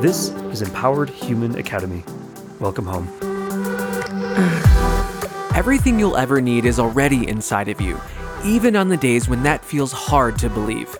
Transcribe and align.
This 0.00 0.28
is 0.52 0.62
Empowered 0.62 1.10
Human 1.10 1.58
Academy. 1.58 2.04
Welcome 2.60 2.86
home. 2.86 3.08
Everything 5.56 5.98
you'll 5.98 6.16
ever 6.16 6.40
need 6.40 6.66
is 6.66 6.78
already 6.78 7.26
inside 7.26 7.66
of 7.66 7.80
you, 7.80 8.00
even 8.44 8.76
on 8.76 8.90
the 8.90 8.96
days 8.96 9.28
when 9.28 9.42
that 9.42 9.64
feels 9.64 9.90
hard 9.90 10.38
to 10.38 10.48
believe. 10.48 10.96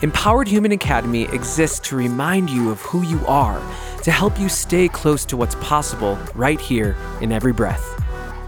Empowered 0.00 0.46
Human 0.46 0.70
Academy 0.70 1.24
exists 1.24 1.80
to 1.88 1.96
remind 1.96 2.48
you 2.48 2.70
of 2.70 2.80
who 2.82 3.02
you 3.02 3.18
are, 3.26 3.60
to 4.04 4.12
help 4.12 4.38
you 4.38 4.48
stay 4.48 4.86
close 4.86 5.24
to 5.24 5.36
what's 5.36 5.56
possible 5.56 6.16
right 6.36 6.60
here 6.60 6.96
in 7.20 7.32
every 7.32 7.52
breath. 7.52 8.00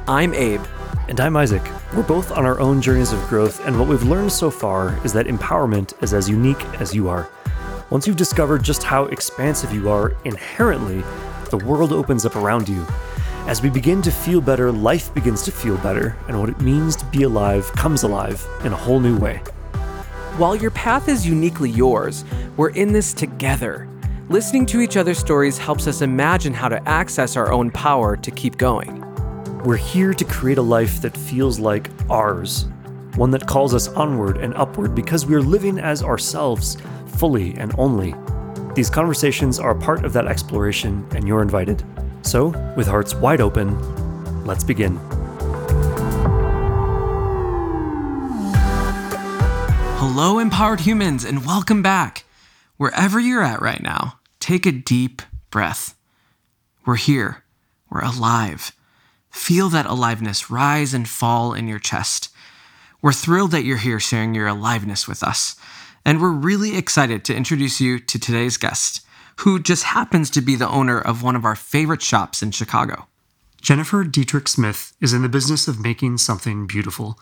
I'm 0.07 0.33
Abe. 0.33 0.63
And 1.09 1.19
I'm 1.19 1.37
Isaac. 1.37 1.63
We're 1.93 2.05
both 2.05 2.31
on 2.31 2.47
our 2.47 2.61
own 2.61 2.81
journeys 2.81 3.13
of 3.13 3.21
growth, 3.27 3.67
and 3.67 3.77
what 3.77 3.89
we've 3.89 4.05
learned 4.05 4.31
so 4.31 4.49
far 4.49 4.97
is 5.05 5.13
that 5.15 5.27
empowerment 5.27 6.01
is 6.05 6.15
as 6.15 6.31
unique 6.31 6.65
as 6.81 6.95
you 6.95 7.09
are. 7.09 7.29
Once 7.91 8.07
you've 8.07 8.17
discovered 8.17 8.63
just 8.63 8.83
how 8.83 9.07
expansive 9.07 9.73
you 9.73 9.89
are 9.89 10.15
inherently, 10.27 11.03
the 11.49 11.57
world 11.57 11.91
opens 11.91 12.27
up 12.27 12.37
around 12.37 12.69
you. 12.69 12.87
As 13.47 13.63
we 13.63 13.71
begin 13.71 14.03
to 14.03 14.11
feel 14.11 14.43
better, 14.43 14.71
life 14.71 15.15
begins 15.15 15.43
to 15.45 15.51
feel 15.51 15.79
better, 15.79 16.15
and 16.29 16.39
what 16.39 16.51
it 16.51 16.61
means 16.61 16.97
to 16.97 17.07
be 17.07 17.23
alive 17.23 17.73
comes 17.73 18.03
alive 18.03 18.47
in 18.63 18.75
a 18.75 18.77
whole 18.77 19.01
new 19.01 19.17
way. 19.17 19.39
While 20.37 20.55
your 20.55 20.71
path 20.73 21.09
is 21.09 21.27
uniquely 21.27 21.71
yours, 21.71 22.27
we're 22.59 22.71
in 22.71 22.93
this 22.93 23.15
together. 23.15 23.89
Listening 24.29 24.67
to 24.67 24.83
each 24.83 24.99
other's 24.99 25.19
stories 25.19 25.57
helps 25.57 25.87
us 25.87 26.03
imagine 26.03 26.53
how 26.53 26.69
to 26.69 26.87
access 26.87 27.37
our 27.37 27.51
own 27.51 27.71
power 27.71 28.19
to 28.19 28.31
keep 28.31 28.59
going. 28.59 29.03
We're 29.65 29.77
here 29.77 30.13
to 30.13 30.25
create 30.27 30.59
a 30.59 30.63
life 30.63 31.01
that 31.01 31.17
feels 31.17 31.59
like 31.59 31.91
ours, 32.11 32.67
one 33.17 33.31
that 33.31 33.47
calls 33.47 33.73
us 33.73 33.89
onward 33.89 34.37
and 34.37 34.53
upward 34.55 34.95
because 34.95 35.25
we're 35.25 35.41
living 35.41 35.79
as 35.79 36.03
ourselves, 36.03 36.77
fully 37.09 37.55
and 37.55 37.75
only. 37.79 38.15
These 38.75 38.91
conversations 38.91 39.59
are 39.59 39.75
part 39.75 40.05
of 40.05 40.13
that 40.13 40.27
exploration, 40.27 41.07
and 41.13 41.27
you're 41.27 41.43
invited. 41.43 41.83
So, 42.23 42.49
with 42.77 42.87
hearts 42.87 43.15
wide 43.15 43.41
open, 43.41 43.77
let's 44.45 44.63
begin. 44.63 45.01
Hello, 50.01 50.39
empowered 50.39 50.81
humans, 50.81 51.25
and 51.25 51.45
welcome 51.45 51.83
back. 51.83 52.25
Wherever 52.77 53.19
you're 53.19 53.43
at 53.43 53.61
right 53.61 53.83
now, 53.83 54.21
take 54.39 54.67
a 54.67 54.73
deep 54.73 55.23
breath. 55.51 55.97
We're 56.87 56.97
here, 56.97 57.43
we're 57.91 58.05
alive. 58.05 58.73
Feel 59.31 59.69
that 59.71 59.87
aliveness 59.87 60.51
rise 60.51 60.95
and 60.95 61.09
fall 61.09 61.53
in 61.53 61.69
your 61.69 61.79
chest. 61.79 62.31
We're 63.03 63.13
thrilled 63.13 63.51
that 63.53 63.65
you're 63.65 63.77
here 63.77 64.01
sharing 64.01 64.35
your 64.35 64.47
aliveness 64.47 65.07
with 65.07 65.23
us, 65.23 65.57
and 66.09 66.23
we're 66.23 66.33
really 66.33 66.75
excited 66.75 67.23
to 67.23 67.37
introduce 67.37 67.83
you 67.83 67.99
to 67.99 68.19
today's 68.19 68.57
guest, 68.57 69.03
who 69.41 69.61
just 69.61 69.85
happens 69.85 70.31
to 70.31 70.41
be 70.41 70.57
the 70.57 70.67
owner 70.71 70.99
of 70.99 71.23
one 71.23 71.37
of 71.37 71.45
our 71.45 71.55
favorite 71.55 72.01
shops 72.01 72.43
in 72.43 72.51
Chicago. 72.51 73.07
Jennifer 73.61 74.03
Dietrich 74.05 74.49
Smith 74.49 74.97
is 75.03 75.13
in 75.13 75.21
the 75.21 75.29
business 75.29 75.69
of 75.69 75.83
making 75.83 76.17
something 76.17 76.67
beautiful. 76.67 77.21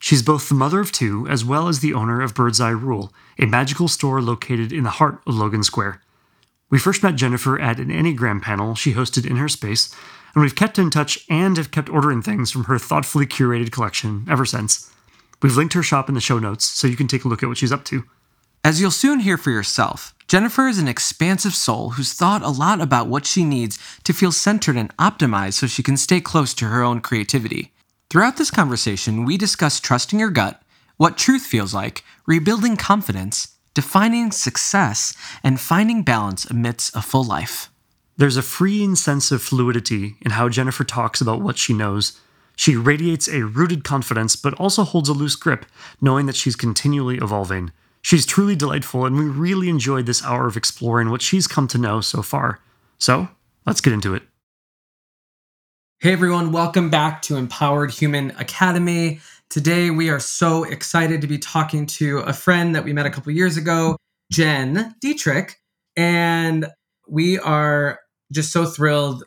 She's 0.00 0.20
both 0.20 0.48
the 0.48 0.56
mother 0.56 0.80
of 0.80 0.90
two 0.90 1.28
as 1.28 1.44
well 1.44 1.68
as 1.68 1.78
the 1.78 1.94
owner 1.94 2.20
of 2.20 2.34
Bird's 2.34 2.60
Eye 2.60 2.70
Rule, 2.70 3.12
a 3.38 3.46
magical 3.46 3.86
store 3.86 4.20
located 4.20 4.72
in 4.72 4.82
the 4.82 4.90
heart 4.90 5.20
of 5.28 5.36
Logan 5.36 5.62
Square. 5.62 6.02
We 6.70 6.80
first 6.80 7.04
met 7.04 7.14
Jennifer 7.14 7.56
at 7.60 7.78
an 7.78 7.90
Enneagram 7.90 8.42
panel 8.42 8.74
she 8.74 8.94
hosted 8.94 9.30
in 9.30 9.36
her 9.36 9.48
space, 9.48 9.94
and 10.34 10.42
we've 10.42 10.56
kept 10.56 10.76
in 10.76 10.90
touch 10.90 11.24
and 11.30 11.56
have 11.56 11.70
kept 11.70 11.88
ordering 11.88 12.20
things 12.20 12.50
from 12.50 12.64
her 12.64 12.80
thoughtfully 12.80 13.26
curated 13.26 13.70
collection 13.70 14.26
ever 14.28 14.44
since. 14.44 14.90
We've 15.40 15.56
linked 15.56 15.74
her 15.74 15.84
shop 15.84 16.08
in 16.08 16.16
the 16.16 16.20
show 16.20 16.40
notes 16.40 16.64
so 16.64 16.88
you 16.88 16.96
can 16.96 17.06
take 17.06 17.24
a 17.24 17.28
look 17.28 17.44
at 17.44 17.48
what 17.48 17.58
she's 17.58 17.70
up 17.70 17.84
to. 17.84 18.02
As 18.64 18.80
you'll 18.80 18.90
soon 18.92 19.20
hear 19.20 19.36
for 19.36 19.50
yourself, 19.50 20.14
Jennifer 20.26 20.68
is 20.68 20.78
an 20.78 20.88
expansive 20.88 21.54
soul 21.54 21.90
who's 21.90 22.14
thought 22.14 22.40
a 22.40 22.48
lot 22.48 22.80
about 22.80 23.08
what 23.08 23.26
she 23.26 23.44
needs 23.44 23.78
to 24.04 24.14
feel 24.14 24.32
centered 24.32 24.74
and 24.74 24.96
optimized 24.96 25.52
so 25.52 25.66
she 25.66 25.82
can 25.82 25.98
stay 25.98 26.18
close 26.18 26.54
to 26.54 26.64
her 26.68 26.82
own 26.82 27.02
creativity. 27.02 27.74
Throughout 28.08 28.38
this 28.38 28.50
conversation, 28.50 29.26
we 29.26 29.36
discuss 29.36 29.80
trusting 29.80 30.18
your 30.18 30.30
gut, 30.30 30.62
what 30.96 31.18
truth 31.18 31.42
feels 31.42 31.74
like, 31.74 32.04
rebuilding 32.24 32.78
confidence, 32.78 33.48
defining 33.74 34.30
success, 34.30 35.14
and 35.42 35.60
finding 35.60 36.02
balance 36.02 36.46
amidst 36.46 36.96
a 36.96 37.02
full 37.02 37.24
life. 37.24 37.68
There's 38.16 38.38
a 38.38 38.42
freeing 38.42 38.94
sense 38.94 39.30
of 39.30 39.42
fluidity 39.42 40.16
in 40.22 40.30
how 40.30 40.48
Jennifer 40.48 40.84
talks 40.84 41.20
about 41.20 41.42
what 41.42 41.58
she 41.58 41.74
knows. 41.74 42.18
She 42.56 42.76
radiates 42.76 43.28
a 43.28 43.44
rooted 43.44 43.84
confidence, 43.84 44.36
but 44.36 44.54
also 44.54 44.84
holds 44.84 45.10
a 45.10 45.12
loose 45.12 45.36
grip, 45.36 45.66
knowing 46.00 46.24
that 46.24 46.36
she's 46.36 46.56
continually 46.56 47.18
evolving. 47.18 47.70
She's 48.04 48.26
truly 48.26 48.54
delightful, 48.54 49.06
and 49.06 49.16
we 49.16 49.24
really 49.24 49.70
enjoyed 49.70 50.04
this 50.04 50.22
hour 50.22 50.46
of 50.46 50.58
exploring 50.58 51.08
what 51.08 51.22
she's 51.22 51.46
come 51.46 51.66
to 51.68 51.78
know 51.78 52.02
so 52.02 52.20
far. 52.20 52.60
So, 52.98 53.28
let's 53.64 53.80
get 53.80 53.94
into 53.94 54.14
it. 54.14 54.22
Hey 56.00 56.12
everyone, 56.12 56.52
welcome 56.52 56.90
back 56.90 57.22
to 57.22 57.36
Empowered 57.36 57.90
Human 57.90 58.32
Academy. 58.32 59.20
Today 59.48 59.88
we 59.88 60.10
are 60.10 60.20
so 60.20 60.64
excited 60.64 61.22
to 61.22 61.26
be 61.26 61.38
talking 61.38 61.86
to 61.86 62.18
a 62.18 62.34
friend 62.34 62.74
that 62.74 62.84
we 62.84 62.92
met 62.92 63.06
a 63.06 63.10
couple 63.10 63.32
years 63.32 63.56
ago, 63.56 63.96
Jen 64.30 64.94
Dietrich, 65.00 65.56
and 65.96 66.66
we 67.08 67.38
are 67.38 68.00
just 68.30 68.52
so 68.52 68.66
thrilled 68.66 69.24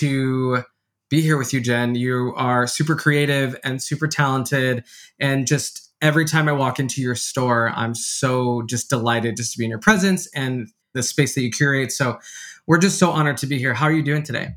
to 0.00 0.64
be 1.08 1.22
here 1.22 1.38
with 1.38 1.54
you, 1.54 1.62
Jen. 1.62 1.94
You 1.94 2.34
are 2.36 2.66
super 2.66 2.94
creative 2.94 3.58
and 3.64 3.82
super 3.82 4.06
talented, 4.06 4.84
and 5.18 5.46
just 5.46 5.87
every 6.00 6.24
time 6.24 6.48
I 6.48 6.52
walk 6.52 6.78
into 6.78 7.00
your 7.00 7.14
store, 7.14 7.72
I'm 7.74 7.94
so 7.94 8.62
just 8.62 8.88
delighted 8.88 9.36
just 9.36 9.52
to 9.52 9.58
be 9.58 9.64
in 9.64 9.70
your 9.70 9.80
presence 9.80 10.28
and 10.34 10.68
the 10.94 11.02
space 11.02 11.34
that 11.34 11.42
you 11.42 11.50
curate. 11.50 11.92
So 11.92 12.18
we're 12.66 12.78
just 12.78 12.98
so 12.98 13.10
honored 13.10 13.36
to 13.38 13.46
be 13.46 13.58
here. 13.58 13.74
How 13.74 13.86
are 13.86 13.92
you 13.92 14.02
doing 14.02 14.22
today? 14.22 14.54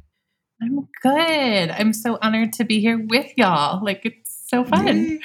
I'm 0.62 0.88
good. 1.02 1.72
I'm 1.72 1.94
so 1.94 2.19
honored 2.22 2.53
to 2.53 2.63
be 2.63 2.79
here 2.79 3.03
with 3.09 3.31
y'all. 3.35 3.84
Like 3.84 4.06
it's 4.06 4.44
so 4.47 4.63
fun. 4.63 5.19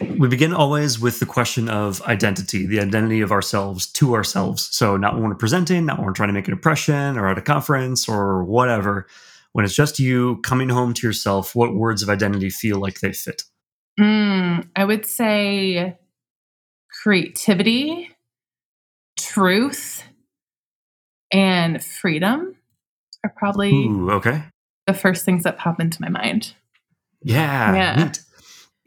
we 0.18 0.28
begin 0.28 0.52
always 0.52 1.00
with 1.00 1.18
the 1.18 1.26
question 1.26 1.68
of 1.68 2.00
identity, 2.02 2.66
the 2.66 2.78
identity 2.78 3.20
of 3.20 3.32
ourselves 3.32 3.86
to 3.92 4.14
ourselves. 4.14 4.68
So 4.70 4.96
not 4.96 5.14
when 5.14 5.24
we're 5.24 5.34
presenting, 5.34 5.86
not 5.86 5.98
when 5.98 6.06
we're 6.06 6.12
trying 6.12 6.28
to 6.28 6.34
make 6.34 6.46
an 6.46 6.54
impression 6.54 7.18
or 7.18 7.28
at 7.28 7.38
a 7.38 7.42
conference 7.42 8.08
or 8.08 8.44
whatever. 8.44 9.06
When 9.52 9.64
it's 9.64 9.74
just 9.74 9.98
you 9.98 10.40
coming 10.42 10.68
home 10.68 10.94
to 10.94 11.06
yourself, 11.06 11.54
what 11.54 11.74
words 11.74 12.02
of 12.02 12.08
identity 12.08 12.50
feel 12.50 12.78
like 12.78 13.00
they 13.00 13.12
fit? 13.12 13.44
Mm, 13.98 14.68
I 14.74 14.84
would 14.84 15.06
say 15.06 15.96
creativity, 17.02 18.10
truth, 19.18 20.02
and 21.32 21.82
freedom 21.82 22.56
are 23.24 23.32
probably 23.36 23.72
Ooh, 23.72 24.10
okay. 24.12 24.44
the 24.86 24.94
first 24.94 25.24
things 25.24 25.44
that 25.44 25.58
pop 25.58 25.80
into 25.80 26.00
my 26.00 26.08
mind. 26.08 26.54
Yeah. 27.22 27.74
Yeah. 27.74 28.04
Neat. 28.04 28.20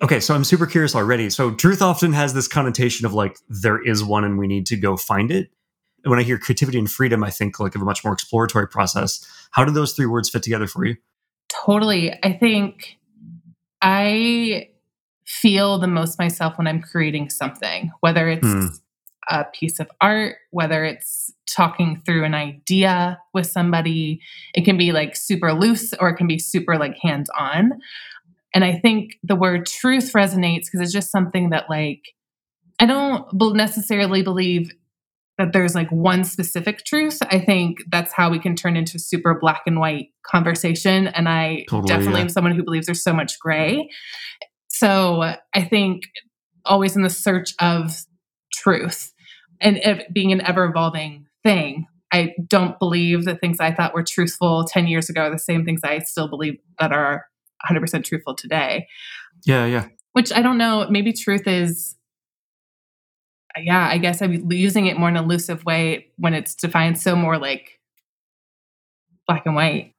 Okay, 0.01 0.19
so 0.19 0.35
I'm 0.35 0.43
super 0.43 0.67
curious 0.67 0.95
already. 0.95 1.29
So 1.29 1.55
truth 1.55 1.81
often 1.81 2.13
has 2.13 2.33
this 2.33 2.47
connotation 2.47 3.05
of 3.05 3.13
like 3.13 3.37
there 3.49 3.81
is 3.81 4.03
one 4.03 4.23
and 4.23 4.37
we 4.37 4.45
need 4.45 4.67
to 4.67 4.75
go 4.75 4.95
find 4.95 5.31
it. 5.31 5.49
And 6.03 6.11
when 6.11 6.19
I 6.19 6.23
hear 6.23 6.37
creativity 6.37 6.77
and 6.77 6.89
freedom, 6.89 7.23
I 7.23 7.31
think 7.31 7.59
like 7.59 7.73
of 7.73 7.81
a 7.81 7.85
much 7.85 8.03
more 8.03 8.13
exploratory 8.13 8.67
process. 8.67 9.25
How 9.51 9.65
do 9.65 9.71
those 9.71 9.93
three 9.93 10.05
words 10.05 10.29
fit 10.29 10.43
together 10.43 10.67
for 10.67 10.85
you? 10.85 10.97
Totally. 11.49 12.13
I 12.23 12.33
think 12.33 12.97
I 13.81 14.69
feel 15.27 15.77
the 15.77 15.87
most 15.87 16.17
myself 16.17 16.57
when 16.57 16.67
I'm 16.67 16.81
creating 16.81 17.29
something, 17.29 17.91
whether 17.99 18.29
it's 18.29 18.47
Hmm. 18.47 18.67
a 19.29 19.43
piece 19.53 19.79
of 19.79 19.91
art, 19.99 20.37
whether 20.51 20.85
it's 20.85 21.31
talking 21.53 22.01
through 22.05 22.23
an 22.23 22.33
idea 22.33 23.19
with 23.33 23.45
somebody. 23.45 24.21
It 24.53 24.63
can 24.63 24.77
be 24.77 24.93
like 24.93 25.15
super 25.17 25.51
loose 25.53 25.93
or 25.99 26.07
it 26.09 26.15
can 26.15 26.27
be 26.27 26.39
super 26.39 26.77
like 26.77 26.97
hands 27.01 27.29
on. 27.37 27.73
And 28.55 28.63
I 28.63 28.73
think 28.79 29.17
the 29.23 29.35
word 29.35 29.65
truth 29.65 30.13
resonates 30.13 30.65
because 30.65 30.79
it's 30.81 30.93
just 30.93 31.11
something 31.11 31.49
that 31.49 31.69
like 31.69 32.01
I 32.79 32.85
don't 32.85 33.27
necessarily 33.55 34.21
believe 34.21 34.71
that 35.37 35.51
there's 35.53 35.75
like 35.75 35.91
one 35.91 36.23
specific 36.23 36.83
truth. 36.85 37.19
I 37.29 37.39
think 37.39 37.79
that's 37.91 38.13
how 38.13 38.29
we 38.29 38.39
can 38.39 38.55
turn 38.55 38.75
into 38.77 38.95
a 38.97 38.99
super 38.99 39.37
black 39.39 39.63
and 39.67 39.79
white 39.79 40.09
conversation. 40.23 41.07
And 41.07 41.27
I 41.29 41.65
Totally, 41.69 41.87
definitely 41.87 42.19
yeah. 42.19 42.23
am 42.23 42.29
someone 42.29 42.55
who 42.55 42.63
believes 42.63 42.85
there's 42.87 43.03
so 43.03 43.13
much 43.13 43.39
gray. 43.39 43.89
So 44.79 45.21
I 45.21 45.63
think 45.69 46.03
always 46.65 46.95
in 46.95 47.01
the 47.01 47.09
search 47.09 47.53
of 47.59 48.05
truth 48.53 49.13
and 49.61 49.77
it 49.77 50.13
being 50.13 50.31
an 50.31 50.41
ever 50.41 50.65
evolving 50.65 51.25
thing. 51.43 51.87
I 52.11 52.33
don't 52.47 52.77
believe 52.79 53.25
the 53.25 53.35
things 53.35 53.59
I 53.59 53.73
thought 53.73 53.93
were 53.93 54.03
truthful 54.03 54.65
10 54.65 54.87
years 54.87 55.09
ago 55.09 55.23
are 55.23 55.31
the 55.31 55.39
same 55.39 55.65
things 55.65 55.81
I 55.83 55.99
still 55.99 56.27
believe 56.27 56.57
that 56.79 56.91
are 56.93 57.25
100% 57.69 58.03
truthful 58.05 58.35
today 58.35 58.87
Yeah, 59.45 59.65
yeah. 59.65 59.87
which 60.13 60.31
I 60.31 60.41
don't 60.41 60.57
know. 60.57 60.87
Maybe 60.89 61.11
truth 61.11 61.47
is, 61.47 61.95
yeah, 63.57 63.87
I 63.89 63.97
guess 63.97 64.21
I'm 64.21 64.51
using 64.51 64.85
it 64.85 64.97
more 64.97 65.09
in 65.09 65.17
an 65.17 65.23
elusive 65.23 65.65
way 65.65 66.07
when 66.17 66.33
it's 66.33 66.55
defined 66.55 66.99
so 66.99 67.15
more 67.15 67.37
like 67.37 67.79
black 69.27 69.45
and 69.45 69.55
white. 69.55 69.93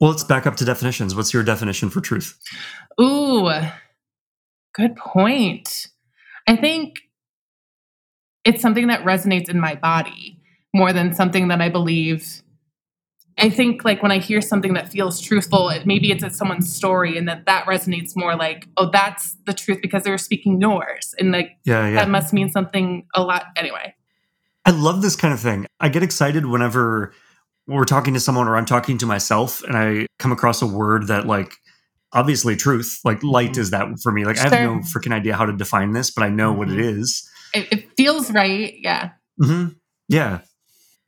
Well, 0.00 0.10
let's 0.10 0.24
back 0.24 0.46
up 0.46 0.56
to 0.56 0.64
definitions. 0.64 1.14
What's 1.14 1.32
your 1.32 1.44
definition 1.44 1.88
for 1.88 2.00
truth? 2.00 2.38
Ooh, 3.00 3.48
good 4.74 4.96
point. 4.96 5.88
I 6.46 6.56
think 6.56 7.00
it's 8.44 8.60
something 8.60 8.88
that 8.88 9.04
resonates 9.04 9.48
in 9.48 9.58
my 9.58 9.74
body, 9.74 10.40
more 10.74 10.92
than 10.92 11.14
something 11.14 11.48
that 11.48 11.60
I 11.60 11.68
believe. 11.68 12.42
I 13.38 13.50
think 13.50 13.84
like 13.84 14.02
when 14.02 14.12
I 14.12 14.18
hear 14.18 14.40
something 14.40 14.74
that 14.74 14.92
feels 14.92 15.20
truthful, 15.20 15.68
it, 15.70 15.86
maybe 15.86 16.12
it's 16.12 16.22
at 16.22 16.34
someone's 16.34 16.72
story 16.72 17.16
and 17.16 17.28
that 17.28 17.46
that 17.46 17.64
resonates 17.66 18.12
more 18.14 18.36
like, 18.36 18.68
oh, 18.76 18.90
that's 18.90 19.36
the 19.46 19.52
truth 19.52 19.78
because 19.82 20.04
they 20.04 20.10
were 20.10 20.18
speaking 20.18 20.60
yours. 20.60 21.14
And 21.18 21.32
like, 21.32 21.56
Yeah, 21.64 21.88
yeah. 21.88 21.94
that 21.96 22.10
must 22.10 22.32
mean 22.32 22.50
something 22.50 23.06
a 23.14 23.22
lot. 23.22 23.46
Anyway, 23.56 23.94
I 24.64 24.70
love 24.70 25.02
this 25.02 25.16
kind 25.16 25.34
of 25.34 25.40
thing. 25.40 25.66
I 25.80 25.88
get 25.88 26.02
excited 26.02 26.46
whenever 26.46 27.12
we're 27.66 27.84
talking 27.84 28.14
to 28.14 28.20
someone 28.20 28.46
or 28.46 28.56
I'm 28.56 28.66
talking 28.66 28.98
to 28.98 29.06
myself 29.06 29.62
and 29.64 29.76
I 29.76 30.06
come 30.18 30.30
across 30.32 30.62
a 30.62 30.66
word 30.66 31.08
that 31.08 31.26
like 31.26 31.54
obviously 32.14 32.56
truth, 32.56 33.00
like 33.04 33.22
light 33.22 33.56
is 33.58 33.70
that 33.70 33.88
for 34.02 34.12
me. 34.12 34.24
Like 34.24 34.38
I 34.38 34.42
have 34.42 34.52
no 34.52 34.80
freaking 34.94 35.12
idea 35.12 35.36
how 35.36 35.44
to 35.44 35.52
define 35.56 35.92
this, 35.92 36.10
but 36.10 36.22
I 36.24 36.28
know 36.28 36.52
what 36.52 36.70
it 36.70 36.80
is. 36.80 37.28
it, 37.52 37.68
it 37.72 37.96
feels 37.96 38.30
right. 38.32 38.74
Yeah. 38.78 39.10
hmm 39.42 39.66
Yeah. 40.08 40.40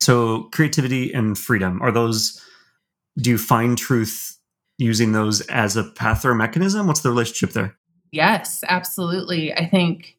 So 0.00 0.44
creativity 0.52 1.12
and 1.12 1.38
freedom 1.38 1.80
are 1.80 1.90
those 1.90 2.42
do 3.18 3.30
you 3.30 3.38
find 3.38 3.78
truth 3.78 4.36
using 4.78 5.12
those 5.12 5.40
as 5.42 5.76
a 5.76 5.84
path 5.84 6.24
or 6.24 6.32
a 6.32 6.34
mechanism? 6.34 6.86
What's 6.86 7.00
the 7.00 7.08
relationship 7.08 7.54
there? 7.54 7.76
Yes, 8.12 8.62
absolutely. 8.68 9.54
I 9.54 9.66
think 9.66 10.18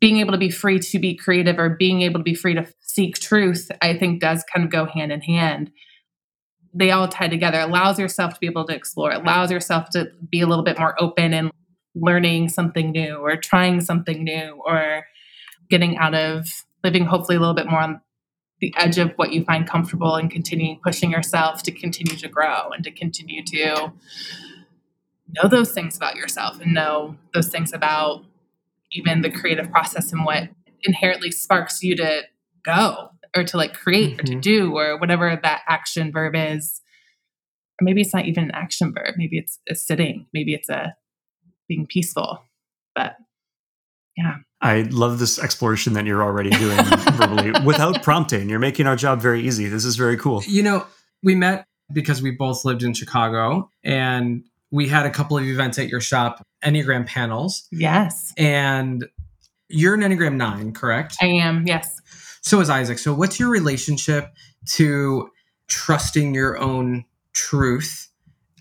being 0.00 0.18
able 0.18 0.32
to 0.32 0.38
be 0.38 0.50
free 0.50 0.78
to 0.78 0.98
be 0.98 1.14
creative 1.14 1.58
or 1.58 1.70
being 1.70 2.02
able 2.02 2.20
to 2.20 2.24
be 2.24 2.34
free 2.34 2.54
to 2.54 2.66
seek 2.80 3.18
truth, 3.18 3.70
I 3.80 3.96
think 3.96 4.20
does 4.20 4.44
kind 4.52 4.64
of 4.64 4.70
go 4.70 4.84
hand 4.84 5.12
in 5.12 5.20
hand. 5.20 5.70
They 6.74 6.90
all 6.90 7.08
tie 7.08 7.28
together, 7.28 7.60
allows 7.60 7.98
yourself 7.98 8.34
to 8.34 8.40
be 8.40 8.46
able 8.46 8.64
to 8.66 8.74
explore, 8.74 9.12
allows 9.12 9.50
yourself 9.50 9.90
to 9.90 10.10
be 10.30 10.40
a 10.40 10.46
little 10.46 10.64
bit 10.64 10.78
more 10.78 11.00
open 11.00 11.34
and 11.34 11.50
learning 11.94 12.48
something 12.48 12.90
new 12.90 13.16
or 13.16 13.36
trying 13.36 13.80
something 13.80 14.24
new 14.24 14.62
or 14.64 15.06
getting 15.68 15.98
out 15.98 16.14
of 16.14 16.46
living 16.82 17.04
hopefully 17.04 17.36
a 17.36 17.40
little 17.40 17.54
bit 17.54 17.66
more 17.66 17.80
on 17.80 18.00
the 18.60 18.72
edge 18.76 18.98
of 18.98 19.12
what 19.16 19.32
you 19.32 19.44
find 19.44 19.68
comfortable 19.68 20.14
and 20.14 20.30
continuing 20.30 20.78
pushing 20.82 21.10
yourself 21.10 21.62
to 21.62 21.72
continue 21.72 22.16
to 22.16 22.28
grow 22.28 22.70
and 22.70 22.84
to 22.84 22.90
continue 22.90 23.42
to 23.44 23.92
know 25.28 25.48
those 25.48 25.72
things 25.72 25.96
about 25.96 26.16
yourself 26.16 26.60
and 26.60 26.72
know 26.72 27.16
those 27.34 27.48
things 27.48 27.72
about 27.72 28.24
even 28.92 29.22
the 29.22 29.30
creative 29.30 29.70
process 29.70 30.12
and 30.12 30.24
what 30.24 30.48
inherently 30.84 31.30
sparks 31.30 31.82
you 31.82 31.96
to 31.96 32.22
go 32.64 33.10
or 33.36 33.44
to 33.44 33.56
like 33.56 33.72
create 33.74 34.20
or 34.20 34.24
to 34.24 34.34
Mhm. 34.36 34.40
do 34.42 34.76
or 34.76 34.98
whatever 34.98 35.38
that 35.42 35.62
action 35.68 36.12
verb 36.12 36.34
is. 36.36 36.80
Or 37.80 37.84
maybe 37.84 38.00
it's 38.02 38.12
not 38.14 38.26
even 38.26 38.44
an 38.44 38.50
action 38.52 38.92
verb. 38.92 39.14
Maybe 39.16 39.38
it's 39.38 39.58
a 39.68 39.74
sitting. 39.74 40.26
Maybe 40.32 40.52
it's 40.54 40.68
a 40.68 40.94
being 41.68 41.86
peaceful. 41.86 42.44
But 42.94 43.16
yeah. 44.16 44.36
I 44.60 44.82
love 44.82 45.18
this 45.18 45.38
exploration 45.38 45.94
that 45.94 46.04
you're 46.04 46.22
already 46.22 46.50
doing 46.50 46.76
verbally 47.16 47.52
without 47.64 48.02
prompting. 48.02 48.48
You're 48.50 48.58
making 48.58 48.86
our 48.86 48.96
job 48.96 49.20
very 49.20 49.40
easy. 49.46 49.66
This 49.68 49.84
is 49.84 49.96
very 49.96 50.16
cool. 50.16 50.42
You 50.46 50.62
know, 50.62 50.86
we 51.22 51.34
met 51.34 51.64
because 51.92 52.22
we 52.22 52.30
both 52.30 52.64
lived 52.64 52.82
in 52.82 52.92
Chicago 52.94 53.70
and 53.82 54.44
we 54.70 54.88
had 54.88 55.04
a 55.06 55.10
couple 55.10 55.36
of 55.38 55.44
events 55.44 55.78
at 55.78 55.88
your 55.88 56.00
shop, 56.00 56.42
Enneagram 56.64 57.06
panels. 57.06 57.66
yes, 57.72 58.32
And 58.38 59.06
you're 59.68 59.94
an 59.94 60.00
Enneagram 60.02 60.36
9, 60.36 60.72
correct? 60.72 61.16
I 61.20 61.26
am. 61.26 61.66
Yes. 61.66 62.00
So 62.42 62.60
is 62.60 62.70
Isaac. 62.70 62.98
So, 62.98 63.14
what's 63.14 63.40
your 63.40 63.50
relationship 63.50 64.32
to 64.74 65.30
trusting 65.68 66.34
your 66.34 66.58
own 66.58 67.04
truth 67.32 68.08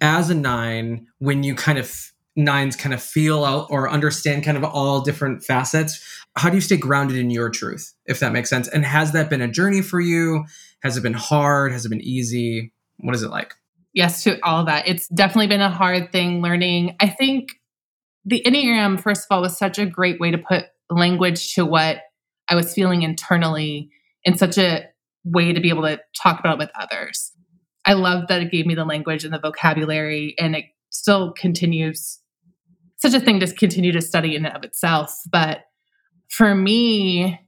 as 0.01 0.29
a 0.29 0.35
nine 0.35 1.07
when 1.19 1.43
you 1.43 1.55
kind 1.55 1.77
of 1.77 2.11
nines 2.35 2.75
kind 2.75 2.93
of 2.93 3.03
feel 3.03 3.43
out 3.43 3.67
or 3.69 3.89
understand 3.89 4.45
kind 4.45 4.57
of 4.57 4.63
all 4.63 5.01
different 5.01 5.43
facets? 5.43 6.03
How 6.37 6.49
do 6.49 6.55
you 6.55 6.61
stay 6.61 6.77
grounded 6.77 7.17
in 7.17 7.29
your 7.29 7.49
truth, 7.49 7.93
if 8.05 8.19
that 8.19 8.31
makes 8.31 8.49
sense? 8.49 8.67
And 8.67 8.85
has 8.85 9.11
that 9.11 9.29
been 9.29 9.41
a 9.41 9.47
journey 9.49 9.81
for 9.81 9.99
you? 9.99 10.45
Has 10.81 10.95
it 10.95 11.01
been 11.01 11.13
hard? 11.13 11.73
Has 11.73 11.85
it 11.85 11.89
been 11.89 12.01
easy? 12.01 12.71
What 12.97 13.15
is 13.15 13.23
it 13.23 13.29
like? 13.29 13.53
yes 13.93 14.23
to 14.23 14.39
all 14.43 14.65
that. 14.65 14.87
It's 14.87 15.07
definitely 15.09 15.47
been 15.47 15.61
a 15.61 15.69
hard 15.69 16.11
thing 16.11 16.41
learning. 16.41 16.95
I 16.99 17.09
think 17.09 17.49
the 18.25 18.43
Enneagram, 18.45 18.99
first 18.99 19.21
of 19.21 19.35
all, 19.35 19.41
was 19.41 19.57
such 19.57 19.79
a 19.79 19.85
great 19.85 20.19
way 20.19 20.31
to 20.31 20.37
put 20.37 20.65
language 20.89 21.55
to 21.55 21.65
what 21.65 21.97
I 22.49 22.55
was 22.55 22.73
feeling 22.73 23.01
internally 23.03 23.89
in 24.23 24.37
such 24.37 24.57
a 24.57 24.85
way 25.23 25.53
to 25.53 25.61
be 25.61 25.69
able 25.69 25.83
to 25.83 25.99
talk 26.21 26.39
about 26.39 26.55
it 26.55 26.59
with 26.59 26.71
others. 26.79 27.31
I 27.85 27.93
love 27.93 28.27
that 28.27 28.41
it 28.41 28.51
gave 28.51 28.65
me 28.65 28.75
the 28.75 28.85
language 28.85 29.23
and 29.23 29.33
the 29.33 29.39
vocabulary, 29.39 30.35
and 30.37 30.55
it 30.55 30.65
still 30.89 31.31
continues 31.33 32.19
such 32.97 33.13
a 33.13 33.19
thing 33.19 33.39
to 33.39 33.51
continue 33.53 33.91
to 33.91 34.01
study 34.01 34.35
in 34.35 34.45
and 34.45 34.55
of 34.55 34.63
itself. 34.63 35.17
But 35.31 35.61
for 36.29 36.53
me, 36.53 37.39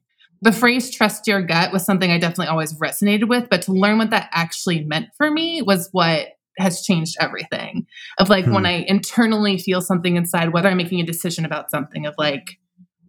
the 0.41 0.51
phrase 0.51 0.89
trust 0.89 1.27
your 1.27 1.41
gut 1.41 1.71
was 1.71 1.85
something 1.85 2.11
I 2.11 2.17
definitely 2.17 2.47
always 2.47 2.73
resonated 2.73 3.27
with, 3.29 3.49
but 3.49 3.61
to 3.63 3.71
learn 3.71 3.99
what 3.99 4.09
that 4.09 4.29
actually 4.33 4.83
meant 4.83 5.09
for 5.15 5.29
me 5.29 5.61
was 5.61 5.89
what 5.91 6.29
has 6.57 6.83
changed 6.83 7.15
everything. 7.19 7.85
Of 8.17 8.29
like 8.29 8.45
when 8.45 8.63
Hmm. 8.63 8.65
I 8.65 8.85
internally 8.87 9.57
feel 9.57 9.81
something 9.81 10.15
inside, 10.17 10.53
whether 10.53 10.69
I'm 10.69 10.77
making 10.77 10.99
a 10.99 11.05
decision 11.05 11.45
about 11.45 11.69
something, 11.69 12.05
of 12.05 12.15
like, 12.17 12.57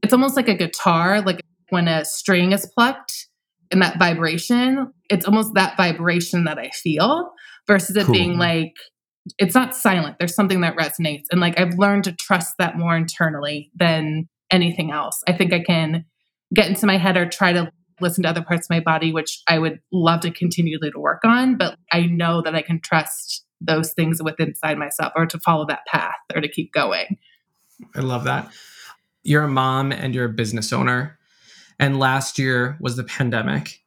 it's 0.03 0.13
almost 0.13 0.37
like 0.37 0.49
a 0.49 0.55
guitar, 0.55 1.23
like 1.23 1.41
when 1.71 1.89
a 1.89 2.05
string 2.05 2.53
is 2.53 2.67
plucked 2.67 3.29
and 3.71 3.83
that 3.83 3.99
vibration, 3.99 4.93
it's 5.11 5.27
almost 5.27 5.55
that 5.55 5.77
vibration 5.77 6.45
that 6.45 6.59
I 6.59 6.71
feel 6.71 7.33
versus 7.67 7.97
it 7.97 8.05
Cool. 8.07 8.15
being 8.15 8.39
like, 8.39 8.75
it's 9.39 9.55
not 9.55 9.75
silent. 9.75 10.17
There's 10.19 10.35
something 10.35 10.61
that 10.61 10.77
resonates. 10.77 11.25
And 11.31 11.41
like 11.41 11.59
I've 11.59 11.79
learned 11.79 12.05
to 12.05 12.13
trust 12.13 12.55
that 12.59 12.77
more 12.77 12.97
internally 12.97 13.71
than 13.75 14.29
anything 14.51 14.91
else. 14.91 15.23
I 15.27 15.33
think 15.33 15.53
I 15.53 15.61
can 15.61 16.05
get 16.53 16.69
into 16.69 16.87
my 16.87 16.99
head 16.99 17.17
or 17.17 17.27
try 17.27 17.53
to 17.53 17.73
listen 18.01 18.23
to 18.25 18.29
other 18.29 18.43
parts 18.43 18.67
of 18.67 18.71
my 18.71 18.81
body, 18.81 19.13
which 19.13 19.41
I 19.49 19.59
would 19.59 19.81
love 19.93 20.21
to 20.21 20.31
continually 20.31 20.91
to 20.91 20.99
work 20.99 21.23
on. 21.25 21.57
But 21.57 21.79
I 21.91 22.03
know 22.03 22.43
that 22.43 22.55
I 22.55 22.61
can 22.63 22.81
trust 22.81 23.45
those 23.61 23.93
things 23.93 24.23
within 24.23 24.49
inside 24.49 24.77
myself 24.79 25.13
or 25.17 25.27
to 25.27 25.39
follow 25.41 25.65
that 25.67 25.87
path 25.87 26.15
or 26.35 26.41
to 26.41 26.49
keep 26.49 26.73
going. 26.73 27.17
I 27.95 28.01
love 28.01 28.25
that. 28.25 28.53
You're 29.23 29.45
a 29.45 29.49
mom 29.49 29.91
and 29.91 30.15
you're 30.15 30.27
a 30.27 30.33
business 30.33 30.73
owner. 30.73 31.19
And 31.79 31.99
last 31.99 32.39
year 32.39 32.77
was 32.81 32.97
the 32.97 33.05
pandemic. 33.05 33.81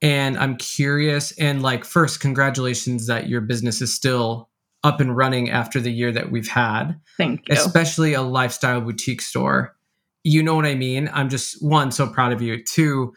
And 0.00 0.36
I'm 0.36 0.56
curious, 0.56 1.30
and 1.38 1.62
like, 1.62 1.84
first, 1.84 2.18
congratulations 2.18 3.06
that 3.06 3.28
your 3.28 3.40
business 3.40 3.80
is 3.80 3.94
still 3.94 4.50
up 4.82 5.00
and 5.00 5.16
running 5.16 5.48
after 5.48 5.80
the 5.80 5.92
year 5.92 6.10
that 6.10 6.32
we've 6.32 6.48
had, 6.48 6.98
Thank 7.16 7.48
you. 7.48 7.54
especially 7.54 8.14
a 8.14 8.22
lifestyle 8.22 8.80
boutique 8.80 9.22
store. 9.22 9.76
You 10.24 10.42
know 10.42 10.56
what 10.56 10.66
I 10.66 10.74
mean? 10.74 11.08
I'm 11.12 11.28
just, 11.28 11.62
one, 11.64 11.92
so 11.92 12.08
proud 12.08 12.32
of 12.32 12.42
you. 12.42 12.62
Two, 12.64 13.14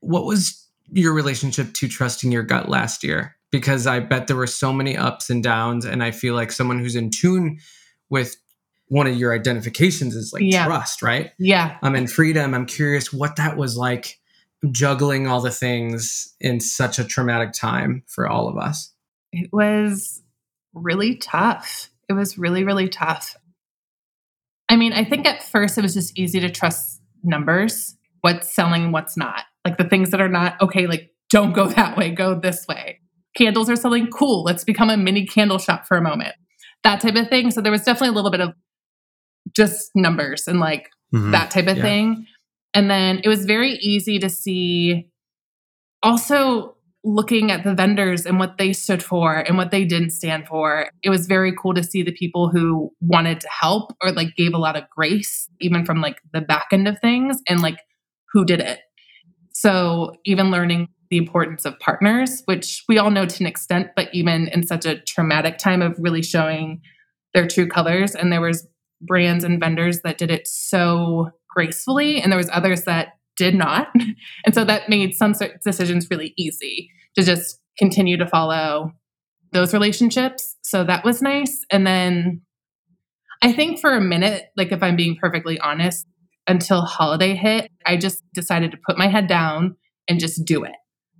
what 0.00 0.24
was 0.24 0.68
your 0.90 1.12
relationship 1.12 1.72
to 1.74 1.86
trusting 1.88 2.32
your 2.32 2.42
gut 2.42 2.68
last 2.68 3.04
year? 3.04 3.36
Because 3.52 3.86
I 3.86 4.00
bet 4.00 4.26
there 4.26 4.36
were 4.36 4.48
so 4.48 4.72
many 4.72 4.96
ups 4.96 5.30
and 5.30 5.44
downs. 5.44 5.84
And 5.84 6.02
I 6.02 6.10
feel 6.10 6.34
like 6.34 6.50
someone 6.50 6.80
who's 6.80 6.96
in 6.96 7.10
tune 7.10 7.58
with 8.10 8.36
one 8.94 9.08
of 9.08 9.16
your 9.16 9.34
identifications 9.34 10.14
is 10.14 10.32
like 10.32 10.44
Yeah. 10.44 10.66
trust, 10.66 11.02
right? 11.02 11.32
yeah. 11.36 11.78
I'm 11.82 11.96
in 11.96 12.06
freedom. 12.06 12.54
I'm 12.54 12.64
curious 12.64 13.12
what 13.12 13.34
that 13.36 13.56
was 13.56 13.76
like 13.76 14.20
juggling 14.70 15.26
all 15.26 15.40
the 15.40 15.50
things 15.50 16.32
in 16.40 16.60
such 16.60 17.00
a 17.00 17.04
traumatic 17.04 17.52
time 17.52 18.04
for 18.06 18.28
all 18.28 18.46
of 18.48 18.56
us. 18.56 18.92
It 19.32 19.50
was 19.52 20.22
really 20.74 21.16
tough. 21.16 21.90
It 22.08 22.12
was 22.12 22.38
really, 22.38 22.62
really 22.62 22.88
tough. 22.88 23.36
I 24.68 24.76
mean, 24.76 24.92
I 24.92 25.04
think 25.04 25.26
at 25.26 25.42
first 25.42 25.76
it 25.76 25.82
was 25.82 25.94
just 25.94 26.16
easy 26.16 26.38
to 26.40 26.50
trust 26.50 27.00
numbers, 27.24 27.96
what's 28.20 28.54
selling 28.54 28.92
what's 28.92 29.16
not. 29.16 29.42
Like 29.64 29.76
the 29.76 29.88
things 29.88 30.10
that 30.10 30.20
are 30.20 30.28
not, 30.28 30.60
okay, 30.62 30.86
like 30.86 31.10
don't 31.30 31.52
go 31.52 31.66
that 31.66 31.96
way, 31.96 32.10
go 32.10 32.38
this 32.38 32.64
way. 32.68 33.00
Candles 33.36 33.68
are 33.68 33.76
selling, 33.76 34.06
cool. 34.06 34.44
Let's 34.44 34.62
become 34.62 34.88
a 34.88 34.96
mini 34.96 35.26
candle 35.26 35.58
shop 35.58 35.84
for 35.86 35.96
a 35.96 36.00
moment. 36.02 36.34
That 36.84 37.00
type 37.00 37.16
of 37.16 37.28
thing. 37.28 37.50
So 37.50 37.60
there 37.60 37.72
was 37.72 37.82
definitely 37.82 38.10
a 38.10 38.12
little 38.12 38.30
bit 38.30 38.40
of 38.40 38.52
just 39.56 39.90
numbers 39.94 40.46
and 40.48 40.60
like 40.60 40.90
Mhm. 41.14 41.32
that 41.32 41.50
type 41.50 41.66
of 41.68 41.76
Yeah. 41.76 41.82
thing. 41.82 42.26
And 42.74 42.90
then 42.90 43.20
it 43.22 43.28
was 43.28 43.44
very 43.46 43.72
easy 43.74 44.18
to 44.18 44.28
see 44.28 45.06
also 46.02 46.76
looking 47.06 47.50
at 47.50 47.64
the 47.64 47.74
vendors 47.74 48.24
and 48.24 48.38
what 48.38 48.56
they 48.56 48.72
stood 48.72 49.02
for 49.02 49.36
and 49.36 49.58
what 49.58 49.70
they 49.70 49.84
didn't 49.84 50.10
stand 50.10 50.46
for. 50.46 50.88
It 51.02 51.10
was 51.10 51.26
very 51.26 51.52
cool 51.54 51.74
to 51.74 51.82
see 51.82 52.02
the 52.02 52.12
people 52.12 52.48
who 52.48 52.90
wanted 53.00 53.40
to 53.40 53.48
help 53.48 53.92
or 54.02 54.10
like 54.10 54.34
gave 54.36 54.54
a 54.54 54.58
lot 54.58 54.76
of 54.76 54.84
grace, 54.90 55.48
even 55.60 55.84
from 55.84 56.00
like 56.00 56.18
the 56.32 56.40
back 56.40 56.66
end 56.72 56.88
of 56.88 56.98
things 57.00 57.38
and 57.48 57.60
like 57.60 57.78
who 58.32 58.44
did 58.44 58.60
it. 58.60 58.80
So 59.52 60.14
even 60.24 60.50
learning 60.50 60.88
the 61.10 61.18
importance 61.18 61.64
of 61.66 61.78
partners, 61.78 62.42
which 62.46 62.82
we 62.88 62.98
all 62.98 63.10
know 63.10 63.26
to 63.26 63.42
an 63.42 63.46
extent, 63.46 63.88
but 63.94 64.08
even 64.14 64.48
in 64.48 64.66
such 64.66 64.86
a 64.86 64.98
traumatic 65.00 65.58
time 65.58 65.82
of 65.82 65.94
really 65.98 66.22
showing 66.22 66.80
their 67.34 67.46
true 67.46 67.68
colors. 67.68 68.14
And 68.14 68.32
there 68.32 68.40
was 68.40 68.66
brands 69.06 69.44
and 69.44 69.60
vendors 69.60 70.00
that 70.02 70.18
did 70.18 70.30
it 70.30 70.46
so 70.46 71.30
gracefully 71.50 72.20
and 72.20 72.32
there 72.32 72.36
was 72.36 72.50
others 72.52 72.84
that 72.84 73.08
did 73.36 73.54
not 73.54 73.88
and 74.44 74.54
so 74.54 74.64
that 74.64 74.88
made 74.88 75.14
some 75.14 75.34
decisions 75.64 76.08
really 76.10 76.32
easy 76.36 76.90
to 77.16 77.22
just 77.22 77.60
continue 77.78 78.16
to 78.16 78.26
follow 78.26 78.92
those 79.52 79.72
relationships 79.72 80.56
so 80.62 80.84
that 80.84 81.04
was 81.04 81.22
nice 81.22 81.64
and 81.70 81.86
then 81.86 82.40
i 83.42 83.52
think 83.52 83.78
for 83.80 83.92
a 83.92 84.00
minute 84.00 84.46
like 84.56 84.72
if 84.72 84.82
i'm 84.82 84.96
being 84.96 85.16
perfectly 85.20 85.58
honest 85.60 86.06
until 86.46 86.82
holiday 86.82 87.34
hit 87.34 87.70
i 87.86 87.96
just 87.96 88.22
decided 88.34 88.70
to 88.70 88.78
put 88.86 88.98
my 88.98 89.08
head 89.08 89.26
down 89.26 89.76
and 90.08 90.20
just 90.20 90.44
do 90.44 90.64
it. 90.64 90.74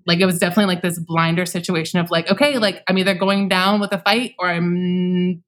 Like 0.06 0.20
it 0.20 0.26
was 0.26 0.38
definitely 0.38 0.74
like 0.74 0.82
this 0.82 0.98
blinder 0.98 1.46
situation 1.46 1.98
of 1.98 2.10
like, 2.10 2.30
okay, 2.30 2.58
like 2.58 2.82
I'm 2.88 2.98
either 2.98 3.14
going 3.14 3.48
down 3.48 3.80
with 3.80 3.92
a 3.92 3.98
fight 3.98 4.34
or 4.38 4.48
I'm 4.48 5.42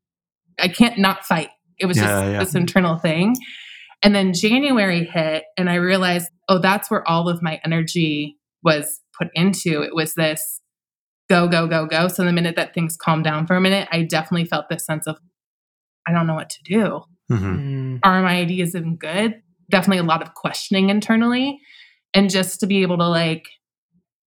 I 0.59 0.69
can't 0.69 0.99
not 0.99 1.25
fight. 1.25 1.51
It 1.79 1.87
was 1.87 1.97
Yeah, 1.97 2.03
just 2.05 2.25
yeah. 2.33 2.39
this 2.39 2.55
internal 2.55 2.99
thing. 2.99 3.37
And 4.03 4.15
then 4.15 4.33
January 4.35 5.05
hit 5.05 5.45
and 5.57 5.71
I 5.71 5.75
realized, 5.77 6.31
oh, 6.49 6.59
that's 6.59 6.91
where 6.91 7.07
all 7.09 7.29
of 7.29 7.43
my 7.43 7.61
energy 7.65 8.37
was 8.63 9.01
put 9.19 9.29
into. 9.35 9.83
It 9.83 9.95
was 9.95 10.15
this 10.15 10.61
go, 11.29 11.49
go, 11.49 11.67
go, 11.67 11.87
go. 11.87 12.07
So 12.09 12.25
the 12.25 12.33
minute 12.33 12.55
that 12.57 12.73
things 12.73 12.97
calmed 12.97 13.25
down 13.25 13.47
for 13.47 13.57
a 13.57 13.61
minute, 13.61 13.89
I 13.91 14.03
definitely 14.03 14.45
felt 14.45 14.69
this 14.69 14.85
sense 14.87 15.07
of, 15.09 15.17
I 16.07 16.13
don't 16.13 16.27
know 16.27 16.35
what 16.35 16.51
to 16.51 16.63
do. 16.63 17.03
Mhm. 17.31 17.41
Mm. 17.41 17.99
Are 18.05 18.23
my 18.23 18.37
ideas 18.37 18.77
even 18.77 18.97
good? 18.97 19.43
Definitely 19.71 19.99
a 19.99 20.05
lot 20.05 20.23
of 20.23 20.35
questioning 20.35 20.89
internally. 20.91 21.59
And 22.15 22.31
just 22.31 22.61
to 22.61 22.67
be 22.67 22.83
able 22.83 22.99
to 22.99 23.09
like 23.09 23.49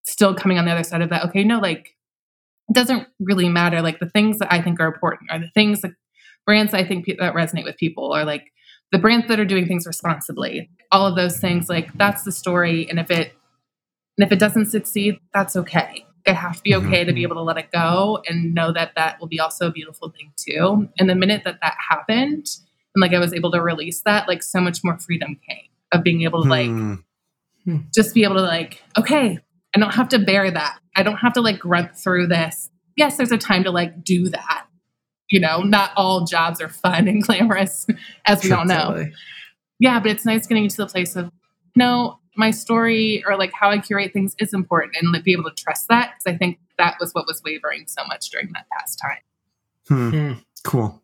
still 0.05 0.35
coming 0.35 0.57
on 0.57 0.65
the 0.65 0.71
other 0.71 0.83
side 0.83 1.01
of 1.01 1.09
that, 1.11 1.23
okay, 1.25 1.43
no, 1.45 1.59
like 1.59 1.95
it 2.69 2.73
doesn't 2.73 3.07
really 3.19 3.47
matter. 3.47 3.81
Like 3.81 3.99
the 3.99 4.09
things 4.09 4.39
that 4.39 4.51
I 4.51 4.61
think 4.61 4.79
are 4.81 4.87
important 4.87 5.31
are 5.31 5.39
the 5.39 5.49
things 5.53 5.81
that 5.81 5.91
brands 6.45 6.73
I 6.73 6.83
think 6.83 7.05
pe- 7.05 7.15
that 7.17 7.33
resonate 7.33 7.63
with 7.63 7.77
people 7.77 8.11
are 8.13 8.25
like 8.25 8.51
the 8.91 8.97
brands 8.99 9.27
that 9.27 9.39
are 9.39 9.45
doing 9.45 9.67
things 9.67 9.85
responsibly. 9.85 10.69
All 10.91 11.05
of 11.05 11.15
those 11.15 11.39
things, 11.39 11.69
like 11.69 11.93
that's 11.93 12.23
the 12.23 12.31
story. 12.31 12.89
And 12.89 12.99
if 12.99 13.11
it 13.11 13.33
and 14.17 14.25
if 14.25 14.31
it 14.31 14.39
doesn't 14.39 14.65
succeed, 14.67 15.17
that's 15.33 15.55
okay. 15.55 16.05
I 16.27 16.31
have 16.33 16.57
to 16.57 16.61
be 16.63 16.71
Mhm. 16.71 16.85
okay 16.87 17.03
to 17.05 17.13
be 17.13 17.23
able 17.23 17.37
to 17.37 17.41
let 17.41 17.57
it 17.57 17.71
go 17.71 18.21
and 18.27 18.53
know 18.53 18.71
that 18.73 18.91
that 18.95 19.19
will 19.19 19.27
be 19.27 19.39
also 19.39 19.67
a 19.67 19.71
beautiful 19.71 20.09
thing 20.09 20.31
too. 20.37 20.89
And 20.99 21.09
the 21.09 21.15
minute 21.15 21.43
that 21.45 21.59
that 21.61 21.75
happened, 21.89 22.45
and 22.95 23.01
like 23.01 23.13
I 23.13 23.19
was 23.19 23.33
able 23.33 23.51
to 23.51 23.61
release 23.61 24.01
that, 24.01 24.27
like 24.27 24.43
so 24.43 24.59
much 24.59 24.79
more 24.83 24.97
freedom 24.97 25.39
came 25.47 25.63
of 25.91 26.03
being 26.03 26.21
able 26.23 26.43
to 26.43 26.49
like 26.49 26.69
Hmm. 27.65 27.77
just 27.93 28.13
be 28.15 28.23
able 28.23 28.35
to 28.35 28.41
like, 28.41 28.81
okay, 28.97 29.39
I 29.75 29.79
don't 29.79 29.93
have 29.93 30.09
to 30.09 30.19
bear 30.19 30.49
that. 30.51 30.79
I 30.95 31.03
don't 31.03 31.17
have 31.17 31.33
to 31.33 31.41
like 31.41 31.59
grunt 31.59 31.95
through 31.95 32.27
this. 32.27 32.69
Yes, 32.95 33.17
there's 33.17 33.31
a 33.31 33.37
time 33.37 33.63
to 33.65 33.71
like 33.71 34.03
do 34.03 34.29
that. 34.29 34.65
You 35.29 35.39
know, 35.39 35.61
not 35.61 35.91
all 35.95 36.25
jobs 36.25 36.59
are 36.59 36.69
fun 36.69 37.07
and 37.07 37.21
glamorous, 37.23 37.85
as 38.25 38.43
we 38.43 38.51
all 38.51 38.65
know. 38.65 39.05
Yeah, 39.79 39.99
but 39.99 40.11
it's 40.11 40.25
nice 40.25 40.47
getting 40.47 40.67
to 40.67 40.77
the 40.77 40.87
place 40.87 41.15
of, 41.15 41.31
no, 41.75 42.19
my 42.35 42.51
story 42.51 43.23
or 43.27 43.37
like 43.37 43.51
how 43.53 43.69
I 43.69 43.77
curate 43.77 44.11
things 44.11 44.35
is 44.39 44.53
important 44.53 44.95
and 44.99 45.11
like, 45.11 45.23
be 45.23 45.33
able 45.33 45.49
to 45.49 45.55
trust 45.55 45.87
that 45.89 46.13
because 46.17 46.33
I 46.33 46.37
think 46.37 46.59
that 46.77 46.95
was 46.99 47.11
what 47.11 47.27
was 47.27 47.41
wavering 47.45 47.85
so 47.87 48.03
much 48.07 48.29
during 48.29 48.51
that 48.53 48.65
past 48.71 48.99
time. 48.99 49.19
Hmm. 49.87 50.09
Hmm. 50.09 50.33
Cool. 50.63 51.01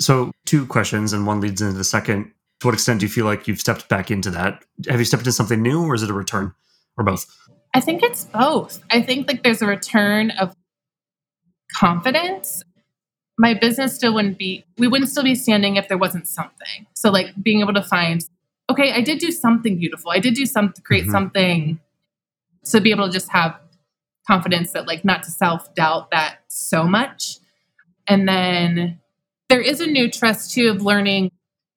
So, 0.00 0.32
two 0.46 0.66
questions, 0.66 1.12
and 1.12 1.26
one 1.26 1.40
leads 1.40 1.60
into 1.60 1.76
the 1.76 1.84
second. 1.84 2.32
To 2.60 2.68
what 2.68 2.74
extent 2.74 3.00
do 3.00 3.06
you 3.06 3.12
feel 3.12 3.26
like 3.26 3.46
you've 3.46 3.60
stepped 3.60 3.88
back 3.88 4.10
into 4.10 4.30
that? 4.30 4.64
Have 4.88 4.98
you 4.98 5.04
stepped 5.04 5.20
into 5.20 5.32
something 5.32 5.60
new, 5.60 5.84
or 5.84 5.94
is 5.94 6.02
it 6.02 6.10
a 6.10 6.14
return, 6.14 6.54
or 6.96 7.04
both? 7.04 7.26
I 7.74 7.80
think 7.80 8.02
it's 8.02 8.24
both. 8.24 8.82
I 8.90 9.02
think 9.02 9.28
like 9.28 9.42
there's 9.42 9.62
a 9.62 9.66
return 9.66 10.30
of 10.32 10.56
confidence. 11.76 12.62
My 13.38 13.54
business 13.54 13.94
still 13.94 14.14
wouldn't 14.14 14.38
be, 14.38 14.64
we 14.78 14.86
wouldn't 14.88 15.10
still 15.10 15.24
be 15.24 15.34
standing 15.34 15.76
if 15.76 15.88
there 15.88 15.98
wasn't 15.98 16.28
something. 16.28 16.86
So 16.94 17.10
like 17.10 17.28
being 17.42 17.60
able 17.60 17.74
to 17.74 17.82
find, 17.82 18.24
okay, 18.70 18.92
I 18.92 19.00
did 19.00 19.18
do 19.18 19.30
something 19.30 19.78
beautiful. 19.78 20.10
I 20.10 20.18
did 20.18 20.34
do 20.34 20.46
something, 20.46 20.82
create 20.84 21.06
Mhm. 21.06 21.10
something. 21.10 21.80
So 22.64 22.78
be 22.80 22.90
able 22.90 23.06
to 23.06 23.12
just 23.12 23.30
have 23.30 23.58
confidence 24.26 24.72
that 24.72 24.86
like 24.86 25.04
not 25.04 25.22
to 25.24 25.30
self 25.30 25.74
doubt 25.74 26.10
that 26.10 26.38
so 26.48 26.84
much. 26.84 27.38
And 28.06 28.28
then 28.28 29.00
there 29.48 29.60
is 29.60 29.80
a 29.80 29.86
new 29.86 30.10
trust 30.10 30.52
too 30.54 30.68
of 30.70 30.82
learning 30.82 31.30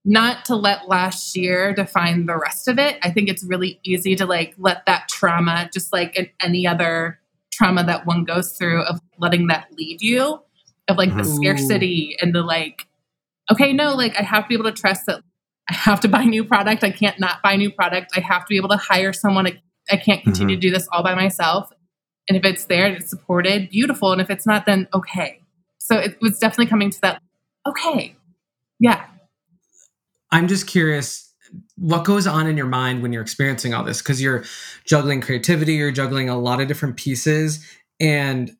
not 0.03 0.45
to 0.45 0.55
let 0.55 0.87
last 0.87 1.35
year 1.35 1.73
define 1.73 2.27
the 2.27 2.37
rest 2.37 2.67
of 2.67 2.77
it. 2.77 2.97
I 3.01 3.09
think 3.09 3.27
it's 3.27 3.43
really 3.43 3.79
easy 3.83 4.15
to 4.17 4.25
like 4.25 4.53
let 4.57 4.85
that 4.85 5.09
trauma, 5.09 5.69
just 5.73 5.91
like 5.91 6.15
in 6.15 6.29
any 6.41 6.67
other 6.67 7.19
trauma 7.51 7.83
that 7.85 8.05
one 8.05 8.23
goes 8.23 8.51
through, 8.51 8.83
of 8.83 9.01
letting 9.17 9.47
that 9.47 9.67
lead 9.75 10.01
you, 10.01 10.41
of 10.87 10.97
like 10.97 11.09
the 11.15 11.23
Mhm. 11.23 11.35
scarcity 11.35 12.15
and 12.21 12.33
the 12.33 12.41
like, 12.41 12.87
okay, 13.51 13.73
no, 13.73 13.95
like 13.95 14.17
I 14.17 14.23
have 14.23 14.43
to 14.43 14.49
be 14.49 14.55
able 14.55 14.65
to 14.65 14.71
trust 14.71 15.05
that 15.07 15.21
I 15.69 15.73
have 15.73 15.99
to 16.01 16.07
buy 16.07 16.25
new 16.25 16.43
product. 16.43 16.83
I 16.83 16.91
can't 16.91 17.19
not 17.19 17.41
buy 17.41 17.55
new 17.55 17.71
product. 17.71 18.11
I 18.15 18.19
have 18.19 18.43
to 18.43 18.49
be 18.49 18.57
able 18.57 18.69
to 18.69 18.77
hire 18.77 19.13
someone. 19.13 19.47
I, 19.47 19.61
I 19.91 19.97
can't 19.97 20.23
continue 20.23 20.55
to 20.55 20.61
do 20.61 20.71
this 20.71 20.87
all 20.91 21.03
by 21.03 21.15
myself. 21.15 21.71
And 22.29 22.37
if 22.37 22.43
it's 22.45 22.65
there 22.65 22.85
and 22.85 22.95
it's 22.95 23.09
supported, 23.09 23.69
beautiful. 23.69 24.11
And 24.11 24.21
if 24.21 24.29
it's 24.29 24.45
not, 24.45 24.65
then 24.65 24.87
okay. 24.93 25.41
So 25.79 25.97
it 25.97 26.17
was 26.21 26.37
definitely 26.39 26.67
coming 26.67 26.89
to 26.91 27.01
that, 27.01 27.21
okay, 27.67 28.15
yeah, 28.79 29.05
I'm 30.31 30.47
just 30.47 30.67
curious 30.67 31.33
what 31.77 32.03
goes 32.03 32.27
on 32.27 32.47
in 32.47 32.57
your 32.57 32.65
mind 32.65 33.01
when 33.01 33.13
you're 33.13 33.21
experiencing 33.21 33.73
all 33.73 33.83
this 33.83 34.01
because 34.01 34.21
you're 34.21 34.43
juggling 34.85 35.21
creativity, 35.21 35.73
you're 35.73 35.91
juggling 35.91 36.29
a 36.29 36.37
lot 36.37 36.59
of 36.59 36.67
different 36.67 36.97
pieces. 36.97 37.65
And 37.99 38.55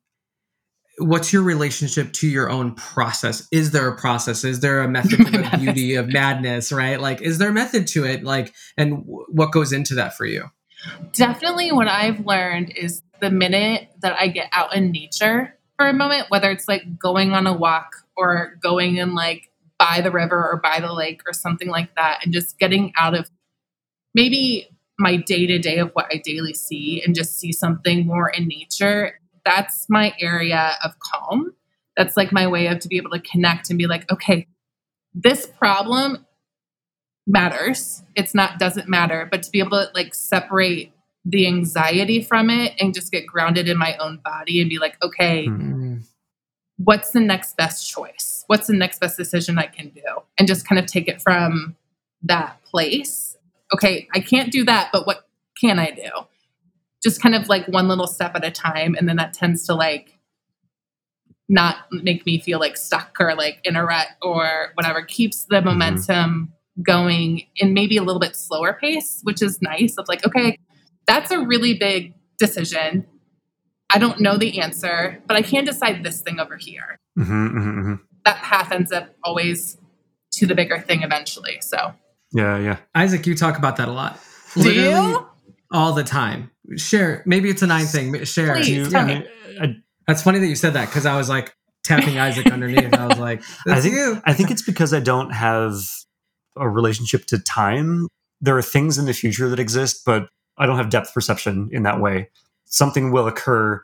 what's 0.98 1.34
your 1.34 1.44
relationship 1.44 2.14
to 2.14 2.28
your 2.28 2.50
own 2.50 2.74
process? 2.76 3.48
Is 3.52 3.72
there 3.72 3.88
a 3.88 3.98
process? 3.98 4.44
Is 4.44 4.62
there 4.62 4.82
a 4.82 4.88
method 4.88 5.26
to 5.26 5.32
the 5.32 5.58
beauty 5.60 5.96
of 5.96 6.08
madness, 6.08 6.72
right? 6.72 7.00
Like, 7.00 7.22
is 7.22 7.38
there 7.38 7.50
a 7.50 7.54
method 7.54 7.88
to 7.88 8.06
it? 8.06 8.24
Like, 8.24 8.54
and 8.78 9.06
w- 9.06 9.26
what 9.30 9.52
goes 9.52 9.74
into 9.74 9.96
that 9.96 10.16
for 10.16 10.26
you? 10.26 10.50
definitely 11.14 11.72
what 11.72 11.88
I've 11.88 12.26
learned 12.26 12.72
is 12.76 13.02
the 13.22 13.30
minute 13.30 13.90
that 14.02 14.16
I 14.20 14.28
get 14.28 14.50
out 14.52 14.76
in 14.76 14.92
nature 14.92 15.58
for 15.78 15.88
a 15.88 15.94
moment, 15.94 16.30
whether 16.30 16.52
it's 16.52 16.68
like 16.68 16.84
going 16.98 17.34
on 17.34 17.48
a 17.48 17.54
walk 17.54 17.96
or 18.16 18.58
going 18.62 19.00
and 19.00 19.14
like 19.14 19.50
by 19.78 20.02
the 20.02 20.12
river 20.12 20.38
or 20.38 20.60
by 20.62 20.80
the 20.80 20.94
lake 20.94 21.22
or 21.26 21.34
something 21.34 21.68
like 21.68 21.94
that, 21.96 22.20
and 22.24 22.34
just 22.34 22.60
getting 22.60 22.94
out 22.98 23.14
of 23.14 23.30
maybe 24.14 24.70
my 24.98 25.18
day 25.18 25.46
to 25.46 25.60
day 25.60 25.80
of 25.80 25.92
what 25.92 26.08
I 26.12 26.22
daily 26.24 26.54
see 26.54 27.02
and 27.06 27.14
just 27.14 27.38
see 27.38 27.52
something 27.52 28.06
more 28.06 28.30
in 28.30 28.48
nature, 28.48 29.20
that's 29.46 29.88
my 29.90 30.14
area 30.20 30.74
of 30.84 30.98
calm. 31.00 31.54
That's 31.96 32.18
like 32.18 32.32
my 32.32 32.48
way 32.48 32.68
of 32.68 32.80
to 32.80 32.88
be 32.88 32.98
able 32.98 33.12
to 33.12 33.20
connect 33.20 33.70
and 33.70 33.80
be 33.80 33.88
like, 33.88 34.12
okay, 34.12 34.48
this 35.14 35.46
problem 35.48 36.26
matters. 37.28 38.04
It's 38.16 38.36
not 38.36 38.60
doesn't 38.60 38.90
matter, 38.90 39.28
but 39.30 39.44
to 39.44 39.52
be 39.52 39.60
able 39.60 39.72
to 39.72 39.90
like 39.94 40.14
separate 40.14 40.92
the 41.24 41.48
anxiety 41.48 42.22
from 42.22 42.50
it 42.50 42.74
and 42.80 42.94
just 42.94 43.12
get 43.12 43.26
grounded 43.26 43.68
in 43.68 43.78
my 43.78 43.96
own 43.98 44.20
body 44.24 44.62
and 44.62 44.70
be 44.70 44.78
like, 44.78 44.98
okay, 45.04 45.46
Hmm. 45.46 45.98
what's 46.78 47.12
the 47.12 47.20
next 47.20 47.58
best 47.58 47.90
choice? 47.90 48.44
What's 48.48 48.68
the 48.68 48.74
next 48.76 49.00
best 49.00 49.18
decision 49.18 49.58
I 49.58 49.66
can 49.66 49.90
do? 49.90 50.04
And 50.38 50.48
just 50.48 50.68
kind 50.68 50.78
of 50.78 50.86
take 50.86 51.08
it 51.08 51.22
from 51.22 51.76
that 52.24 52.62
place. 52.64 53.38
Okay, 53.74 54.08
I 54.14 54.20
can't 54.20 54.52
do 54.52 54.64
that, 54.66 54.90
but 54.92 55.08
what 55.08 55.28
can 55.60 55.80
I 55.80 55.92
do? 55.92 56.10
Just 57.06 57.22
kind 57.22 57.36
of 57.36 57.48
like 57.48 57.68
one 57.68 57.88
little 57.88 58.08
step 58.08 58.36
at 58.36 58.44
a 58.44 58.50
time. 58.50 58.96
And 58.98 59.08
then 59.08 59.18
that 59.18 59.32
tends 59.32 59.68
to 59.68 59.76
like 59.76 60.18
not 61.48 61.86
make 61.92 62.26
me 62.26 62.40
feel 62.40 62.60
like 62.60 62.76
stuck 62.76 63.16
or 63.20 63.36
like 63.36 63.60
in 63.64 63.76
a 63.76 63.86
rut 63.86 64.08
or 64.24 64.72
whatever. 64.74 65.04
Keeps 65.04 65.46
the 65.46 65.62
momentum 65.62 66.52
going 66.82 67.44
in 67.58 67.76
maybe 67.76 67.96
a 67.98 68.02
little 68.02 68.20
bit 68.20 68.36
slower 68.36 68.74
pace, 68.74 69.20
which 69.22 69.44
is 69.44 69.62
nice. 69.62 69.96
Of 70.00 70.08
like, 70.08 70.26
okay, 70.26 70.58
that's 71.06 71.30
a 71.30 71.40
really 71.46 71.76
big 71.76 72.16
decision. 72.40 73.06
I 73.94 74.00
don't 74.00 74.20
know 74.20 74.36
the 74.36 74.60
answer, 74.60 75.22
but 75.28 75.38
I 75.38 75.44
can 75.44 75.64
decide 75.64 76.04
this 76.04 76.22
thing 76.22 76.40
over 76.40 76.58
here. 76.58 76.98
Mhm, 77.20 77.52
mhm, 77.54 77.76
mhm. 77.84 78.00
That 78.26 78.38
path 78.38 78.72
ends 78.72 78.92
up 78.92 79.10
always 79.24 79.78
to 80.34 80.48
the 80.48 80.56
bigger 80.56 80.80
thing 80.80 81.04
eventually. 81.04 81.60
So, 81.62 81.94
Yeah, 82.32 82.58
yeah. 82.58 82.78
Isaac, 82.96 83.28
you 83.28 83.36
talk 83.36 83.60
about 83.60 83.78
that 83.78 83.88
a 83.88 83.92
lot. 83.92 84.20
do 84.56 84.62
Literally 84.64 85.10
you? 85.12 85.28
All 85.76 85.94
the 85.94 86.04
time. 86.04 86.50
Share. 86.78 87.22
Maybe 87.26 87.50
it's 87.50 87.62
a 87.62 87.68
nine 87.68 87.86
thing. 87.86 88.24
Share. 88.24 88.56
Please, 88.56 88.66
Do 88.68 88.74
you- 88.74 88.90
tell 88.90 89.06
I 89.06 89.20
me. 89.68 89.84
That's 90.08 90.22
funny 90.24 90.40
that 90.40 90.48
you 90.48 90.56
said 90.56 90.74
that 90.74 90.86
because 90.88 91.06
I 91.06 91.18
was 91.18 91.30
like 91.30 91.56
tapping 91.84 92.18
Isaac 92.20 92.52
underneath. 92.52 92.94
I 92.94 93.08
was 93.08 93.18
like, 93.20 93.42
I 93.68 93.82
think 93.82 93.96
you." 93.96 94.22
I 94.26 94.34
think 94.34 94.52
it's 94.52 94.62
because 94.62 94.94
I 94.94 95.00
don't 95.00 95.32
have 95.32 95.74
a 96.56 96.68
relationship 96.70 97.26
to 97.28 97.40
time. 97.40 98.08
There 98.42 98.58
are 98.58 98.62
things 98.62 98.98
in 98.98 99.06
the 99.06 99.14
future 99.14 99.50
that 99.50 99.60
exist, 99.60 100.04
but 100.06 100.30
I 100.58 100.66
don't 100.66 100.78
have 100.78 100.90
depth 100.90 101.14
perception 101.14 101.70
in 101.72 101.84
that 101.84 102.00
way. 102.00 102.30
Something 102.66 103.12
will 103.12 103.28
occur. 103.28 103.84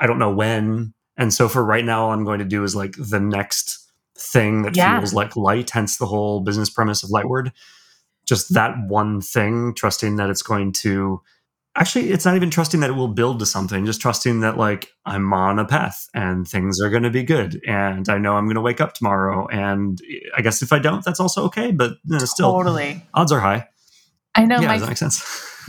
I 0.00 0.06
don't 0.06 0.18
know 0.18 0.30
when. 0.30 0.92
And 1.16 1.32
so 1.32 1.48
for 1.48 1.64
right 1.64 1.84
now, 1.84 2.04
all 2.04 2.12
I'm 2.12 2.24
going 2.24 2.38
to 2.40 2.44
do 2.44 2.62
is 2.64 2.74
like 2.76 2.94
the 2.98 3.20
next 3.20 3.78
thing 4.16 4.62
that 4.62 4.76
Yeah. 4.76 4.98
feels 4.98 5.14
like 5.14 5.36
light, 5.36 5.70
hence 5.70 5.96
the 5.96 6.06
whole 6.06 6.40
business 6.40 6.68
premise 6.70 7.02
of 7.02 7.10
Lightword. 7.10 7.52
Just 8.28 8.54
that 8.54 8.74
one 8.86 9.20
thing, 9.20 9.74
trusting 9.74 10.16
that 10.16 10.30
it's 10.30 10.42
going 10.42 10.72
to 10.82 11.20
actually 11.76 12.10
it's 12.10 12.24
not 12.24 12.36
even 12.36 12.50
trusting 12.50 12.80
that 12.80 12.90
it 12.90 12.94
will 12.94 13.08
build 13.08 13.38
to 13.38 13.46
something 13.46 13.86
just 13.86 14.00
trusting 14.00 14.40
that 14.40 14.56
like 14.56 14.90
i'm 15.06 15.32
on 15.32 15.60
a 15.60 15.64
path 15.64 16.08
and 16.12 16.48
things 16.48 16.80
are 16.80 16.90
going 16.90 17.04
to 17.04 17.10
be 17.10 17.22
good 17.22 17.60
and 17.68 18.08
i 18.08 18.18
know 18.18 18.34
i'm 18.34 18.46
going 18.46 18.56
to 18.56 18.60
wake 18.60 18.80
up 18.80 18.94
tomorrow 18.94 19.46
and 19.48 20.00
i 20.36 20.40
guess 20.40 20.60
if 20.60 20.72
i 20.72 20.78
don't 20.78 21.04
that's 21.04 21.20
also 21.20 21.44
okay 21.44 21.70
but 21.70 21.92
you 22.04 22.18
know, 22.18 22.24
still 22.24 22.50
Totally. 22.50 23.06
odds 23.14 23.30
are 23.30 23.38
high 23.38 23.68
I 24.34 24.44
know 24.44 24.60
yeah 24.60 24.66
my 24.66 24.78
that 24.78 24.88
make 24.88 24.96
sense 24.96 25.22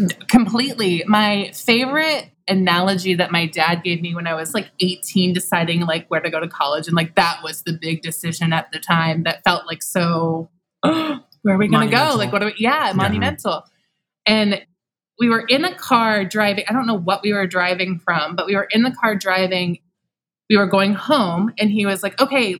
completely. 0.27 1.03
My 1.07 1.51
favorite 1.53 2.31
analogy 2.47 3.15
that 3.15 3.31
my 3.31 3.45
dad 3.45 3.83
gave 3.83 4.01
me 4.01 4.15
when 4.15 4.27
I 4.27 4.33
was 4.33 4.53
like 4.53 4.69
18, 4.79 5.33
deciding 5.33 5.81
like 5.81 6.07
where 6.07 6.21
to 6.21 6.29
go 6.29 6.39
to 6.39 6.47
college, 6.47 6.87
and 6.87 6.95
like 6.95 7.15
that 7.15 7.41
was 7.43 7.63
the 7.63 7.73
big 7.73 8.01
decision 8.01 8.53
at 8.53 8.71
the 8.71 8.79
time 8.79 9.23
that 9.23 9.43
felt 9.43 9.65
like 9.67 9.83
so. 9.83 10.49
where 11.41 11.55
are 11.55 11.57
we 11.57 11.67
going 11.67 11.89
to 11.89 11.95
go? 11.95 12.15
Like, 12.15 12.31
what 12.31 12.43
are 12.43 12.47
we? 12.47 12.55
Yeah, 12.57 12.93
monumental. 12.95 13.63
And 14.25 14.65
we 15.19 15.29
were 15.29 15.41
in 15.41 15.65
a 15.65 15.75
car 15.75 16.23
driving. 16.25 16.65
I 16.67 16.73
don't 16.73 16.87
know 16.87 16.97
what 16.97 17.21
we 17.23 17.33
were 17.33 17.45
driving 17.45 17.99
from, 17.99 18.35
but 18.35 18.45
we 18.45 18.55
were 18.55 18.67
in 18.71 18.83
the 18.83 18.91
car 18.91 19.15
driving. 19.15 19.79
We 20.49 20.57
were 20.57 20.67
going 20.67 20.93
home, 20.93 21.53
and 21.59 21.69
he 21.69 21.85
was 21.85 22.01
like, 22.01 22.19
"Okay, 22.19 22.55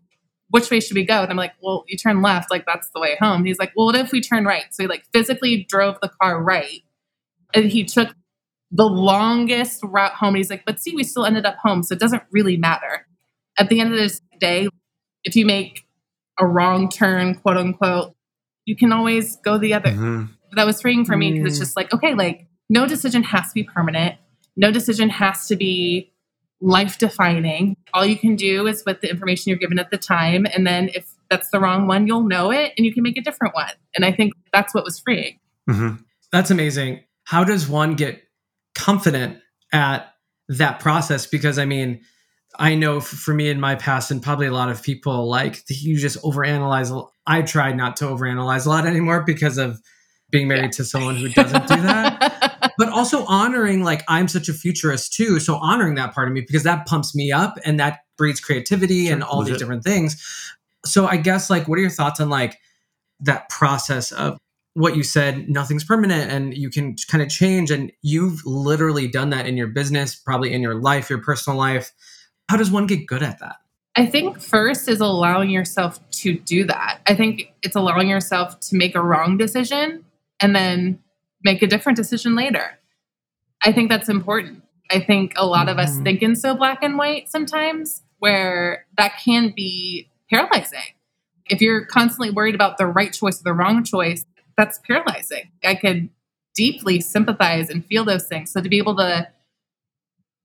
which 0.50 0.70
way 0.70 0.80
should 0.80 0.96
we 0.96 1.06
go?" 1.06 1.22
And 1.22 1.32
I'm 1.32 1.38
like, 1.38 1.54
"Well, 1.62 1.86
you 1.88 1.98
turn 1.98 2.22
left. 2.22 2.52
Like 2.52 2.66
that's 2.66 2.90
the 2.94 3.00
way 3.00 3.18
home." 3.20 3.38
And 3.38 3.48
he's 3.48 3.60
like, 3.60 3.72
"Well, 3.76 3.88
what 3.88 3.96
if 3.96 4.12
we 4.12 4.22
turn 4.22 4.46
right?" 4.46 4.66
So 4.72 4.84
he 4.84 4.88
like 4.88 5.06
physically 5.14 5.66
drove 5.70 5.98
the 6.02 6.10
car 6.22 6.42
right, 6.44 6.82
and 7.54 7.66
he 7.66 7.84
took 7.86 8.10
the 8.72 8.86
longest 8.86 9.82
route 9.84 10.14
home. 10.14 10.36
He's 10.36 10.50
like, 10.50 10.66
"But 10.66 10.80
see, 10.80 10.94
we 10.94 11.04
still 11.04 11.26
ended 11.26 11.46
up 11.46 11.58
home, 11.58 11.82
so 11.82 11.94
it 11.94 12.00
doesn't 12.00 12.24
really 12.32 12.58
matter." 12.58 13.08
At 13.58 13.70
the 13.70 13.80
end 13.80 13.92
of 13.92 13.98
this 14.00 14.22
day, 14.40 14.68
if 15.24 15.36
you 15.36 15.46
make 15.46 15.86
a 16.40 16.46
wrong 16.46 16.90
turn, 16.90 17.36
quote 17.36 17.58
unquote, 17.58 18.16
you 18.70 18.76
can 18.76 18.92
always 18.94 19.36
go 19.38 19.58
the 19.58 19.74
other. 19.74 19.90
Mhm. 19.92 20.30
That 20.54 20.66
was 20.66 20.82
freeing 20.82 21.04
for 21.06 21.18
me 21.18 21.32
because 21.32 21.48
it's 21.54 21.58
Mm. 21.58 21.66
just 21.66 21.76
like, 21.76 21.92
okay, 21.94 22.14
like 22.14 22.48
no 22.70 22.86
decision 22.86 23.24
has 23.24 23.48
to 23.50 23.54
be 23.56 23.64
permanent. 23.64 24.16
No 24.56 24.72
decision 24.72 25.10
has 25.10 25.48
to 25.48 25.56
be 25.56 26.12
life 26.62 26.98
defining. 27.00 27.76
All 27.94 28.06
you 28.06 28.18
can 28.18 28.36
do 28.36 28.68
is 28.68 28.84
with 28.86 29.02
the 29.02 29.10
information 29.10 29.50
you're 29.50 29.58
given 29.66 29.80
at 29.80 29.90
the 29.90 29.98
time. 29.98 30.46
And 30.54 30.68
then 30.68 30.90
if 30.94 31.06
that's 31.32 31.50
the 31.50 31.60
wrong 31.60 31.88
one, 31.88 32.06
you'll 32.06 32.28
know 32.28 32.52
it 32.52 32.74
and 32.78 32.86
you 32.86 32.94
can 32.94 33.02
make 33.02 33.18
a 33.18 33.22
different 33.22 33.56
one. 33.56 33.72
And 33.96 34.06
I 34.06 34.12
think 34.12 34.34
that's 34.54 34.74
what 34.76 34.84
was 34.84 35.00
freeing. 35.00 35.40
Mhm. 35.70 36.04
That's 36.32 36.52
amazing. 36.52 37.00
How 37.24 37.44
does 37.44 37.68
one 37.68 37.96
get 37.96 38.22
confident 38.76 39.38
at 39.74 40.14
that 40.50 40.80
process? 40.80 41.26
Because 41.26 41.58
I 41.58 41.66
mean, 41.66 42.02
I 42.58 42.76
know 42.76 43.00
for 43.00 43.34
me 43.34 43.50
in 43.50 43.60
my 43.60 43.76
past, 43.76 44.12
and 44.12 44.22
probably 44.22 44.48
a 44.48 44.52
lot 44.52 44.70
of 44.70 44.82
people, 44.82 45.30
like 45.30 45.64
you 45.70 45.98
just 45.98 46.22
overanalyze. 46.22 47.08
I 47.28 47.42
try 47.44 47.74
not 47.74 47.98
to 47.98 48.06
overanalyze 48.06 48.66
a 48.66 48.70
lot 48.70 48.86
anymore 48.86 49.24
because 49.24 49.58
of 49.58 49.80
being 50.32 50.48
married 50.48 50.72
to 50.74 50.84
someone 50.84 51.16
who 51.16 51.30
doesn't 51.30 51.68
do 51.68 51.82
that. 51.82 52.46
But 52.78 52.88
also 52.90 53.26
honoring, 53.26 53.84
like, 53.84 54.06
I'm 54.08 54.30
such 54.30 54.48
a 54.48 54.54
futurist 54.54 55.12
too. 55.12 55.42
So 55.42 55.56
honoring 55.56 55.96
that 55.96 56.14
part 56.14 56.30
of 56.30 56.34
me 56.34 56.40
because 56.48 56.64
that 56.64 56.86
pumps 56.86 57.14
me 57.14 57.30
up 57.30 57.58
and 57.66 57.78
that 57.78 58.00
breeds 58.18 58.40
creativity 58.40 59.10
and 59.10 59.22
all 59.22 59.44
these 59.44 59.58
different 59.58 59.84
things. 59.84 60.16
So 60.86 61.06
I 61.06 61.18
guess, 61.18 61.50
like, 61.50 61.68
what 61.68 61.78
are 61.78 61.82
your 61.82 61.90
thoughts 61.90 62.22
on, 62.22 62.30
like, 62.30 62.58
that 63.20 63.50
process 63.50 64.14
of 64.14 64.38
what 64.76 64.96
you 64.96 65.04
said 65.04 65.50
nothing's 65.50 65.84
permanent 65.84 66.32
and 66.32 66.56
you 66.56 66.70
can 66.70 66.96
kind 67.10 67.22
of 67.22 67.28
change 67.28 67.70
and 67.70 67.92
you've 68.02 68.46
literally 68.46 69.08
done 69.08 69.30
that 69.32 69.46
in 69.46 69.58
your 69.58 69.68
business 69.68 70.16
probably 70.16 70.54
in 70.54 70.62
your 70.62 70.76
life 70.76 71.10
your 71.10 71.20
personal 71.22 71.58
life 71.58 71.92
how 72.50 72.58
does 72.58 72.70
one 72.72 72.86
get 72.88 73.06
good 73.08 73.24
at 73.24 73.40
that 73.40 73.58
I 73.96 74.06
think 74.06 74.40
first 74.40 74.88
is 74.88 75.02
allowing 75.02 75.50
yourself 75.50 76.00
to 76.12 76.34
do 76.38 76.64
that. 76.66 77.02
I 77.08 77.16
think 77.16 77.52
it's 77.64 77.76
allowing 77.76 78.08
yourself 78.08 78.58
to 78.62 78.76
make 78.78 78.96
a 78.96 79.02
wrong 79.02 79.36
decision 79.38 80.06
and 80.40 80.56
then 80.56 81.00
make 81.44 81.62
a 81.64 81.68
different 81.68 81.98
decision 81.98 82.36
later. 82.36 82.78
I 83.66 83.72
think 83.74 83.90
that's 83.90 84.08
important. 84.08 84.64
I 84.90 85.00
think 85.02 85.34
a 85.36 85.46
lot 85.46 85.68
of 85.68 85.78
us 85.80 85.98
Mhm. 85.98 86.04
think 86.04 86.22
in 86.22 86.36
so 86.36 86.56
black 86.56 86.82
and 86.82 86.98
white 86.98 87.30
sometimes 87.30 88.04
where 88.20 88.86
that 88.98 89.14
can 89.24 89.52
be 89.56 90.08
paralyzing. 90.30 90.94
If 91.50 91.60
you're 91.60 91.84
constantly 91.86 92.30
worried 92.30 92.56
about 92.56 92.78
the 92.78 92.86
right 92.88 93.12
choice 93.12 93.42
or 93.42 93.44
the 93.44 93.54
wrong 93.54 93.84
choice, 93.84 94.26
that's 94.56 94.80
paralyzing. 94.88 95.50
I 95.64 95.76
could 95.76 96.10
deeply 96.56 97.02
sympathize 97.02 97.70
and 97.70 97.84
feel 97.86 98.06
those 98.06 98.28
things. 98.28 98.52
So 98.52 98.62
to 98.62 98.70
be 98.70 98.78
able 98.78 98.96
to, 98.98 99.28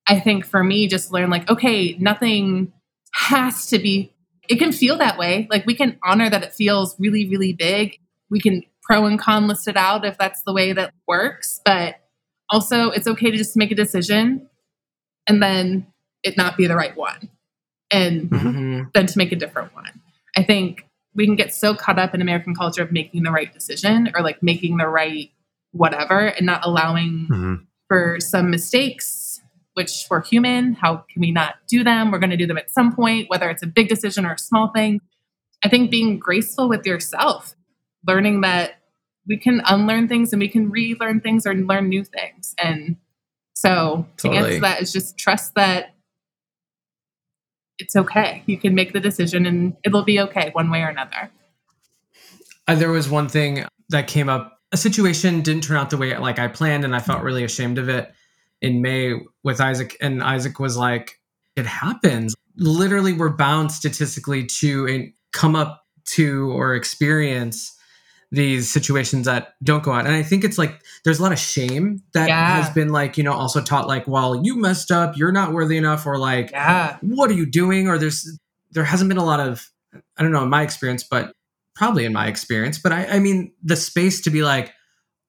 I 0.06 0.20
think 0.20 0.44
for 0.46 0.62
me, 0.62 0.86
just 0.88 1.12
learn 1.12 1.30
like, 1.30 1.48
okay, 1.50 1.96
nothing 1.98 2.72
has 3.12 3.66
to 3.68 3.78
be, 3.78 4.12
it 4.48 4.56
can 4.56 4.72
feel 4.72 4.98
that 4.98 5.18
way. 5.18 5.46
Like 5.50 5.64
we 5.66 5.74
can 5.74 5.98
honor 6.04 6.28
that 6.28 6.42
it 6.42 6.52
feels 6.52 6.94
really, 6.98 7.28
really 7.28 7.52
big. 7.52 7.98
We 8.30 8.40
can 8.40 8.62
pro 8.82 9.06
and 9.06 9.18
con 9.18 9.48
list 9.48 9.66
it 9.68 9.76
out 9.76 10.04
if 10.04 10.18
that's 10.18 10.42
the 10.42 10.52
way 10.52 10.72
that 10.74 10.92
works. 11.08 11.60
But 11.64 11.96
also, 12.50 12.90
it's 12.90 13.06
okay 13.06 13.30
to 13.30 13.36
just 13.36 13.56
make 13.56 13.70
a 13.70 13.74
decision 13.74 14.48
and 15.26 15.42
then 15.42 15.86
it 16.22 16.36
not 16.36 16.56
be 16.56 16.66
the 16.66 16.76
right 16.76 16.94
one. 16.96 17.30
And 17.90 18.28
Mhm. 18.30 18.92
than 18.92 19.06
to 19.06 19.18
make 19.18 19.32
a 19.32 19.36
different 19.36 19.74
one. 19.74 20.00
I 20.36 20.42
think 20.42 20.84
we 21.14 21.26
can 21.26 21.36
get 21.36 21.54
so 21.54 21.74
caught 21.74 21.98
up 21.98 22.14
in 22.14 22.20
American 22.20 22.54
culture 22.54 22.82
of 22.82 22.90
making 22.92 23.22
the 23.22 23.30
right 23.30 23.52
decision 23.52 24.10
or 24.14 24.22
like 24.22 24.42
making 24.42 24.78
the 24.78 24.88
right 24.88 25.30
whatever 25.72 26.26
and 26.26 26.44
not 26.44 26.64
allowing 26.66 27.28
Mhm. 27.30 27.66
for 27.88 28.18
some 28.20 28.50
mistakes, 28.50 29.06
which 29.74 30.06
we're 30.08 30.22
human. 30.22 30.74
How 30.74 31.04
can 31.10 31.20
we 31.20 31.30
not 31.30 31.56
do 31.68 31.84
them? 31.84 32.10
We're 32.10 32.18
going 32.18 32.30
to 32.30 32.36
do 32.36 32.46
them 32.46 32.58
at 32.58 32.70
some 32.70 32.94
point, 32.94 33.28
whether 33.28 33.50
it's 33.50 33.62
a 33.62 33.66
big 33.66 33.88
decision 33.88 34.24
or 34.24 34.32
a 34.32 34.38
small 34.38 34.68
thing. 34.68 35.00
I 35.62 35.68
think 35.68 35.90
being 35.90 36.18
graceful 36.18 36.68
with 36.68 36.86
yourself, 36.86 37.54
learning 38.06 38.42
that 38.42 38.80
we 39.26 39.36
can 39.36 39.62
unlearn 39.66 40.08
things 40.08 40.32
and 40.32 40.40
we 40.40 40.48
can 40.48 40.70
relearn 40.70 41.20
things 41.20 41.46
or 41.46 41.54
learn 41.54 41.88
new 41.88 42.04
things. 42.04 42.54
And 42.62 42.96
so 43.54 44.06
to 44.18 44.28
Totally. 44.28 44.48
answer 44.48 44.60
that 44.60 44.82
is 44.82 44.92
just 44.92 45.16
trust 45.16 45.54
that 45.54 45.94
it's 47.78 47.96
okay. 47.96 48.42
You 48.46 48.58
can 48.58 48.74
make 48.74 48.92
the 48.92 49.00
decision 49.00 49.46
and 49.46 49.76
it'll 49.84 50.04
be 50.04 50.20
okay 50.20 50.50
one 50.52 50.70
way 50.70 50.82
or 50.82 50.88
another. 50.88 51.30
Uh, 52.68 52.74
there 52.74 52.90
was 52.90 53.08
one 53.08 53.28
thing 53.28 53.64
that 53.88 54.06
came 54.06 54.28
up 54.28 54.54
a 54.72 54.76
situation 54.76 55.40
didn't 55.40 55.62
turn 55.62 55.76
out 55.76 55.90
the 55.90 55.96
way 55.96 56.16
like 56.18 56.40
i 56.40 56.48
planned 56.48 56.84
and 56.84 56.96
i 56.96 56.98
felt 56.98 57.22
really 57.22 57.44
ashamed 57.44 57.78
of 57.78 57.88
it 57.88 58.12
in 58.64 58.82
may 58.82 59.14
with 59.42 59.60
isaac 59.60 59.96
and 60.00 60.22
isaac 60.22 60.58
was 60.58 60.76
like 60.76 61.06
it 61.56 61.66
happens 61.66 62.34
literally 62.56 63.12
we're 63.12 63.36
bound 63.46 63.70
statistically 63.72 64.44
to 64.46 64.86
and 64.86 65.12
come 65.32 65.54
up 65.56 65.84
to 66.04 66.50
or 66.52 66.74
experience 66.74 67.70
these 68.30 68.72
situations 68.72 69.26
that 69.26 69.54
don't 69.62 69.84
go 69.84 69.92
out 69.92 70.06
and 70.06 70.14
i 70.14 70.22
think 70.22 70.42
it's 70.44 70.58
like 70.58 70.80
there's 71.04 71.20
a 71.20 71.22
lot 71.22 71.32
of 71.32 71.38
shame 71.38 72.02
that 72.14 72.28
Yeah. 72.28 72.56
has 72.62 72.68
been 72.74 72.88
like 72.90 73.16
you 73.18 73.22
know 73.24 73.32
also 73.32 73.60
taught 73.62 73.86
like 73.86 74.08
well 74.08 74.30
you 74.44 74.56
messed 74.56 74.90
up 74.90 75.16
you're 75.16 75.32
not 75.40 75.52
worthy 75.52 75.76
enough 75.76 76.06
or 76.06 76.18
like 76.18 76.50
Yeah. 76.50 76.96
what 77.02 77.30
are 77.30 77.34
you 77.34 77.46
doing 77.46 77.86
or 77.88 77.96
there's 77.98 78.38
there 78.72 78.84
hasn't 78.84 79.08
been 79.08 79.18
a 79.18 79.24
lot 79.24 79.40
of 79.40 79.68
i 80.16 80.22
don't 80.22 80.32
know 80.32 80.42
in 80.42 80.50
my 80.50 80.62
experience 80.62 81.04
but 81.04 81.32
probably 81.76 82.04
in 82.04 82.12
my 82.12 82.26
experience 82.26 82.78
but 82.78 82.90
i 82.92 83.06
i 83.06 83.18
mean 83.20 83.52
the 83.62 83.76
space 83.76 84.20
to 84.22 84.30
be 84.30 84.42
like 84.42 84.72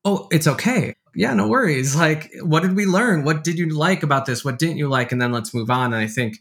oh 0.04 0.28
it's 0.32 0.48
okay 0.48 0.96
yeah 1.16 1.34
no 1.34 1.48
worries 1.48 1.96
like 1.96 2.32
what 2.42 2.62
did 2.62 2.76
we 2.76 2.86
learn 2.86 3.24
what 3.24 3.44
did 3.44 3.58
you 3.58 3.68
like 3.70 4.04
about 4.04 4.26
this 4.26 4.44
what 4.46 4.60
didn't 4.60 4.78
you 4.78 4.88
like 4.90 5.12
and 5.12 5.22
then 5.22 5.32
let's 5.32 5.54
move 5.54 5.70
on 5.70 5.94
and 5.94 5.96
i 6.02 6.08
think 6.08 6.38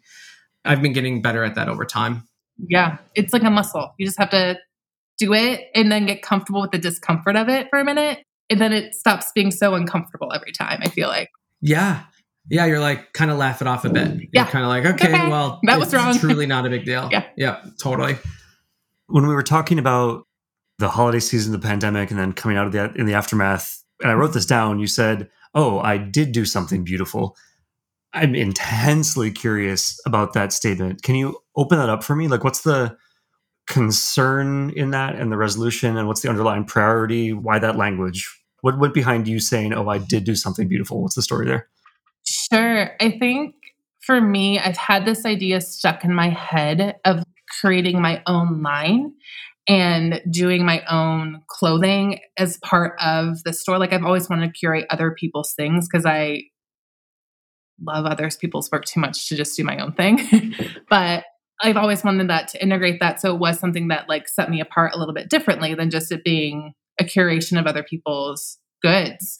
i've 0.64 0.82
been 0.82 0.92
getting 0.92 1.22
better 1.22 1.44
at 1.44 1.54
that 1.54 1.68
over 1.68 1.84
time 1.84 2.26
Yeah. 2.68 2.98
It's 3.16 3.32
like 3.32 3.42
a 3.42 3.50
muscle. 3.50 3.94
You 3.98 4.06
just 4.06 4.18
have 4.18 4.30
to 4.30 4.56
do 5.18 5.32
it 5.34 5.62
and 5.74 5.90
then 5.90 6.06
get 6.06 6.22
comfortable 6.22 6.60
with 6.60 6.70
the 6.70 6.78
discomfort 6.78 7.34
of 7.36 7.48
it 7.48 7.66
for 7.68 7.80
a 7.80 7.84
minute. 7.84 8.22
And 8.48 8.60
then 8.60 8.72
it 8.72 8.94
stops 8.94 9.32
being 9.34 9.50
so 9.50 9.74
uncomfortable 9.74 10.32
every 10.32 10.52
time, 10.52 10.78
I 10.82 10.88
feel 10.88 11.08
like. 11.08 11.30
yeah 11.60 12.04
yeah 12.50 12.66
you're 12.66 12.78
like 12.80 13.12
kind 13.14 13.30
of 13.30 13.38
laugh 13.38 13.60
it 13.62 13.66
off 13.66 13.84
a 13.84 13.88
bit 13.90 14.08
Yeah. 14.32 14.42
you're 14.42 14.50
kind 14.52 14.64
of 14.64 14.68
like 14.68 14.84
okay, 14.94 15.08
Okay, 15.14 15.28
well 15.30 15.60
that 15.64 15.78
was 15.78 15.88
it's 15.88 15.94
wrong. 15.94 16.18
truly 16.24 16.46
not 16.46 16.66
a 16.66 16.70
big 16.70 16.84
deal 16.84 17.08
Yeah. 17.10 17.24
yeah 17.36 17.60
totally 17.80 18.16
when 19.06 19.26
we 19.26 19.34
were 19.34 19.42
talking 19.42 19.78
about 19.78 20.26
the 20.78 20.88
holiday 20.88 21.20
season, 21.20 21.52
the 21.52 21.58
pandemic, 21.58 22.10
and 22.10 22.18
then 22.18 22.32
coming 22.32 22.56
out 22.56 22.66
of 22.66 22.72
that 22.72 22.96
in 22.96 23.06
the 23.06 23.14
aftermath, 23.14 23.83
and 24.00 24.10
I 24.10 24.14
wrote 24.14 24.32
this 24.32 24.46
down, 24.46 24.78
you 24.78 24.86
said, 24.86 25.28
Oh, 25.54 25.78
I 25.78 25.98
did 25.98 26.32
do 26.32 26.44
something 26.44 26.84
beautiful. 26.84 27.36
I'm 28.12 28.34
intensely 28.34 29.30
curious 29.30 30.00
about 30.06 30.32
that 30.34 30.52
statement. 30.52 31.02
Can 31.02 31.14
you 31.14 31.38
open 31.56 31.78
that 31.78 31.88
up 31.88 32.02
for 32.04 32.14
me? 32.14 32.28
Like, 32.28 32.44
what's 32.44 32.62
the 32.62 32.96
concern 33.66 34.70
in 34.70 34.90
that 34.90 35.16
and 35.16 35.32
the 35.32 35.36
resolution, 35.36 35.96
and 35.96 36.06
what's 36.06 36.20
the 36.20 36.28
underlying 36.28 36.64
priority? 36.64 37.32
Why 37.32 37.58
that 37.58 37.76
language? 37.76 38.28
What 38.60 38.78
went 38.78 38.94
behind 38.94 39.28
you 39.28 39.40
saying, 39.40 39.74
Oh, 39.74 39.88
I 39.88 39.98
did 39.98 40.24
do 40.24 40.34
something 40.34 40.68
beautiful? 40.68 41.02
What's 41.02 41.14
the 41.14 41.22
story 41.22 41.46
there? 41.46 41.68
Sure. 42.26 42.92
I 43.00 43.10
think 43.18 43.54
for 44.00 44.20
me, 44.20 44.58
I've 44.58 44.76
had 44.76 45.04
this 45.04 45.24
idea 45.24 45.60
stuck 45.60 46.04
in 46.04 46.14
my 46.14 46.28
head 46.28 46.96
of 47.04 47.24
creating 47.60 48.00
my 48.00 48.22
own 48.26 48.62
line 48.62 49.12
and 49.66 50.20
doing 50.30 50.64
my 50.64 50.82
own 50.90 51.42
clothing 51.48 52.20
as 52.38 52.58
part 52.58 52.94
of 53.00 53.42
the 53.44 53.52
store. 53.52 53.78
Like 53.78 53.92
I've 53.92 54.04
always 54.04 54.28
wanted 54.28 54.48
to 54.48 54.52
curate 54.52 54.86
other 54.90 55.14
people's 55.18 55.54
things 55.54 55.88
because 55.90 56.04
I 56.04 56.42
love 57.80 58.06
other 58.06 58.28
people's 58.40 58.70
work 58.70 58.84
too 58.84 59.00
much 59.00 59.28
to 59.28 59.36
just 59.36 59.56
do 59.56 59.64
my 59.64 59.78
own 59.78 59.92
thing. 59.92 60.54
but 60.90 61.24
I've 61.62 61.76
always 61.76 62.04
wanted 62.04 62.28
that 62.28 62.48
to 62.48 62.62
integrate 62.62 63.00
that. 63.00 63.20
So 63.20 63.34
it 63.34 63.38
was 63.38 63.58
something 63.58 63.88
that 63.88 64.08
like 64.08 64.28
set 64.28 64.50
me 64.50 64.60
apart 64.60 64.92
a 64.94 64.98
little 64.98 65.14
bit 65.14 65.30
differently 65.30 65.74
than 65.74 65.90
just 65.90 66.12
it 66.12 66.24
being 66.24 66.74
a 67.00 67.04
curation 67.04 67.58
of 67.58 67.66
other 67.66 67.82
people's 67.82 68.58
goods. 68.82 69.38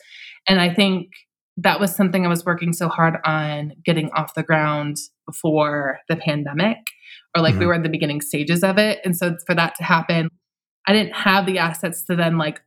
And 0.49 0.61
I 0.61 0.73
think 0.73 1.09
that 1.57 1.81
was 1.81 1.95
something 1.95 2.25
I 2.25 2.29
was 2.29 2.45
working 2.45 2.73
so 2.73 2.89
hard 2.89 3.17
on 3.25 3.73
getting 3.85 4.11
off 4.13 4.35
the 4.35 4.43
ground 4.43 4.97
before 5.27 5.99
the 6.09 6.17
pandemic, 6.17 6.79
or 7.37 7.43
like 7.43 7.55
we 7.55 7.65
Mhm. 7.65 7.69
were 7.69 7.75
in 7.75 7.83
the 7.83 7.89
beginning 7.89 8.21
stages 8.21 8.63
of 8.63 8.79
it. 8.79 9.01
And 9.05 9.17
so 9.17 9.37
for 9.47 9.55
that 9.55 9.75
to 9.77 9.85
happen, 9.85 10.29
I 10.87 10.93
didn't 10.93 11.15
have 11.15 11.47
the 11.47 11.59
assets 11.59 12.03
to 12.05 12.17
then 12.17 12.39
like 12.39 12.61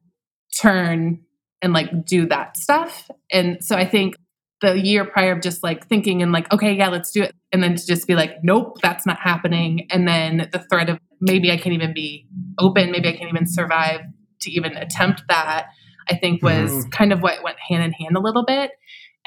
turn 0.62 1.22
and 1.62 1.74
like 1.74 2.06
do 2.06 2.26
that 2.28 2.58
stuff. 2.58 3.10
And 3.32 3.64
so 3.64 3.76
I 3.76 3.86
think 3.86 4.16
the 4.62 4.80
year 4.80 5.06
prior 5.06 5.34
of 5.34 5.42
just 5.42 5.64
like 5.64 5.88
thinking 5.88 6.22
and 6.24 6.32
like, 6.32 6.52
okay, 6.52 6.74
yeah, 6.74 6.90
let's 6.90 7.12
do 7.12 7.22
it. 7.24 7.34
And 7.52 7.62
then 7.62 7.76
to 7.76 7.86
just 7.86 8.08
be 8.08 8.16
like, 8.16 8.44
nope, 8.44 8.78
that's 8.82 9.06
not 9.06 9.20
happening. 9.20 9.88
And 9.92 10.08
then 10.08 10.50
the 10.52 10.60
threat 10.70 10.90
of 10.90 11.00
maybe 11.22 11.52
I 11.52 11.58
can't 11.58 11.74
even 11.74 11.94
be 11.94 12.28
open, 12.60 12.92
maybe 12.92 13.08
I 13.08 13.14
can't 13.14 13.30
even 13.30 13.46
survive 13.48 14.02
to 14.42 14.52
even 14.52 14.76
attempt 14.76 15.24
that. 15.30 15.68
I 16.10 16.16
think 16.16 16.42
was 16.42 16.72
Mhm. 16.72 16.92
kind 16.92 17.14
of 17.14 17.22
what 17.22 17.44
went 17.44 17.58
hand 17.60 17.84
in 17.84 17.92
hand 17.92 18.16
a 18.16 18.20
little 18.20 18.46
bit. 18.46 18.72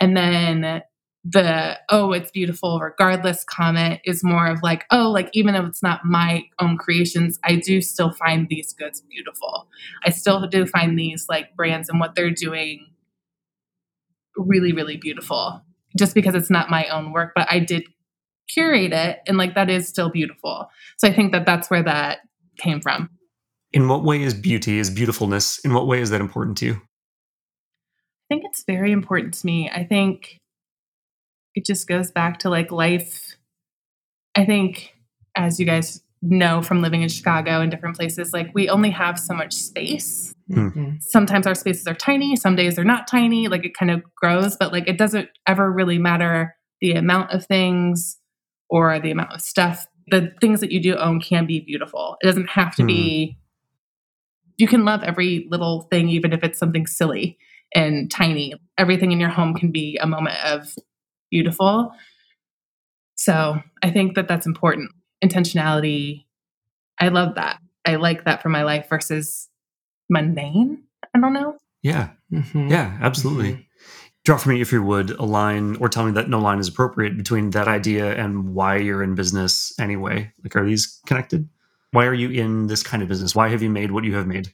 And 0.01 0.17
then 0.17 0.83
the 1.23 1.79
oh 1.91 2.13
it's 2.13 2.31
beautiful 2.31 2.81
regardless 2.81 3.45
comment 3.45 4.01
is 4.07 4.25
more 4.25 4.47
of 4.47 4.63
like 4.63 4.87
oh 4.91 5.11
like 5.11 5.29
even 5.35 5.53
though 5.53 5.67
it's 5.67 5.83
not 5.83 6.03
my 6.03 6.43
own 6.59 6.79
creations 6.79 7.39
i 7.45 7.57
do 7.57 7.83
still 7.83 8.11
find 8.13 8.49
these 8.49 8.73
goods 8.73 9.03
beautiful 9.03 9.69
i 10.05 10.09
still 10.11 10.47
do 10.47 10.65
find 10.65 10.99
these 10.99 11.27
like 11.29 11.55
brands 11.55 11.91
and 11.91 12.01
what 12.01 12.15
they're 12.15 12.31
doing 12.31 12.87
really 14.37 14.73
really 14.73 14.97
beautiful 14.97 15.61
just 15.99 16.15
because 16.15 16.35
it's 16.35 16.49
not 16.51 16.71
my 16.71 16.89
own 16.89 17.13
work 17.13 17.33
but 17.35 17.47
i 17.51 17.59
did 17.59 17.85
curate 18.49 18.95
it 18.95 19.19
and 19.27 19.37
like 19.37 19.55
that 19.55 19.69
is 19.69 19.87
still 19.87 20.09
beautiful 20.09 20.71
so 20.97 21.07
i 21.07 21.13
think 21.13 21.33
that 21.33 21.45
that's 21.45 21.69
where 21.71 21.83
that 21.83 22.21
came 22.59 22.81
from 22.81 23.11
In 23.73 23.89
what 23.89 24.05
way 24.05 24.23
is 24.23 24.35
beauty, 24.35 24.79
is 24.79 24.91
beautifulness, 24.91 25.61
in 25.65 25.73
what 25.75 25.87
way 25.87 26.01
is 26.01 26.11
that 26.11 26.21
important 26.21 26.59
to 26.59 26.67
you? 26.67 26.73
I 26.73 28.27
think 28.29 28.43
it's 28.45 28.65
very 28.67 28.91
important 28.91 29.35
to 29.35 29.47
me. 29.47 29.71
I 29.71 29.85
think 29.85 30.39
it 31.55 31.65
just 31.65 31.87
goes 31.89 32.11
back 32.11 32.39
to 32.41 32.51
like 32.51 32.71
life. 32.71 33.37
I 34.35 34.45
think, 34.45 34.95
as 35.37 35.59
you 35.59 35.67
guys 35.67 36.03
know 36.23 36.61
from 36.63 36.83
living 36.83 37.03
in 37.03 37.09
Chicago 37.09 37.61
and 37.61 37.71
different 37.71 37.97
places, 37.97 38.33
like 38.33 38.51
we 38.55 38.69
only 38.69 38.91
have 38.91 39.19
so 39.19 39.35
much 39.35 39.55
space. 39.55 40.35
Mhm. 40.51 41.03
Sometimes 41.03 41.47
our 41.47 41.55
spaces 41.55 41.87
are 41.87 41.95
tiny, 41.95 42.37
some 42.37 42.57
days 42.57 42.77
they're 42.77 42.85
not 42.85 43.09
tiny, 43.09 43.49
like 43.49 43.65
it 43.65 43.75
kind 43.75 43.91
of 43.91 44.03
grows, 44.15 44.57
but 44.57 44.73
like 44.73 44.87
it 44.87 44.99
doesn't 44.99 45.29
ever 45.47 45.71
really 45.71 45.99
matter 45.99 46.55
the 46.81 46.93
amount 46.93 47.31
of 47.31 47.47
things 47.47 48.19
or 48.69 48.99
the 49.01 49.11
amount 49.11 49.33
of 49.33 49.41
stuff. 49.41 49.87
The 50.09 50.33
things 50.41 50.61
that 50.61 50.73
you 50.73 50.81
do 50.81 50.97
own 50.97 51.21
can 51.21 51.47
be 51.47 51.61
beautiful. 51.61 52.17
It 52.23 52.27
doesn't 52.27 52.51
have 52.51 52.75
to 52.77 52.85
be, 52.85 53.39
you 54.59 54.67
can 54.67 54.85
love 54.85 55.03
every 55.03 55.47
little 55.51 55.83
thing, 55.83 56.09
even 56.09 56.33
if 56.33 56.43
it's 56.43 56.59
something 56.59 56.87
silly 56.87 57.39
and 57.75 58.11
tiny. 58.11 58.55
Everything 58.77 59.13
in 59.13 59.21
your 59.21 59.31
home 59.31 59.55
can 59.55 59.71
be 59.71 59.97
a 59.99 60.07
moment 60.07 60.37
of 60.45 60.75
beautiful. 61.31 61.93
So 63.17 63.61
I 63.83 63.91
think 63.91 64.15
that 64.15 64.29
that's 64.29 64.47
important. 64.47 64.91
Intentionality. 65.25 66.25
I 66.99 67.09
love 67.09 67.35
that. 67.35 67.59
I 67.85 67.97
like 67.97 68.25
that 68.25 68.43
for 68.43 68.49
my 68.49 68.63
life 68.63 68.89
versus 68.89 69.49
mundane. 70.09 70.83
I 71.15 71.21
don't 71.21 71.33
know. 71.33 71.57
Yeah, 71.83 72.11
Mhm. 72.33 72.71
yeah, 72.71 72.99
absolutely. 73.01 73.53
Mhm. 73.53 73.65
Draw 74.25 74.37
for 74.37 74.49
me, 74.51 74.61
if 74.61 74.71
you 74.71 74.83
would, 74.83 75.11
a 75.11 75.25
line 75.25 75.77
or 75.77 75.89
tell 75.89 76.05
me 76.05 76.13
that 76.13 76.29
no 76.29 76.39
line 76.39 76.59
is 76.59 76.69
appropriate 76.69 77.17
between 77.17 77.51
that 77.51 77.69
idea 77.69 78.15
and 78.17 78.55
why 78.55 78.77
you're 78.77 79.03
in 79.03 79.15
business 79.15 79.73
anyway. 79.81 80.31
Like, 80.43 80.55
are 80.57 80.67
these 80.67 81.01
connected? 81.07 81.49
Why 81.93 82.05
are 82.07 82.15
you 82.15 82.29
in 82.31 82.67
this 82.67 82.83
kind 82.83 83.03
of 83.03 83.09
business? 83.09 83.35
Why 83.35 83.49
have 83.49 83.63
you 83.63 83.71
made 83.71 83.93
what 83.93 84.05
you 84.05 84.15
have 84.17 84.27
made? 84.27 84.53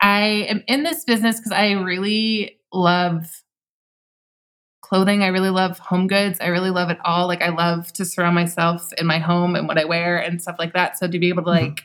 I 0.00 0.46
am 0.48 0.62
in 0.68 0.84
this 0.84 1.04
business 1.04 1.38
because 1.38 1.52
I 1.52 1.72
really 1.72 2.58
love 2.72 3.41
clothing. 4.92 5.22
I 5.22 5.28
really 5.28 5.48
love 5.48 5.78
home 5.78 6.06
goods. 6.06 6.38
I 6.38 6.48
really 6.48 6.68
love 6.68 6.90
it 6.90 6.98
all. 7.02 7.26
Like 7.26 7.40
I 7.40 7.48
love 7.48 7.90
to 7.94 8.04
surround 8.04 8.34
myself 8.34 8.92
in 8.98 9.06
my 9.06 9.18
home 9.18 9.54
and 9.56 9.66
what 9.66 9.78
I 9.78 9.86
wear 9.86 10.18
and 10.18 10.42
stuff 10.42 10.56
like 10.58 10.74
that. 10.74 10.98
So 10.98 11.08
to 11.08 11.18
be 11.18 11.30
able 11.30 11.44
to 11.44 11.48
Mhm. 11.50 11.62
like 11.62 11.84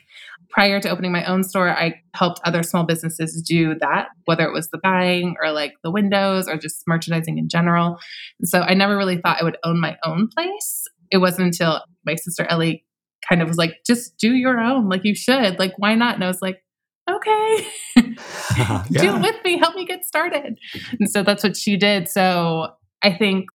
prior 0.50 0.78
to 0.78 0.90
opening 0.90 1.10
my 1.10 1.24
own 1.24 1.42
store, 1.42 1.70
I 1.70 2.02
helped 2.14 2.42
other 2.44 2.62
small 2.62 2.84
businesses 2.84 3.40
do 3.40 3.74
that, 3.76 4.08
whether 4.26 4.46
it 4.46 4.52
was 4.52 4.68
the 4.68 4.78
buying 4.82 5.36
or 5.42 5.52
like 5.52 5.72
the 5.82 5.90
windows 5.90 6.48
or 6.48 6.58
just 6.58 6.82
merchandising 6.86 7.38
in 7.38 7.48
general. 7.48 7.98
So 8.44 8.60
I 8.60 8.74
never 8.74 8.94
really 8.98 9.16
thought 9.16 9.40
I 9.40 9.44
would 9.44 9.56
own 9.64 9.80
my 9.80 9.96
own 10.04 10.28
place. 10.28 10.84
It 11.10 11.18
wasn't 11.18 11.46
until 11.46 11.82
my 12.04 12.14
sister 12.14 12.44
Ellie 12.50 12.84
kind 13.26 13.40
of 13.40 13.48
was 13.48 13.56
like, 13.56 13.78
just 13.86 14.18
do 14.18 14.34
your 14.34 14.60
own. 14.60 14.90
Like 14.90 15.04
you 15.04 15.14
should. 15.14 15.58
Like, 15.58 15.72
why 15.78 15.94
not? 15.94 16.16
And 16.16 16.24
I 16.24 16.28
was 16.28 16.42
like, 16.42 16.62
okay. 17.08 17.66
do 17.96 19.14
it 19.16 19.22
with 19.22 19.36
me 19.44 19.56
help 19.58 19.74
me 19.74 19.84
get 19.86 20.04
started 20.04 20.58
and 20.98 21.08
so 21.10 21.22
that's 21.22 21.42
what 21.42 21.56
she 21.56 21.76
did 21.76 22.08
so 22.08 22.68
i 23.02 23.12
think 23.12 23.46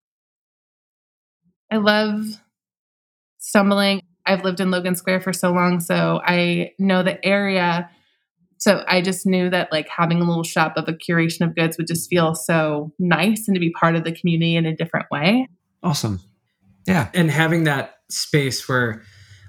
i 1.71 1.77
love 1.77 2.23
stumbling 3.39 4.01
i've 4.25 4.43
lived 4.43 4.59
in 4.59 4.71
logan 4.71 4.95
square 4.95 5.19
for 5.21 5.33
so 5.33 5.51
long 5.51 5.79
so 5.79 6.21
i 6.25 6.71
know 6.79 7.03
the 7.03 7.23
area 7.25 7.89
so 8.57 8.83
i 8.87 9.01
just 9.01 9.25
knew 9.25 9.49
that 9.49 9.71
like 9.71 9.87
having 9.89 10.21
a 10.21 10.25
little 10.25 10.43
shop 10.43 10.73
of 10.77 10.87
a 10.87 10.93
curation 10.93 11.41
of 11.47 11.55
goods 11.55 11.77
would 11.77 11.87
just 11.87 12.09
feel 12.09 12.33
so 12.35 12.91
nice 12.99 13.47
and 13.47 13.55
to 13.55 13.59
be 13.59 13.71
part 13.71 13.95
of 13.95 14.03
the 14.03 14.11
community 14.11 14.55
in 14.55 14.65
a 14.65 14.75
different 14.75 15.07
way 15.11 15.47
Awesome. 15.83 16.21
Yeah. 16.87 17.09
and 17.13 17.29
having 17.29 17.65
that 17.65 17.95
space 18.09 18.67
where 18.69 19.03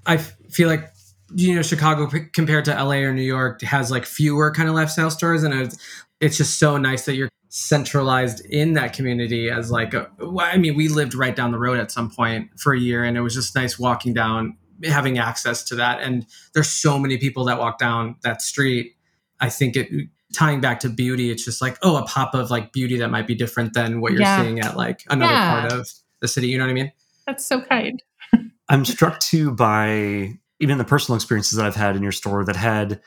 I 0.05 0.15
f- 0.17 0.37
feel 0.51 0.69
like 0.69 0.91
you 1.35 1.55
know 1.55 1.63
Chicago 1.63 2.09
p- 2.09 2.27
compared 2.33 2.65
to 2.65 2.73
LA 2.75 2.97
or 2.97 3.13
New 3.15 3.23
York 3.23 3.63
has 3.63 3.89
like 3.91 4.05
fewer 4.05 4.51
kind 4.51 4.69
of 4.69 4.75
lifestyle 4.75 5.11
stores, 5.11 5.45
and 5.45 5.55
it's, 5.55 5.79
it's 6.21 6.37
just 6.37 6.59
so 6.59 6.77
nice 6.77 7.05
that 7.07 7.15
you're 7.15 7.29
centralized 7.57 8.45
in 8.47 8.73
that 8.73 8.93
community 8.93 9.49
as 9.49 9.71
like 9.71 9.95
a, 9.95 10.11
well, 10.19 10.41
I 10.45 10.57
mean 10.57 10.75
we 10.75 10.89
lived 10.89 11.15
right 11.15 11.37
down 11.37 11.53
the 11.53 11.59
road 11.59 11.79
at 11.79 11.93
some 11.93 12.11
point 12.11 12.51
for 12.59 12.75
a 12.75 12.79
year, 12.79 13.05
and 13.05 13.17
it 13.17 13.21
was 13.21 13.33
just 13.33 13.55
nice 13.55 13.79
walking 13.79 14.13
down 14.13 14.57
having 14.83 15.19
access 15.19 15.63
to 15.65 15.77
that, 15.77 16.01
and 16.01 16.27
there's 16.53 16.69
so 16.69 16.99
many 16.99 17.17
people 17.17 17.45
that 17.45 17.59
walk 17.61 17.79
down 17.79 18.17
that 18.25 18.43
street. 18.43 18.97
I 19.39 19.51
think 19.51 19.77
it 19.77 19.89
tying 20.35 20.61
back 20.61 20.81
to 20.81 20.89
beauty, 20.89 21.31
it's 21.31 21.45
just 21.45 21.63
like 21.63 21.79
oh 21.83 21.97
a 21.97 22.05
pop 22.07 22.35
of 22.35 22.51
like 22.51 22.73
beauty 22.73 22.97
that 22.99 23.09
might 23.09 23.29
be 23.29 23.37
different 23.37 23.73
than 23.73 24.01
what 24.01 24.11
you're 24.13 24.23
Yeah. 24.23 24.43
seeing 24.43 24.59
at 24.59 24.77
like 24.77 25.05
another 25.09 25.33
Yeah. 25.35 25.61
part 25.61 25.73
of 25.73 25.89
the 26.21 26.27
city. 26.27 26.49
You 26.49 26.59
know 26.59 26.65
what 26.65 26.71
I 26.71 26.75
mean? 26.75 26.93
that's 27.25 27.47
so 27.47 27.61
kind 27.63 28.03
I'm 28.69 28.85
struck 28.85 29.21
too 29.21 29.53
by 29.53 30.39
even 30.61 30.77
the 30.79 30.85
personal 30.85 31.15
experiences 31.17 31.57
that 31.57 31.65
I've 31.67 31.77
had 31.77 31.95
in 31.95 32.03
your 32.03 32.13
store 32.13 32.45
that 32.45 32.57
had 32.57 33.01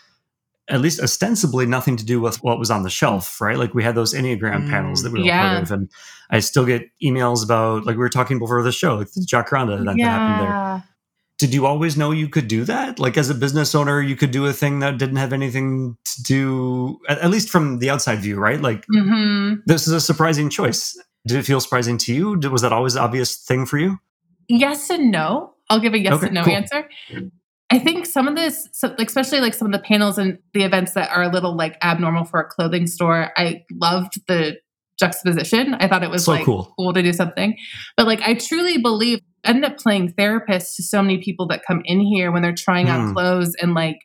at 0.70 0.82
least 0.82 1.00
ostensibly 1.02 1.66
nothing 1.66 1.96
to 1.98 2.06
do 2.06 2.20
with 2.20 2.44
what 2.44 2.60
was 2.60 2.70
on 2.70 2.84
the 2.84 2.90
shelf, 2.90 3.40
right? 3.40 3.58
Like 3.58 3.74
we 3.74 3.84
had 3.84 3.96
those 3.96 4.14
Enneagram 4.14 4.64
Mm, 4.66 4.70
panels 4.70 5.04
that 5.04 5.12
we 5.14 5.20
were 5.20 5.26
yeah. 5.26 5.40
part 5.50 5.64
of. 5.64 5.72
And 5.72 5.90
I 6.30 6.40
still 6.40 6.66
get 6.66 6.84
emails 7.04 7.44
about, 7.44 7.86
like 7.86 7.96
we 7.96 8.00
were 8.00 8.10
talking 8.10 8.38
before 8.40 8.62
the 8.64 8.72
show, 8.72 8.96
like 8.96 9.12
the 9.14 9.22
Jacaranda 9.22 9.80
event 9.80 10.02
that 10.02 10.10
happened 10.10 10.40
there. 10.40 10.84
Did 11.40 11.54
you 11.54 11.66
always 11.68 11.96
know 11.96 12.12
you 12.12 12.28
could 12.30 12.48
do 12.48 12.64
that? 12.66 12.98
Like 13.00 13.16
as 13.18 13.30
a 13.30 13.36
business 13.36 13.76
owner, 13.76 14.02
you 14.02 14.16
could 14.16 14.32
do 14.32 14.46
a 14.48 14.54
thing 14.54 14.80
that 14.80 14.98
didn't 14.98 15.18
have 15.18 15.34
anything 15.34 15.96
to 16.04 16.24
do, 16.24 17.00
at, 17.08 17.20
at 17.20 17.30
least 17.30 17.50
from 17.50 17.78
the 17.80 17.90
outside 17.92 18.20
view, 18.20 18.38
right? 18.38 18.60
Like 18.60 18.84
hmm 18.92 19.54
this 19.68 19.88
is 19.88 19.94
a 19.94 20.02
surprising 20.02 20.50
choice. 20.50 21.00
Did 21.28 21.38
it 21.38 21.44
feel 21.44 21.60
surprising 21.60 21.98
to 22.00 22.14
you? 22.14 22.38
Did- 22.38 22.52
Was 22.52 22.62
that 22.64 22.74
always 22.74 22.96
an 22.96 23.04
obvious 23.04 23.36
thing 23.38 23.66
for 23.66 23.78
you? 23.78 23.98
yes 24.50 24.90
and 24.90 25.12
no. 25.12 25.54
I'll 25.70 25.80
give 25.82 25.94
a 25.94 26.00
yes 26.00 26.14
Okay, 26.14 26.26
and 26.28 26.34
no 26.36 26.44
cool. 26.44 26.56
answer. 26.56 26.90
I 27.70 27.80
think 27.80 28.06
some 28.06 28.28
of 28.28 28.36
this, 28.36 28.70
so, 28.72 28.96
like, 28.98 29.08
especially 29.08 29.42
like 29.42 29.54
some 29.54 29.66
of 29.68 29.74
the 29.74 29.80
panels 29.86 30.18
and 30.18 30.40
the 30.54 30.64
events 30.64 30.94
that 30.94 31.10
are 31.10 31.24
a 31.24 31.30
little 31.30 31.56
like 31.56 31.78
abnormal 31.82 32.24
for 32.24 32.40
a 32.40 32.46
clothing 32.46 32.88
store, 32.88 33.32
I 33.36 33.64
loved 33.74 34.14
the 34.28 34.58
juxtaposition. 35.00 35.74
I 35.76 35.88
thought 35.88 36.02
it 36.04 36.10
was 36.10 36.26
So 36.26 36.32
like 36.32 36.46
cool. 36.46 36.74
to 36.94 37.04
do 37.04 37.14
something. 37.14 37.56
But 37.98 38.08
like, 38.08 38.22
I 38.22 38.36
truly 38.36 38.78
believe, 38.78 39.20
I 39.46 39.50
ended 39.50 39.66
up 39.72 39.78
playing 39.78 40.14
therapist 40.14 40.76
to 40.78 40.84
so 40.84 41.02
many 41.02 41.22
people 41.22 41.48
that 41.50 41.62
come 41.68 41.82
in 41.86 42.00
here 42.00 42.32
when 42.32 42.42
they're 42.42 42.54
trying 42.56 42.90
on 42.90 43.10
Mm. 43.10 43.14
clothes 43.14 43.54
and 43.62 43.74
like 43.74 44.00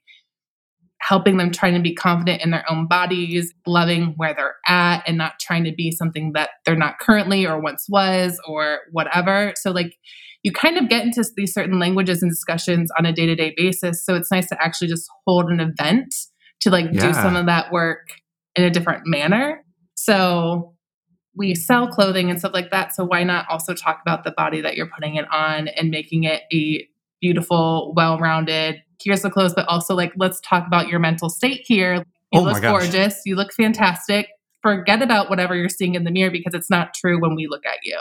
helping 1.00 1.36
them 1.36 1.50
trying 1.50 1.74
to 1.74 1.80
be 1.80 1.94
confident 1.94 2.42
in 2.42 2.50
their 2.50 2.64
own 2.70 2.86
bodies, 2.86 3.52
loving 3.66 4.14
where 4.16 4.34
they're 4.34 4.54
at, 4.66 5.02
and 5.06 5.18
not 5.18 5.38
trying 5.40 5.64
to 5.64 5.72
be 5.72 5.90
something 5.90 6.32
that 6.32 6.50
they're 6.64 6.76
not 6.76 6.98
currently 7.00 7.46
or 7.46 7.60
once 7.60 7.86
was 7.88 8.38
or 8.46 8.80
whatever. 8.92 9.52
So, 9.56 9.70
like, 9.72 9.96
you 10.42 10.52
kind 10.52 10.76
of 10.76 10.88
get 10.88 11.04
into 11.04 11.24
these 11.36 11.52
certain 11.52 11.78
languages 11.78 12.22
and 12.22 12.30
discussions 12.30 12.90
on 12.98 13.06
a 13.06 13.12
day 13.12 13.26
to 13.26 13.34
day 13.34 13.54
basis. 13.56 14.04
So, 14.04 14.14
it's 14.14 14.30
nice 14.30 14.48
to 14.48 14.62
actually 14.62 14.88
just 14.88 15.08
hold 15.26 15.50
an 15.50 15.60
event 15.60 16.14
to 16.60 16.70
like 16.70 16.90
do 16.92 17.12
some 17.14 17.36
of 17.36 17.46
that 17.46 17.72
work 17.72 18.08
in 18.54 18.64
a 18.64 18.70
different 18.70 19.06
manner. 19.06 19.64
So, 19.94 20.74
we 21.34 21.54
sell 21.54 21.88
clothing 21.88 22.28
and 22.28 22.38
stuff 22.38 22.52
like 22.52 22.70
that. 22.70 22.94
So, 22.94 23.04
why 23.04 23.24
not 23.24 23.46
also 23.48 23.74
talk 23.74 24.00
about 24.02 24.24
the 24.24 24.32
body 24.32 24.60
that 24.60 24.76
you're 24.76 24.90
putting 24.94 25.16
it 25.16 25.26
on 25.32 25.68
and 25.68 25.90
making 25.90 26.24
it 26.24 26.42
a 26.52 26.86
beautiful, 27.20 27.92
well 27.96 28.18
rounded, 28.18 28.82
here's 29.02 29.22
the 29.22 29.30
clothes, 29.30 29.54
but 29.54 29.66
also 29.68 29.94
like, 29.94 30.12
let's 30.16 30.40
talk 30.40 30.66
about 30.66 30.88
your 30.88 30.98
mental 30.98 31.30
state 31.30 31.62
here. 31.64 32.04
You 32.32 32.40
Oh 32.40 32.42
look 32.42 32.60
gosh. 32.60 32.90
gorgeous. 32.90 33.22
You 33.24 33.36
look 33.36 33.52
fantastic. 33.52 34.28
Forget 34.62 35.02
about 35.02 35.28
whatever 35.30 35.54
you're 35.54 35.68
seeing 35.68 35.94
in 35.94 36.04
the 36.04 36.10
mirror 36.10 36.30
because 36.30 36.54
it's 36.54 36.70
not 36.70 36.94
true 36.94 37.20
when 37.20 37.34
we 37.34 37.46
look 37.48 37.64
at 37.66 37.78
you. 37.82 37.98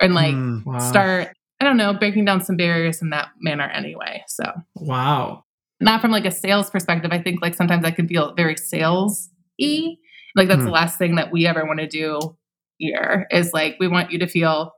And 0.00 0.14
like, 0.14 0.34
Hmm. 0.34 0.58
Wow. 0.64 0.78
start, 0.78 1.36
I 1.60 1.64
don't 1.64 1.76
know, 1.76 1.94
breaking 1.94 2.24
down 2.26 2.44
some 2.44 2.56
barriers 2.56 3.00
in 3.00 3.10
that 3.10 3.28
manner 3.40 3.64
anyway. 3.68 4.22
So, 4.28 4.44
Wow. 4.76 5.44
not 5.80 6.00
from 6.00 6.10
like 6.10 6.24
a 6.26 6.30
sales 6.30 6.68
perspective. 6.70 7.10
I 7.12 7.20
think 7.22 7.40
like 7.42 7.54
sometimes 7.54 7.84
I 7.84 7.90
can 7.90 8.06
feel 8.08 8.34
very 8.34 8.56
sales 8.56 9.30
y. 9.58 9.96
Like 10.34 10.48
that's 10.48 10.60
Hmm. 10.60 10.66
the 10.66 10.72
last 10.72 10.98
thing 10.98 11.14
that 11.16 11.32
we 11.32 11.46
ever 11.46 11.64
want 11.66 11.80
to 11.80 11.86
do 11.86 12.18
here 12.78 13.26
is 13.30 13.52
like 13.54 13.76
we 13.80 13.88
want 13.88 14.10
you 14.12 14.18
to 14.18 14.26
feel 14.26 14.72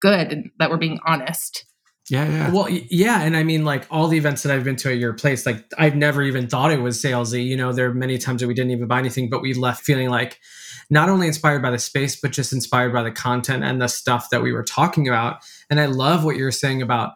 good 0.00 0.32
and 0.32 0.50
that 0.58 0.70
we're 0.70 0.78
being 0.78 1.00
honest. 1.06 1.66
Yeah, 2.10 2.28
yeah. 2.28 2.50
Well, 2.50 2.68
yeah, 2.70 3.22
and 3.22 3.36
I 3.36 3.42
mean, 3.42 3.64
like 3.64 3.86
all 3.90 4.08
the 4.08 4.16
events 4.16 4.42
that 4.42 4.52
I've 4.52 4.64
been 4.64 4.76
to 4.76 4.90
at 4.90 4.98
your 4.98 5.12
place, 5.12 5.44
like 5.44 5.64
I've 5.76 5.96
never 5.96 6.22
even 6.22 6.48
thought 6.48 6.72
it 6.72 6.80
was 6.80 7.02
salesy. 7.02 7.44
You 7.44 7.56
know, 7.56 7.72
there 7.72 7.90
are 7.90 7.94
many 7.94 8.18
times 8.18 8.40
that 8.40 8.48
we 8.48 8.54
didn't 8.54 8.70
even 8.70 8.86
buy 8.86 8.98
anything, 8.98 9.28
but 9.28 9.42
we 9.42 9.54
left 9.54 9.84
feeling 9.84 10.08
like 10.08 10.38
not 10.90 11.08
only 11.08 11.26
inspired 11.26 11.62
by 11.62 11.70
the 11.70 11.78
space, 11.78 12.18
but 12.20 12.30
just 12.30 12.52
inspired 12.52 12.92
by 12.92 13.02
the 13.02 13.10
content 13.10 13.64
and 13.64 13.80
the 13.80 13.88
stuff 13.88 14.30
that 14.30 14.42
we 14.42 14.52
were 14.52 14.64
talking 14.64 15.06
about. 15.06 15.38
And 15.68 15.80
I 15.80 15.86
love 15.86 16.24
what 16.24 16.36
you're 16.36 16.50
saying 16.50 16.82
about 16.82 17.14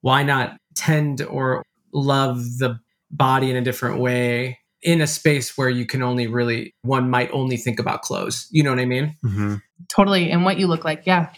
why 0.00 0.22
not 0.22 0.56
tend 0.74 1.22
or 1.22 1.62
love 1.92 2.38
the 2.58 2.80
body 3.10 3.50
in 3.50 3.56
a 3.56 3.62
different 3.62 4.00
way 4.00 4.58
in 4.82 5.00
a 5.00 5.06
space 5.06 5.56
where 5.56 5.70
you 5.70 5.86
can 5.86 6.02
only 6.02 6.26
really 6.26 6.74
one 6.82 7.08
might 7.08 7.30
only 7.32 7.56
think 7.56 7.78
about 7.78 8.02
clothes. 8.02 8.46
You 8.50 8.62
know 8.62 8.70
what 8.70 8.80
I 8.80 8.84
mean? 8.84 9.16
Mm-hmm. 9.24 9.54
Totally. 9.88 10.30
And 10.30 10.44
what 10.44 10.58
you 10.58 10.66
look 10.66 10.84
like. 10.84 11.04
Yeah. 11.06 11.30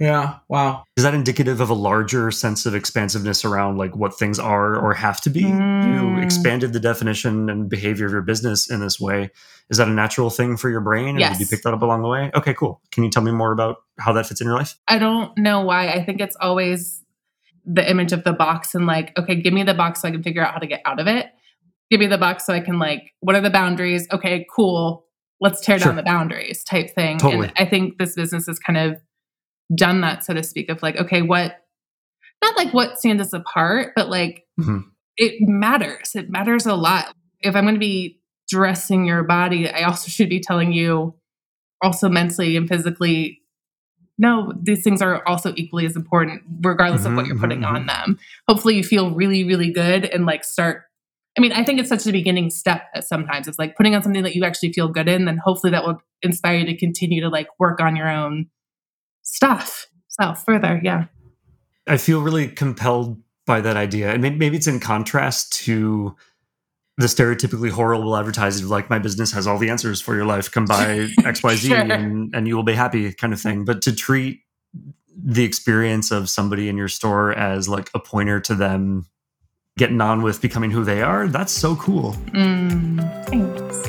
Yeah. 0.00 0.38
Wow. 0.48 0.84
Is 0.96 1.04
that 1.04 1.12
indicative 1.12 1.60
of 1.60 1.68
a 1.68 1.74
larger 1.74 2.30
sense 2.30 2.64
of 2.64 2.74
expansiveness 2.74 3.44
around 3.44 3.76
like 3.76 3.94
what 3.94 4.18
things 4.18 4.38
are 4.38 4.74
or 4.74 4.94
have 4.94 5.20
to 5.20 5.30
be? 5.30 5.42
Mm. 5.42 6.16
You 6.16 6.22
expanded 6.22 6.72
the 6.72 6.80
definition 6.80 7.50
and 7.50 7.68
behavior 7.68 8.06
of 8.06 8.12
your 8.12 8.22
business 8.22 8.70
in 8.70 8.80
this 8.80 8.98
way. 8.98 9.30
Is 9.68 9.76
that 9.76 9.88
a 9.88 9.92
natural 9.92 10.30
thing 10.30 10.56
for 10.56 10.70
your 10.70 10.80
brain? 10.80 11.18
Yes. 11.18 11.36
did 11.36 11.44
you 11.44 11.54
pick 11.54 11.62
that 11.64 11.74
up 11.74 11.82
along 11.82 12.02
the 12.02 12.08
way? 12.08 12.30
Okay, 12.34 12.54
cool. 12.54 12.80
Can 12.90 13.04
you 13.04 13.10
tell 13.10 13.22
me 13.22 13.30
more 13.30 13.52
about 13.52 13.76
how 13.98 14.12
that 14.14 14.26
fits 14.26 14.40
in 14.40 14.46
your 14.46 14.56
life? 14.56 14.74
I 14.88 14.98
don't 14.98 15.36
know 15.36 15.60
why. 15.60 15.90
I 15.90 16.02
think 16.02 16.20
it's 16.22 16.36
always 16.40 17.04
the 17.66 17.88
image 17.88 18.12
of 18.12 18.24
the 18.24 18.32
box 18.32 18.74
and 18.74 18.86
like, 18.86 19.12
okay, 19.18 19.34
give 19.34 19.52
me 19.52 19.62
the 19.64 19.74
box 19.74 20.00
so 20.00 20.08
I 20.08 20.12
can 20.12 20.22
figure 20.22 20.42
out 20.44 20.54
how 20.54 20.60
to 20.60 20.66
get 20.66 20.80
out 20.86 20.98
of 20.98 21.06
it. 21.08 21.26
Give 21.90 22.00
me 22.00 22.06
the 22.06 22.18
box 22.18 22.46
so 22.46 22.54
I 22.54 22.60
can 22.60 22.78
like, 22.78 23.12
what 23.20 23.36
are 23.36 23.40
the 23.42 23.50
boundaries? 23.50 24.08
Okay, 24.10 24.46
cool. 24.54 25.04
Let's 25.42 25.60
tear 25.60 25.78
Sure. 25.78 25.88
down 25.88 25.96
the 25.96 26.02
boundaries 26.02 26.64
type 26.64 26.90
thing. 26.94 27.18
Totally. 27.18 27.48
And 27.48 27.54
I 27.58 27.68
think 27.68 27.98
this 27.98 28.14
business 28.14 28.48
is 28.48 28.58
kind 28.58 28.78
of 28.78 29.00
done 29.74 30.00
that, 30.02 30.24
so 30.24 30.34
to 30.34 30.42
speak, 30.42 30.68
of 30.68 30.82
like, 30.82 30.96
okay, 30.96 31.22
what 31.22 31.56
not 32.42 32.56
like 32.56 32.72
what 32.72 32.98
stands 32.98 33.22
us 33.22 33.32
apart, 33.32 33.92
but 33.94 34.08
like 34.08 34.46
Mhm. 34.58 34.84
it 35.16 35.34
matters. 35.48 36.14
It 36.14 36.30
matters 36.30 36.66
a 36.66 36.74
lot. 36.74 37.14
If 37.40 37.54
I'm 37.56 37.64
gonna 37.64 37.78
be 37.78 38.18
dressing 38.48 39.04
your 39.06 39.22
body, 39.24 39.68
I 39.70 39.82
also 39.82 40.08
should 40.08 40.28
be 40.28 40.40
telling 40.40 40.72
you 40.72 41.14
also 41.82 42.08
mentally 42.08 42.56
and 42.56 42.68
physically 42.68 43.38
no, 44.18 44.52
these 44.62 44.84
things 44.84 45.00
are 45.00 45.26
also 45.26 45.54
equally 45.56 45.86
as 45.86 45.96
important, 45.96 46.42
regardless 46.62 47.06
of 47.06 47.14
what 47.14 47.24
Mhm, 47.24 47.28
you're 47.28 47.38
putting 47.38 47.60
mhm, 47.60 47.72
on 47.72 47.86
them. 47.86 48.18
Hopefully, 48.48 48.76
you 48.76 48.84
feel 48.84 49.14
really, 49.14 49.44
really 49.44 49.72
good 49.72 50.04
and 50.04 50.26
like 50.26 50.44
start. 50.44 50.82
I 51.38 51.40
mean, 51.40 51.52
I 51.52 51.64
think 51.64 51.80
it's 51.80 51.88
such 51.88 52.06
a 52.06 52.12
beginning 52.12 52.50
step 52.50 52.82
that 52.94 53.04
sometimes 53.04 53.48
it's 53.48 53.58
like 53.58 53.76
putting 53.76 53.94
on 53.94 54.02
something 54.02 54.22
that 54.24 54.34
you 54.34 54.44
actually 54.44 54.72
feel 54.74 54.88
good 54.88 55.08
in, 55.08 55.24
then 55.24 55.38
hopefully 55.38 55.70
that 55.70 55.86
will 55.86 56.02
inspire 56.22 56.58
you 56.58 56.66
to 56.66 56.76
continue 56.76 57.22
to 57.22 57.28
like 57.30 57.48
work 57.58 57.80
on 57.80 57.96
your 57.96 58.08
own 58.10 58.48
stuff. 59.34 59.86
So 60.08 60.34
further, 60.34 60.80
yeah. 60.82 61.04
I 61.86 61.96
feel 61.96 62.20
really 62.22 62.48
compelled 62.48 63.20
by 63.46 63.60
that 63.60 63.76
idea. 63.76 64.12
And 64.12 64.22
maybe 64.22 64.56
it's 64.56 64.66
in 64.66 64.80
contrast 64.80 65.52
to 65.64 66.14
the 66.98 67.06
stereotypically 67.06 67.70
horrible 67.70 68.14
advertising 68.16 68.68
like 68.68 68.90
my 68.90 68.98
business 68.98 69.32
has 69.32 69.46
all 69.46 69.56
the 69.58 69.70
answers 69.70 70.00
for 70.00 70.14
your 70.14 70.26
life. 70.26 70.50
Come 70.50 70.66
buy 70.66 70.86
XYZ 71.20 71.68
Sure. 71.68 71.78
and, 71.78 72.34
and 72.34 72.46
you 72.46 72.54
will 72.56 72.62
be 72.62 72.74
happy 72.74 73.12
kind 73.12 73.32
of 73.32 73.40
thing. 73.40 73.64
But 73.64 73.80
to 73.82 73.94
treat 73.94 74.40
the 75.16 75.44
experience 75.44 76.10
of 76.10 76.28
somebody 76.28 76.68
in 76.68 76.76
your 76.76 76.88
store 76.88 77.32
as 77.32 77.68
like 77.68 77.90
a 77.94 77.98
pointer 77.98 78.40
to 78.40 78.54
them 78.54 79.06
getting 79.78 80.00
on 80.00 80.22
with 80.22 80.42
becoming 80.42 80.70
who 80.70 80.84
they 80.84 81.00
are, 81.02 81.26
that's 81.26 81.52
so 81.52 81.74
cool. 81.76 82.12
Mm, 82.32 83.00
thanks. 83.26 83.88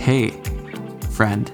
Hey, 0.00 0.30
friend. 1.10 1.50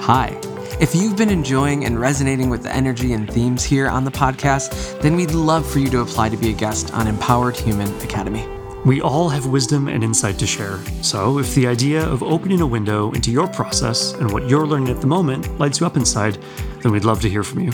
Hi. 0.00 0.36
If 0.80 0.94
you've 0.94 1.14
been 1.14 1.28
enjoying 1.28 1.84
and 1.84 2.00
resonating 2.00 2.48
with 2.48 2.62
the 2.62 2.74
energy 2.74 3.12
and 3.12 3.30
themes 3.30 3.62
here 3.62 3.86
on 3.86 4.04
the 4.04 4.10
podcast, 4.10 4.98
then 5.02 5.14
we'd 5.14 5.32
love 5.32 5.70
for 5.70 5.78
you 5.78 5.90
to 5.90 6.00
apply 6.00 6.30
to 6.30 6.38
be 6.38 6.48
a 6.48 6.54
guest 6.54 6.94
on 6.94 7.06
Empowered 7.06 7.54
Human 7.54 7.94
Academy. 8.00 8.48
We 8.86 9.02
all 9.02 9.28
have 9.28 9.44
wisdom 9.44 9.88
and 9.88 10.02
insight 10.02 10.38
to 10.38 10.46
share. 10.46 10.78
So, 11.02 11.38
if 11.38 11.54
the 11.54 11.66
idea 11.66 12.02
of 12.02 12.22
opening 12.22 12.62
a 12.62 12.66
window 12.66 13.12
into 13.12 13.30
your 13.30 13.46
process 13.46 14.14
and 14.14 14.32
what 14.32 14.48
you're 14.48 14.66
learning 14.66 14.88
at 14.88 15.02
the 15.02 15.06
moment 15.06 15.58
lights 15.58 15.80
you 15.80 15.86
up 15.86 15.98
inside, 15.98 16.38
then 16.80 16.92
we'd 16.92 17.04
love 17.04 17.20
to 17.20 17.28
hear 17.28 17.42
from 17.42 17.60
you. 17.60 17.72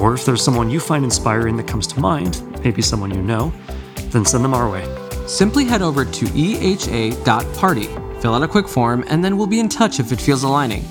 Or 0.00 0.14
if 0.14 0.24
there's 0.24 0.42
someone 0.42 0.70
you 0.70 0.80
find 0.80 1.04
inspiring 1.04 1.54
that 1.58 1.68
comes 1.68 1.86
to 1.88 2.00
mind, 2.00 2.42
maybe 2.64 2.80
someone 2.80 3.10
you 3.14 3.20
know, 3.20 3.52
then 4.04 4.24
send 4.24 4.42
them 4.42 4.54
our 4.54 4.70
way. 4.70 4.88
Simply 5.26 5.66
head 5.66 5.82
over 5.82 6.06
to 6.06 6.24
eha.party, 6.24 7.88
fill 8.22 8.34
out 8.34 8.42
a 8.42 8.48
quick 8.48 8.68
form, 8.68 9.04
and 9.08 9.22
then 9.22 9.36
we'll 9.36 9.46
be 9.46 9.60
in 9.60 9.68
touch 9.68 10.00
if 10.00 10.12
it 10.12 10.18
feels 10.18 10.44
aligning. 10.44 10.82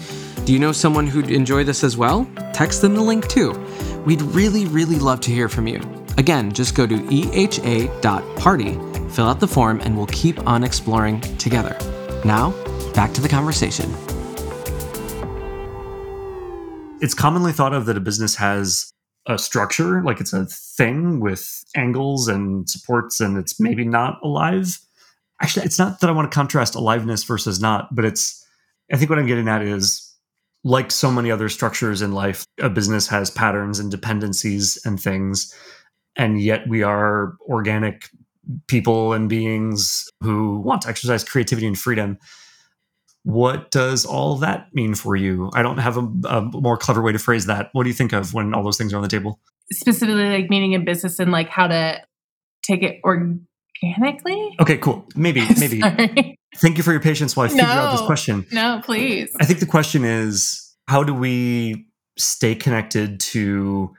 Do 0.47 0.53
you 0.53 0.59
know 0.59 0.71
someone 0.71 1.07
who'd 1.07 1.29
enjoy 1.29 1.65
this 1.65 1.83
as 1.83 1.97
well? 1.97 2.25
Text 2.53 2.81
them 2.81 2.95
the 2.95 3.01
link 3.01 3.27
too. 3.27 3.51
We'd 4.05 4.21
really, 4.21 4.63
really 4.63 4.97
love 4.97 5.19
to 5.19 5.29
hear 5.29 5.49
from 5.49 5.67
you. 5.67 5.81
Again, 6.17 6.53
just 6.53 6.73
go 6.73 6.87
to 6.87 6.95
eha.party, 6.95 8.71
fill 9.09 9.27
out 9.27 9.41
the 9.41 9.47
form, 9.49 9.81
and 9.81 9.97
we'll 9.97 10.07
keep 10.07 10.39
on 10.47 10.63
exploring 10.63 11.19
together. 11.37 11.77
Now, 12.23 12.51
back 12.93 13.11
to 13.15 13.21
the 13.21 13.27
conversation. 13.27 13.91
It's 17.01 17.13
commonly 17.13 17.51
thought 17.51 17.73
of 17.73 17.85
that 17.87 17.97
a 17.97 17.99
business 17.99 18.33
has 18.37 18.89
a 19.25 19.37
structure, 19.37 20.01
like 20.01 20.21
it's 20.21 20.31
a 20.31 20.45
thing 20.45 21.19
with 21.19 21.65
angles 21.75 22.29
and 22.29 22.69
supports, 22.69 23.19
and 23.19 23.37
it's 23.37 23.59
maybe 23.59 23.83
not 23.83 24.17
alive. 24.23 24.79
Actually, 25.41 25.65
it's 25.65 25.77
not 25.77 25.99
that 25.99 26.09
I 26.09 26.13
want 26.13 26.31
to 26.31 26.33
contrast 26.33 26.73
aliveness 26.73 27.25
versus 27.25 27.59
not, 27.59 27.93
but 27.93 28.05
it's, 28.05 28.47
I 28.89 28.95
think 28.95 29.09
what 29.09 29.19
I'm 29.19 29.27
getting 29.27 29.49
at 29.49 29.61
is 29.61 30.06
like 30.63 30.91
so 30.91 31.11
many 31.11 31.31
other 31.31 31.49
structures 31.49 32.01
in 32.01 32.11
life, 32.11 32.45
a 32.59 32.69
business 32.69 33.07
has 33.07 33.29
patterns 33.29 33.79
and 33.79 33.91
dependencies 33.91 34.77
and 34.85 34.99
things. 34.99 35.53
And 36.15 36.41
yet 36.41 36.67
we 36.67 36.83
are 36.83 37.35
organic 37.47 38.09
people 38.67 39.13
and 39.13 39.29
beings 39.29 40.09
who 40.21 40.59
want 40.59 40.81
to 40.83 40.89
exercise 40.89 41.23
creativity 41.23 41.67
and 41.67 41.77
freedom. 41.77 42.17
What 43.23 43.71
does 43.71 44.05
all 44.05 44.37
that 44.37 44.67
mean 44.73 44.95
for 44.95 45.15
you? 45.15 45.51
I 45.53 45.61
don't 45.61 45.79
have 45.79 45.97
a, 45.97 46.07
a 46.29 46.41
more 46.41 46.77
clever 46.77 47.01
way 47.01 47.11
to 47.11 47.19
phrase 47.19 47.45
that. 47.47 47.69
What 47.73 47.83
do 47.83 47.89
you 47.89 47.93
think 47.93 48.13
of 48.13 48.33
when 48.33 48.53
all 48.53 48.63
those 48.63 48.77
things 48.77 48.93
are 48.93 48.97
on 48.97 49.03
the 49.03 49.09
table? 49.09 49.39
Specifically, 49.71 50.29
like 50.29 50.49
meaning 50.49 50.73
in 50.73 50.85
business 50.85 51.19
and 51.19 51.31
like 51.31 51.49
how 51.49 51.67
to 51.67 52.01
take 52.63 52.83
it 52.83 53.01
organically. 53.03 54.55
Okay, 54.61 54.77
cool. 54.77 55.05
Maybe, 55.15 55.45
maybe. 55.59 56.37
Thank 56.57 56.77
you 56.77 56.83
for 56.83 56.91
your 56.91 57.01
patience 57.01 57.35
while 57.35 57.45
I 57.45 57.49
figure 57.49 57.65
out 57.65 57.91
this 57.91 58.05
question. 58.05 58.45
No, 58.51 58.81
please. 58.83 59.29
I 59.39 59.45
think 59.45 59.59
the 59.59 59.65
question 59.65 60.03
is 60.03 60.75
how 60.87 61.03
do 61.03 61.13
we 61.13 61.87
stay 62.17 62.55
connected 62.55 63.19
to 63.19 63.93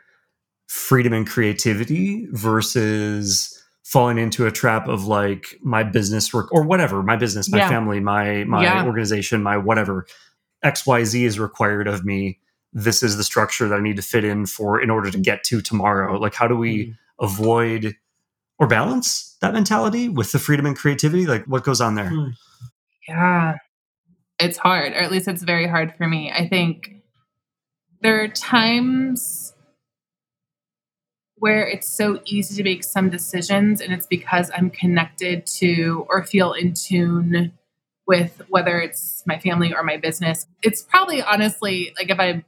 freedom 0.66 1.12
and 1.12 1.26
creativity 1.26 2.26
versus 2.32 3.54
falling 3.84 4.18
into 4.18 4.46
a 4.46 4.50
trap 4.50 4.86
of 4.86 5.06
like 5.06 5.58
my 5.62 5.82
business 5.82 6.34
work 6.34 6.52
or 6.52 6.62
whatever, 6.62 7.02
my 7.02 7.16
business, 7.16 7.50
my 7.50 7.58
Yeah. 7.58 7.68
family, 7.70 8.00
my 8.00 8.44
my 8.44 8.62
Yeah. 8.62 8.84
organization, 8.84 9.42
my 9.42 9.56
whatever. 9.56 10.06
XYZ 10.62 11.24
is 11.24 11.38
required 11.38 11.86
of 11.88 12.04
me. 12.04 12.38
This 12.72 13.02
is 13.02 13.16
the 13.16 13.24
structure 13.24 13.66
that 13.68 13.78
I 13.78 13.80
need 13.80 13.96
to 13.96 14.02
fit 14.02 14.24
in 14.24 14.44
for 14.44 14.80
in 14.80 14.90
order 14.90 15.10
to 15.10 15.18
get 15.18 15.42
to 15.44 15.62
tomorrow. 15.62 16.18
Like 16.18 16.34
how 16.34 16.46
do 16.46 16.56
we 16.56 16.78
mm-hmm. 16.78 17.24
avoid 17.24 17.96
or 18.58 18.66
balance 18.66 19.36
that 19.40 19.52
mentality 19.52 20.08
with 20.08 20.32
the 20.32 20.38
freedom 20.38 20.66
and 20.66 20.76
creativity? 20.76 21.26
Like 21.26 21.44
what 21.44 21.64
goes 21.64 21.80
on 21.80 21.94
there? 21.94 22.10
Hmm. 22.10 22.28
Yeah. 23.06 23.54
It's 24.40 24.58
hard, 24.58 24.92
or 24.92 24.96
at 24.96 25.10
least 25.10 25.26
it's 25.26 25.42
very 25.42 25.66
hard 25.66 25.94
for 25.96 26.06
me. 26.06 26.30
I 26.30 26.46
think 26.48 26.90
there 28.02 28.22
are 28.22 28.28
times 28.28 29.52
where 31.36 31.66
it's 31.66 31.88
so 31.88 32.20
easy 32.24 32.56
to 32.56 32.62
make 32.64 32.84
some 32.84 33.10
decisions, 33.10 33.80
and 33.80 33.92
it's 33.92 34.06
because 34.06 34.50
I'm 34.56 34.70
connected 34.70 35.46
to 35.58 36.06
or 36.08 36.24
feel 36.24 36.52
in 36.52 36.74
tune 36.74 37.52
with 38.06 38.40
whether 38.48 38.80
it's 38.80 39.22
my 39.26 39.38
family 39.38 39.74
or 39.74 39.82
my 39.82 39.96
business. 39.96 40.46
It's 40.62 40.82
probably 40.82 41.20
honestly, 41.22 41.92
like 41.98 42.10
if 42.10 42.18
I'm 42.18 42.44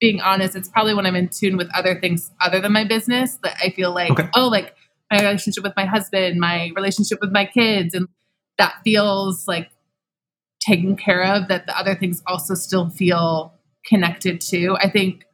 being 0.00 0.20
honest, 0.20 0.56
it's 0.56 0.68
probably 0.68 0.94
when 0.94 1.06
I'm 1.06 1.14
in 1.16 1.28
tune 1.28 1.56
with 1.56 1.68
other 1.74 2.00
things 2.00 2.30
other 2.40 2.60
than 2.60 2.72
my 2.72 2.84
business 2.84 3.38
that 3.44 3.56
I 3.62 3.70
feel 3.70 3.94
like, 3.94 4.10
Okay. 4.10 4.28
oh, 4.34 4.48
like 4.48 4.74
my 5.12 5.20
relationship 5.20 5.62
with 5.62 5.74
my 5.76 5.84
husband, 5.84 6.40
my 6.40 6.70
relationship 6.74 7.18
with 7.20 7.30
my 7.32 7.44
kids, 7.46 7.94
and 7.94 8.08
that 8.58 8.74
feels 8.84 9.46
like 9.46 9.70
taken 10.60 10.96
care 10.96 11.22
of 11.24 11.48
that 11.48 11.66
the 11.66 11.76
other 11.78 11.94
things 11.94 12.22
also 12.26 12.54
still 12.54 12.88
feel 12.88 13.52
connected 13.84 14.40
to 14.40 14.76
i 14.80 14.88
think 14.88 15.24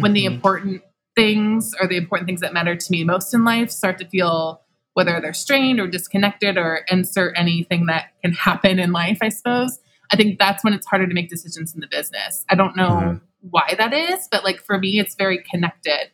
when 0.00 0.14
the 0.14 0.24
Mhm. 0.24 0.32
important 0.34 0.82
things 1.14 1.74
or 1.78 1.86
the 1.86 1.96
important 1.98 2.26
things 2.26 2.40
that 2.40 2.54
matter 2.54 2.74
to 2.74 2.86
me 2.92 3.04
most 3.04 3.34
in 3.34 3.44
life 3.44 3.70
start 3.70 3.98
to 3.98 4.08
feel 4.08 4.62
whether 4.94 5.20
they're 5.20 5.34
strained 5.34 5.78
or 5.78 5.86
disconnected 5.88 6.56
or 6.56 6.86
insert 6.90 7.34
anything 7.36 7.84
that 7.86 8.06
can 8.22 8.32
happen 8.32 8.78
in 8.78 8.92
life 8.92 9.18
i 9.20 9.28
suppose 9.28 9.78
i 10.10 10.16
think 10.16 10.38
that's 10.38 10.64
when 10.64 10.72
it's 10.72 10.86
harder 10.86 11.06
to 11.06 11.12
make 11.12 11.28
decisions 11.28 11.74
in 11.74 11.80
the 11.80 11.86
business 11.88 12.46
i 12.48 12.54
don't 12.54 12.74
know 12.74 12.88
Mhm. 12.88 13.20
why 13.42 13.74
that 13.76 13.92
is 13.92 14.26
but 14.30 14.42
like 14.42 14.58
for 14.62 14.78
me 14.78 14.98
it's 14.98 15.14
very 15.16 15.38
connected 15.50 16.10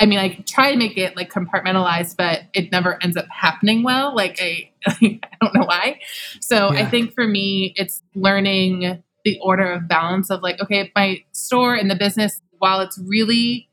I 0.00 0.06
mean, 0.06 0.18
I 0.18 0.42
try 0.46 0.72
to 0.72 0.76
make 0.76 0.96
it 0.98 1.16
like 1.16 1.30
compartmentalized, 1.30 2.16
but 2.16 2.42
it 2.52 2.72
never 2.72 3.00
ends 3.02 3.16
up 3.16 3.26
happening 3.30 3.82
well. 3.82 4.14
Like 4.14 4.40
I, 4.40 4.70
I 4.86 5.20
don't 5.40 5.54
know 5.54 5.64
why. 5.64 6.00
So 6.40 6.68
I 6.70 6.84
think 6.86 7.14
for 7.14 7.26
me, 7.26 7.74
it's 7.76 8.02
learning 8.14 9.02
the 9.24 9.38
order 9.40 9.72
of 9.72 9.88
balance 9.88 10.30
of 10.30 10.42
like, 10.42 10.60
okay, 10.60 10.90
my 10.94 11.22
store 11.32 11.74
and 11.74 11.90
the 11.90 11.94
business, 11.94 12.40
while 12.58 12.80
it's 12.80 12.98
really 12.98 13.68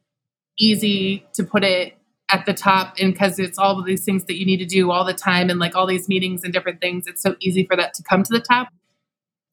easy 0.58 1.26
to 1.34 1.44
put 1.44 1.64
it 1.64 1.98
at 2.32 2.46
the 2.46 2.54
top 2.54 2.96
and 3.00 3.14
because 3.14 3.40
it's 3.40 3.58
all 3.58 3.78
of 3.78 3.86
these 3.86 4.06
things 4.06 4.24
that 4.26 4.38
you 4.38 4.46
need 4.46 4.58
to 4.58 4.66
do 4.66 4.92
all 4.92 5.04
the 5.04 5.14
time 5.14 5.50
and 5.50 5.60
like 5.60 5.76
all 5.76 5.86
these 5.86 6.08
meetings 6.08 6.44
and 6.44 6.54
different 6.54 6.80
things, 6.80 7.08
it's 7.08 7.22
so 7.22 7.36
easy 7.42 7.66
for 7.66 7.76
that 7.76 7.94
to 7.96 8.04
come 8.04 8.24
to 8.24 8.32
the 8.32 8.40
top. 8.40 8.70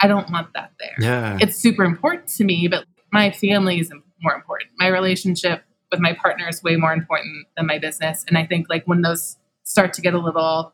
I 0.01 0.07
don't 0.07 0.31
want 0.31 0.53
that 0.55 0.73
there 0.79 0.95
Yeah. 1.01 1.39
it's 1.41 1.57
super 1.57 1.83
important 1.83 2.29
to 2.29 2.45
me, 2.45 2.69
but 2.69 2.85
my 3.13 3.33
family 3.33 3.81
is 3.81 3.91
more 4.23 4.35
important. 4.35 4.71
My 4.79 4.87
relationship 4.87 5.65
with 5.91 6.01
my 6.01 6.13
partner 6.13 6.49
is 6.49 6.63
way 6.63 6.77
more 6.77 6.93
important 6.93 7.47
than 7.57 7.67
my 7.67 7.79
business. 7.79 8.25
And 8.29 8.37
I 8.37 8.47
think 8.47 8.69
like 8.69 8.85
when 8.87 9.03
those 9.03 9.37
start 9.65 9.93
to 9.95 10.03
get 10.03 10.15
a 10.15 10.19
little 10.19 10.73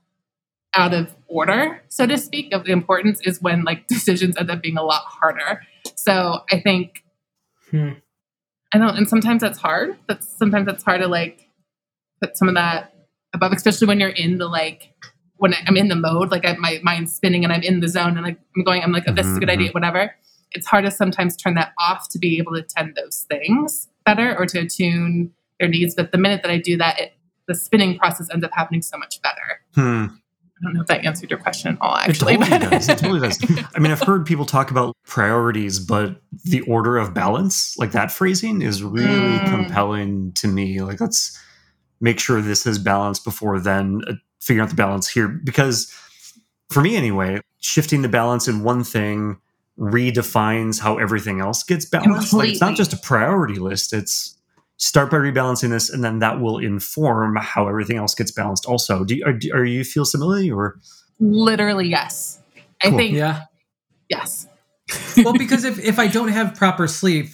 out 0.77 0.93
of 0.93 1.15
order, 1.29 1.83
so 1.89 2.07
to 2.07 2.19
speak, 2.19 2.53
of 2.53 2.65
the 2.65 2.73
importance 2.73 3.21
is 3.23 3.41
when 3.41 3.65
like 3.65 3.87
decisions 3.89 4.37
end 4.37 4.51
up 4.51 4.63
being 4.63 4.77
a 4.77 4.83
lot 4.85 5.03
harder. 5.05 5.63
So 5.97 6.41
I 6.51 6.61
think 6.61 7.03
Hmm. 7.71 7.93
I 8.73 8.79
don't, 8.79 8.97
and 8.97 9.09
sometimes 9.09 9.41
that's 9.41 9.59
hard. 9.59 9.97
That's 10.09 10.29
sometimes 10.37 10.67
that's 10.67 10.83
hard 10.85 11.01
to 11.01 11.09
like 11.09 11.49
put 12.21 12.37
some 12.37 12.49
of 12.49 12.55
that 12.55 12.95
above, 13.33 13.53
especially 13.53 13.87
when 13.87 14.01
you're 14.01 14.11
in 14.11 14.39
the 14.39 14.47
like 14.49 14.93
when 15.37 15.55
I'm 15.67 15.77
in 15.77 15.89
the 15.89 15.97
mode, 15.97 16.31
like 16.31 16.45
I, 16.45 16.55
my 16.57 16.79
mind's 16.83 17.15
spinning 17.15 17.45
and 17.45 17.53
I'm 17.53 17.63
in 17.63 17.81
the 17.81 17.89
zone 17.89 18.17
and 18.17 18.23
like 18.23 18.39
I'm 18.57 18.65
going, 18.65 18.83
I'm 18.83 18.93
like, 18.93 19.05
oh, 19.09 19.13
this 19.13 19.27
is 19.27 19.37
a 19.37 19.41
good 19.41 19.49
Mhm, 19.49 19.53
idea, 19.53 19.73
whatever. 19.73 20.15
It's 20.53 20.67
hard 20.67 20.85
to 20.85 20.91
sometimes 20.91 21.37
turn 21.37 21.55
that 21.55 21.73
off 21.79 22.09
to 22.11 22.19
be 22.19 22.39
able 22.39 22.53
to 22.53 22.61
attend 22.61 22.95
those 22.97 23.27
things 23.29 23.89
better 24.05 24.37
or 24.39 24.47
to 24.47 24.61
attune 24.61 25.33
their 25.61 25.69
needs. 25.69 25.95
But 25.95 26.13
the 26.13 26.19
minute 26.19 26.43
that 26.43 26.51
I 26.51 26.59
do 26.59 26.77
that, 26.79 27.01
it, 27.01 27.13
the 27.47 27.55
spinning 27.55 27.99
process 27.99 28.29
ends 28.33 28.45
up 28.45 28.51
happening 28.55 28.83
so 28.83 28.97
much 28.99 29.21
better. 29.23 29.61
Hmm. 29.75 30.07
I 30.57 30.63
don't 30.63 30.75
know 30.75 30.81
if 30.83 30.87
that 30.87 31.05
answered 31.05 31.31
your 31.31 31.41
question 31.41 31.73
at 31.73 31.79
all, 31.81 31.97
It 32.07 32.15
totally 32.15 32.37
does. 32.39 32.89
It 32.89 32.97
totally 32.99 33.21
does. 33.21 33.39
I 33.75 33.81
mean, 33.81 33.91
I've 33.91 34.01
heard 34.01 34.25
people 34.25 34.47
talk 34.47 34.71
about 34.71 34.95
priorities, 35.05 35.79
but 35.81 36.23
the 36.45 36.61
order 36.63 36.97
of 36.97 37.13
balance, 37.13 37.77
like 37.77 37.91
that 37.93 38.11
phrasing, 38.13 38.63
is 38.63 38.83
really 38.83 39.09
Mm. 39.39 39.51
compelling 39.51 40.33
to 40.35 40.49
me. 40.49 40.81
Like, 40.81 41.01
let's 41.01 41.39
make 42.01 42.21
sure 42.21 42.41
this 42.41 42.67
is 42.67 42.79
balanced 42.79 43.25
before 43.25 43.59
then 43.59 44.01
uh, 44.07 44.13
figuring 44.41 44.63
out 44.65 44.71
the 44.71 44.77
balance 44.77 45.09
here. 45.09 45.27
Because 45.29 45.93
for 46.71 46.81
me, 46.81 46.97
anyway, 46.97 47.41
shifting 47.61 48.03
the 48.03 48.09
balance 48.09 48.47
in 48.47 48.63
one 48.63 48.85
thing 48.85 49.39
redefines 49.79 50.81
how 50.81 50.99
everything 50.99 51.41
else 51.41 51.63
gets 51.63 51.85
balanced. 51.85 52.33
Like, 52.33 52.51
it's 52.51 52.61
not 52.61 52.77
just 52.77 52.93
a 52.93 52.97
priority 52.97 53.57
list, 53.57 53.93
it's 53.93 54.37
start 54.77 55.11
by 55.11 55.17
rebalancing 55.17 55.71
this, 55.71 55.91
and 55.91 56.03
then 56.05 56.19
that 56.21 56.41
will 56.41 56.59
inform 56.59 57.37
how 57.37 57.69
everything 57.69 57.97
else 57.97 58.15
gets 58.15 58.31
balanced 58.31 58.67
also. 58.67 59.05
Do 59.05 59.17
you, 59.17 59.25
are, 59.25 59.33
do- 59.33 59.53
are 59.53 59.65
you 59.65 59.85
feel 59.85 60.05
similarly 60.05 60.51
or? 60.51 60.79
Literally, 61.21 61.89
yes. 61.89 62.41
I 62.83 62.91
think, 62.91 63.15
Yeah. 63.15 63.43
yes. 64.09 64.47
well, 65.17 65.33
because 65.33 65.65
if, 65.65 65.79
if 65.79 65.99
I 65.99 66.07
don't 66.09 66.29
have 66.29 66.55
proper 66.55 66.87
sleep, 66.87 67.29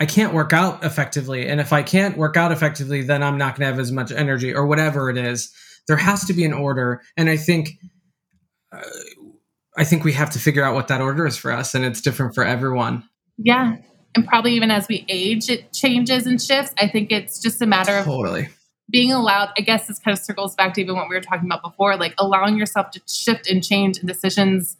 I 0.00 0.06
can't 0.06 0.32
work 0.34 0.52
out 0.52 0.84
effectively. 0.84 1.46
And 1.48 1.60
if 1.60 1.72
I 1.72 1.82
can't 1.82 2.16
work 2.16 2.36
out 2.36 2.52
effectively, 2.52 3.02
then 3.02 3.22
I'm 3.22 3.38
not 3.38 3.56
going 3.56 3.66
to 3.66 3.72
have 3.72 3.78
as 3.80 3.92
much 3.92 4.10
energy 4.12 4.54
or 4.54 4.66
whatever 4.66 5.10
it 5.10 5.16
is. 5.16 5.52
There 5.86 5.96
has 5.96 6.24
to 6.26 6.32
be 6.32 6.44
an 6.44 6.52
order. 6.52 7.02
And 7.16 7.28
I 7.28 7.36
think. 7.36 7.70
Uh, 8.72 8.80
I 9.78 9.84
think 9.84 10.02
we 10.02 10.12
have 10.14 10.30
to 10.30 10.40
figure 10.40 10.64
out 10.64 10.74
what 10.74 10.88
that 10.88 11.00
order 11.00 11.24
is 11.24 11.36
for 11.36 11.52
us, 11.52 11.74
and 11.74 11.84
it's 11.84 12.00
different 12.00 12.34
for 12.34 12.44
everyone. 12.44 13.04
Yeah. 13.38 13.76
And 14.14 14.26
probably 14.26 14.54
even 14.54 14.72
as 14.72 14.88
we 14.88 15.04
age, 15.08 15.48
it 15.48 15.72
changes 15.72 16.26
and 16.26 16.42
shifts. 16.42 16.74
I 16.78 16.88
think 16.88 17.12
it's 17.12 17.40
just 17.40 17.62
a 17.62 17.66
matter 17.66 17.96
of 17.96 18.04
Totally. 18.04 18.48
being 18.90 19.12
allowed. 19.12 19.50
I 19.56 19.60
guess 19.60 19.86
this 19.86 20.00
kind 20.00 20.16
of 20.16 20.22
circles 20.22 20.56
back 20.56 20.74
to 20.74 20.80
even 20.80 20.96
what 20.96 21.08
we 21.08 21.14
were 21.14 21.20
talking 21.20 21.46
about 21.46 21.62
before, 21.62 21.96
like 21.96 22.14
allowing 22.18 22.58
yourself 22.58 22.90
to 22.92 23.00
shift 23.06 23.48
and 23.48 23.62
change 23.62 23.98
and 23.98 24.08
decisions. 24.08 24.76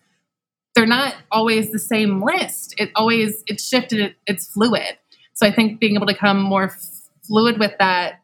They're 0.74 0.86
not 0.86 1.14
always 1.30 1.70
the 1.70 1.78
same 1.78 2.20
list. 2.20 2.74
It 2.78 2.90
always, 2.96 3.44
it's 3.46 3.66
shifted, 3.66 4.00
it, 4.00 4.16
it's 4.26 4.48
fluid. 4.48 4.98
So 5.34 5.46
I 5.46 5.52
think 5.52 5.78
being 5.78 5.94
able 5.94 6.06
to 6.06 6.14
come 6.14 6.42
more 6.42 6.76
fluid 7.22 7.60
with 7.60 7.72
that. 7.78 8.20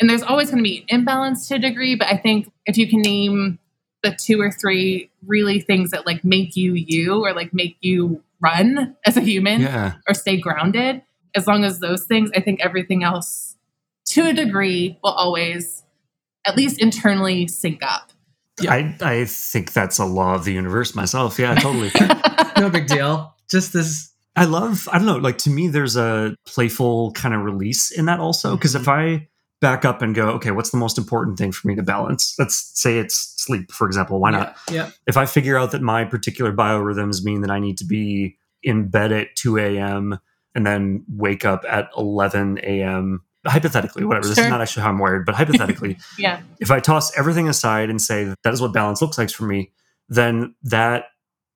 And 0.00 0.10
there's 0.10 0.22
always 0.22 0.50
going 0.50 0.62
to 0.62 0.68
be 0.68 0.84
imbalance 0.88 1.48
to 1.48 1.54
a 1.54 1.58
degree, 1.58 1.94
but 1.94 2.08
I 2.08 2.18
think 2.18 2.52
if 2.66 2.76
you 2.76 2.88
can 2.88 3.00
name 3.00 3.58
the 4.02 4.12
two 4.12 4.40
or 4.40 4.50
three 4.50 5.10
really 5.26 5.60
things 5.60 5.90
that 5.90 6.06
like 6.06 6.24
make 6.24 6.56
you 6.56 6.74
you 6.74 7.24
or 7.24 7.32
like 7.32 7.54
make 7.54 7.76
you 7.80 8.22
run 8.40 8.96
as 9.06 9.16
a 9.16 9.20
human 9.20 9.60
Yeah. 9.60 9.94
or 10.08 10.14
stay 10.14 10.36
grounded, 10.36 11.02
as 11.34 11.46
long 11.46 11.64
as 11.64 11.78
those 11.78 12.04
things, 12.04 12.30
I 12.34 12.40
think 12.40 12.60
everything 12.60 13.04
else 13.04 13.56
to 14.06 14.28
a 14.28 14.32
degree 14.32 14.98
will 15.02 15.12
always 15.12 15.84
at 16.44 16.56
least 16.56 16.80
internally 16.80 17.46
sync 17.46 17.82
up. 17.82 18.10
I, 18.68 18.94
I 19.00 19.24
think 19.24 19.72
that's 19.72 19.98
a 19.98 20.04
law 20.04 20.34
of 20.34 20.44
the 20.44 20.52
universe 20.52 20.94
myself. 20.94 21.38
Yeah, 21.38 21.54
totally. 21.54 21.90
No 22.58 22.70
big 22.70 22.86
deal. 22.86 23.34
Just 23.50 23.72
this. 23.72 24.12
I 24.36 24.44
love, 24.44 24.88
I 24.92 24.98
don't 24.98 25.06
know, 25.06 25.16
like 25.16 25.38
to 25.38 25.50
me, 25.50 25.66
there's 25.66 25.96
a 25.96 26.36
playful 26.46 27.10
kind 27.12 27.34
of 27.34 27.42
release 27.42 27.90
in 27.90 28.04
that 28.04 28.20
also. 28.20 28.54
Because 28.56 28.76
if 28.76 28.82
mm-hmm. 28.82 28.90
I 28.90 29.28
back 29.60 29.84
up 29.84 30.00
and 30.00 30.14
go, 30.14 30.28
okay, 30.30 30.52
what's 30.52 30.70
the 30.70 30.76
most 30.76 30.96
important 30.96 31.38
thing 31.38 31.50
for 31.50 31.66
me 31.66 31.74
to 31.74 31.82
balance? 31.82 32.36
Let's 32.38 32.70
say 32.80 32.98
it's 32.98 33.31
sleep, 33.42 33.72
for 33.72 33.86
example. 33.86 34.20
Why 34.20 34.30
not? 34.30 34.56
Yeah. 34.70 34.90
If 35.06 35.16
I 35.16 35.26
figure 35.26 35.58
out 35.58 35.72
that 35.72 35.82
my 35.82 36.04
particular 36.04 36.52
biorhythms 36.52 37.24
mean 37.24 37.42
that 37.42 37.50
I 37.50 37.58
need 37.58 37.78
to 37.78 37.84
be 37.84 38.36
in 38.62 38.88
bed 38.88 39.12
at 39.12 39.34
2 39.36 39.58
a.m. 39.58 40.18
and 40.54 40.66
then 40.66 41.04
wake 41.08 41.44
up 41.44 41.64
at 41.68 41.90
11 41.96 42.60
a.m., 42.62 43.22
hypothetically, 43.46 44.04
whatever, 44.04 44.28
this 44.28 44.38
is 44.38 44.48
not 44.48 44.60
actually 44.60 44.84
how 44.84 44.90
I'm 44.90 44.98
wired, 44.98 45.26
but 45.26 45.34
hypothetically, 45.34 45.98
yeah. 46.18 46.40
if 46.60 46.70
I 46.70 46.78
toss 46.78 47.16
everything 47.18 47.48
aside 47.48 47.90
and 47.90 48.00
say 48.00 48.24
that, 48.24 48.38
that 48.44 48.52
is 48.52 48.60
what 48.60 48.72
balance 48.72 49.02
looks 49.02 49.18
like 49.18 49.30
for 49.30 49.44
me, 49.44 49.72
then 50.08 50.54
that 50.62 51.06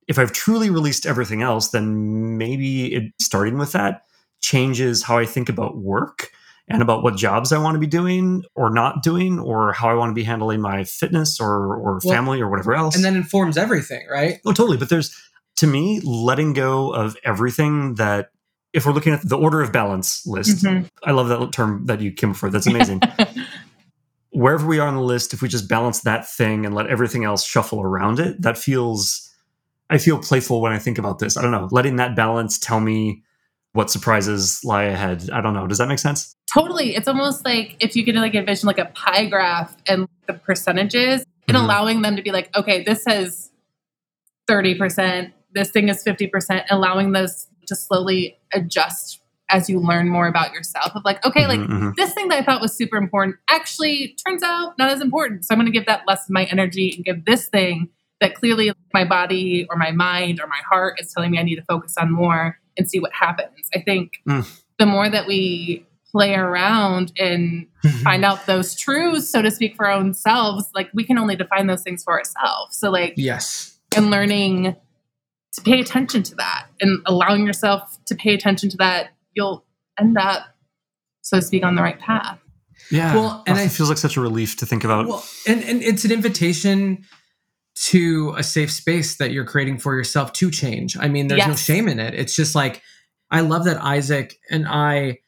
if 0.08 0.18
I've 0.18 0.32
truly 0.32 0.70
released 0.70 1.06
everything 1.06 1.42
else, 1.42 1.68
then 1.68 2.38
maybe 2.38 2.94
it 2.94 3.12
starting 3.20 3.58
with 3.58 3.72
that 3.72 4.02
changes 4.40 5.02
how 5.02 5.18
I 5.18 5.26
think 5.26 5.48
about 5.48 5.78
work 5.78 6.30
and 6.68 6.82
about 6.82 7.02
what 7.02 7.16
jobs 7.16 7.52
I 7.52 7.58
want 7.58 7.74
to 7.76 7.78
be 7.78 7.86
doing 7.86 8.42
or 8.54 8.70
not 8.70 9.02
doing 9.02 9.38
or 9.38 9.72
how 9.72 9.88
I 9.88 9.94
want 9.94 10.10
to 10.10 10.14
be 10.14 10.24
handling 10.24 10.60
my 10.60 10.84
fitness 10.84 11.40
or 11.40 11.76
or 11.76 12.00
Well, 12.02 12.14
family 12.14 12.40
or 12.40 12.48
whatever 12.50 12.74
else. 12.74 12.96
And 12.96 13.04
then 13.04 13.14
informs 13.16 13.56
everything, 13.56 14.06
right? 14.10 14.40
oh, 14.44 14.52
totally. 14.52 14.76
But 14.76 14.88
there's 14.88 15.14
to 15.56 15.66
me 15.66 16.00
letting 16.00 16.52
go 16.52 16.92
of 16.92 17.16
everything 17.24 17.94
that 17.94 18.30
if 18.72 18.84
we're 18.84 18.92
looking 18.92 19.14
at 19.14 19.26
the 19.26 19.38
order 19.38 19.62
of 19.62 19.72
balance 19.72 20.26
list, 20.26 20.64
Mhm. 20.64 20.90
I 21.04 21.12
love 21.12 21.28
that 21.28 21.52
term 21.52 21.86
that 21.86 22.00
you 22.02 22.12
came 22.12 22.30
up 22.32 22.36
for. 22.36 22.50
That's 22.50 22.66
amazing 22.66 23.00
wherever 24.30 24.66
we 24.66 24.78
are 24.78 24.86
on 24.88 24.94
the 24.96 25.00
list, 25.00 25.32
if 25.32 25.40
we 25.40 25.48
just 25.48 25.66
balance 25.68 26.00
that 26.00 26.28
thing 26.28 26.66
and 26.66 26.74
let 26.74 26.86
everything 26.88 27.24
else 27.24 27.42
shuffle 27.44 27.80
around 27.80 28.20
it, 28.20 28.42
that 28.42 28.58
feels, 28.58 29.32
I 29.88 29.96
feel 29.96 30.18
playful 30.18 30.60
when 30.60 30.72
I 30.72 30.78
think 30.78 30.98
about 30.98 31.20
this. 31.20 31.38
I 31.38 31.42
don't 31.42 31.52
know, 31.52 31.68
letting 31.70 31.96
that 31.96 32.14
balance 32.16 32.58
tell 32.58 32.80
me 32.80 33.22
what 33.72 33.90
surprises 33.90 34.60
lie 34.62 34.82
ahead. 34.84 35.30
I 35.32 35.40
don't 35.40 35.54
know. 35.54 35.66
Does 35.66 35.78
that 35.78 35.88
make 35.88 35.98
sense? 36.00 36.35
Totally. 36.52 36.94
It's 36.96 37.08
almost 37.08 37.44
like 37.44 37.76
if 37.80 37.96
you 37.96 38.04
could 38.04 38.14
like 38.16 38.34
envision 38.34 38.66
like 38.66 38.78
a 38.78 38.86
pie 38.86 39.26
graph 39.26 39.76
and 39.88 40.08
the 40.26 40.34
percentages 40.34 41.24
and 41.48 41.56
Mhm. 41.56 41.64
allowing 41.64 42.02
them 42.02 42.16
to 42.16 42.22
be 42.22 42.30
like, 42.32 42.54
okay, 42.56 42.82
this 42.82 43.04
has 43.06 43.50
30%, 44.48 45.32
this 45.52 45.70
thing 45.70 45.88
is 45.88 46.02
50%, 46.02 46.64
allowing 46.70 47.12
those 47.12 47.48
to 47.66 47.74
slowly 47.74 48.38
adjust 48.52 49.20
as 49.48 49.70
you 49.70 49.78
learn 49.78 50.08
more 50.08 50.26
about 50.26 50.52
yourself 50.52 50.92
of 50.96 51.02
like, 51.04 51.24
okay, 51.24 51.46
like 51.46 51.60
Mhm, 51.60 51.68
mhm. 51.68 51.94
this 51.96 52.12
thing 52.14 52.28
that 52.28 52.40
I 52.40 52.42
thought 52.42 52.60
was 52.60 52.74
super 52.76 52.96
important 52.96 53.36
actually 53.48 54.16
turns 54.26 54.42
out 54.42 54.76
not 54.78 54.90
as 54.90 55.00
important. 55.00 55.44
So 55.44 55.52
I'm 55.54 55.58
going 55.58 55.66
to 55.66 55.76
give 55.76 55.86
that 55.86 56.02
less 56.06 56.24
of 56.24 56.30
my 56.30 56.44
energy 56.44 56.92
and 56.96 57.04
give 57.04 57.24
this 57.24 57.48
thing 57.48 57.88
that 58.20 58.34
clearly 58.34 58.72
my 58.92 59.04
body 59.04 59.66
or 59.70 59.76
my 59.76 59.90
mind 59.92 60.40
or 60.40 60.46
my 60.48 60.60
heart 60.68 61.00
is 61.00 61.12
telling 61.12 61.30
me 61.30 61.38
I 61.38 61.42
need 61.42 61.56
to 61.56 61.64
focus 61.64 61.94
on 61.98 62.10
more 62.10 62.58
and 62.76 62.88
see 62.88 62.98
what 62.98 63.12
happens. 63.12 63.68
I 63.74 63.80
think 63.80 64.14
Mm. 64.26 64.62
the 64.78 64.86
more 64.86 65.08
that 65.08 65.26
we 65.26 65.86
play 66.16 66.34
around 66.34 67.12
and 67.18 67.66
find 68.02 68.24
out 68.28 68.46
those 68.46 68.74
truths, 68.74 69.28
so 69.28 69.42
to 69.42 69.50
speak, 69.50 69.76
for 69.76 69.86
our 69.86 69.92
own 69.92 70.14
selves, 70.14 70.64
like 70.74 70.88
we 70.94 71.04
can 71.04 71.18
only 71.18 71.36
define 71.36 71.66
those 71.66 71.82
things 71.82 72.02
for 72.02 72.14
ourselves. 72.18 72.78
So, 72.78 72.90
like, 72.90 73.12
Yes. 73.16 73.78
and 73.94 74.10
learning 74.10 74.74
to 75.52 75.60
pay 75.62 75.78
attention 75.80 76.22
to 76.22 76.34
that 76.36 76.68
and 76.80 77.00
allowing 77.04 77.46
yourself 77.46 77.98
to 78.06 78.14
pay 78.14 78.32
attention 78.32 78.70
to 78.70 78.76
that, 78.78 79.10
you'll 79.34 79.64
end 80.00 80.16
up, 80.16 80.42
so 81.20 81.36
to 81.38 81.42
speak, 81.42 81.64
on 81.64 81.74
the 81.74 81.82
right 81.82 81.98
path. 82.00 82.38
Yeah. 82.90 83.14
Well, 83.14 83.40
oh, 83.40 83.42
and 83.46 83.58
Oh, 83.58 83.62
it 83.62 83.68
feels 83.70 83.88
like 83.90 83.98
such 83.98 84.16
a 84.16 84.20
relief 84.22 84.56
to 84.58 84.66
think 84.66 84.84
about. 84.84 85.06
Well, 85.06 85.24
and, 85.46 85.62
and 85.64 85.82
it's 85.82 86.04
an 86.06 86.12
invitation 86.12 87.04
to 87.88 88.34
a 88.38 88.42
safe 88.42 88.72
space 88.72 89.16
that 89.16 89.32
you're 89.32 89.44
creating 89.44 89.78
for 89.78 89.94
yourself 89.94 90.32
to 90.34 90.50
change. 90.50 90.96
I 90.96 91.08
mean, 91.08 91.26
there's 91.26 91.46
no 91.46 91.54
shame 91.54 91.88
in 91.88 91.98
it. 92.00 92.14
It's 92.14 92.34
just 92.34 92.54
like, 92.54 92.80
I 93.30 93.40
love 93.40 93.64
that 93.64 93.76
Isaac 93.82 94.34
and 94.50 94.66
I 94.66 95.18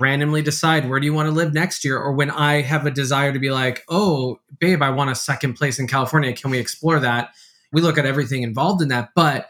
randomly 0.00 0.42
decide 0.42 0.88
where 0.88 0.98
do 1.00 1.06
you 1.06 1.14
want 1.14 1.26
to 1.28 1.34
live 1.34 1.54
next 1.54 1.84
year 1.84 1.98
or 1.98 2.12
when 2.12 2.30
I 2.30 2.62
have 2.62 2.84
a 2.86 2.90
desire 2.90 3.32
to 3.32 3.38
be 3.38 3.50
like, 3.50 3.84
"Oh, 3.88 4.40
babe, 4.58 4.82
I 4.82 4.90
want 4.90 5.10
a 5.10 5.14
second 5.14 5.54
place 5.54 5.78
in 5.78 5.86
California. 5.86 6.32
Can 6.32 6.50
we 6.50 6.58
explore 6.58 7.00
that?" 7.00 7.30
We 7.72 7.80
look 7.80 7.98
at 7.98 8.06
everything 8.06 8.42
involved 8.42 8.82
in 8.82 8.88
that, 8.88 9.10
but 9.14 9.48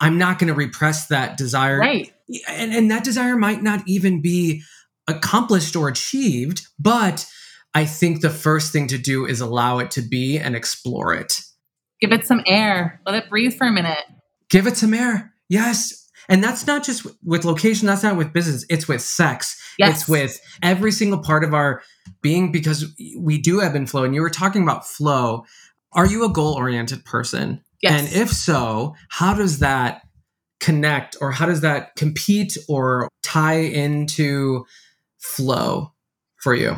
I'm 0.00 0.18
not 0.18 0.38
going 0.38 0.48
to 0.48 0.54
repress 0.54 1.06
that 1.08 1.36
desire 1.36 1.78
Right. 1.78 2.12
and, 2.48 2.72
and 2.72 2.90
that 2.90 3.04
desire 3.04 3.36
might 3.36 3.62
not 3.62 3.82
even 3.86 4.22
be 4.22 4.62
accomplished 5.06 5.76
or 5.76 5.88
achieved, 5.88 6.66
but 6.78 7.26
I 7.74 7.84
think 7.84 8.20
the 8.20 8.30
first 8.30 8.72
thing 8.72 8.86
to 8.88 8.98
do 8.98 9.26
is 9.26 9.40
allow 9.40 9.78
it 9.78 9.90
to 9.92 10.02
be 10.02 10.38
and 10.38 10.56
explore 10.56 11.12
it. 11.14 11.40
Give 12.00 12.12
it 12.12 12.26
some 12.26 12.42
air, 12.46 13.00
let 13.04 13.14
it 13.14 13.28
breathe 13.28 13.54
for 13.54 13.66
a 13.66 13.72
minute. 13.72 14.04
Give 14.48 14.66
it 14.66 14.76
some 14.76 14.94
air. 14.94 15.34
Yes. 15.48 16.08
And 16.30 16.42
that's 16.42 16.66
not 16.66 16.84
just 16.84 17.06
with 17.22 17.44
location, 17.44 17.86
that's 17.86 18.02
not 18.02 18.16
with 18.16 18.32
business, 18.32 18.64
it's 18.70 18.88
with 18.88 19.02
sex. 19.02 19.60
Yes. 19.78 20.00
It's 20.00 20.08
with 20.08 20.40
every 20.62 20.92
single 20.92 21.18
part 21.18 21.44
of 21.44 21.52
our 21.52 21.82
being 22.22 22.52
because 22.52 22.86
we 23.18 23.38
do 23.38 23.60
ebb 23.60 23.74
and 23.74 23.88
flow. 23.88 24.04
And 24.04 24.14
you 24.14 24.22
were 24.22 24.30
talking 24.30 24.62
about 24.62 24.86
flow. 24.86 25.44
Are 25.92 26.06
you 26.06 26.24
a 26.24 26.28
goal 26.28 26.54
oriented 26.54 27.04
person? 27.04 27.62
Yes. 27.82 28.00
And 28.00 28.22
if 28.22 28.30
so, 28.30 28.94
how 29.08 29.34
does 29.34 29.58
that 29.58 30.02
connect 30.60 31.16
or 31.20 31.32
how 31.32 31.46
does 31.46 31.60
that 31.62 31.96
compete 31.96 32.56
or 32.68 33.08
tie 33.22 33.58
into 33.58 34.64
flow 35.18 35.92
for 36.36 36.54
you? 36.54 36.76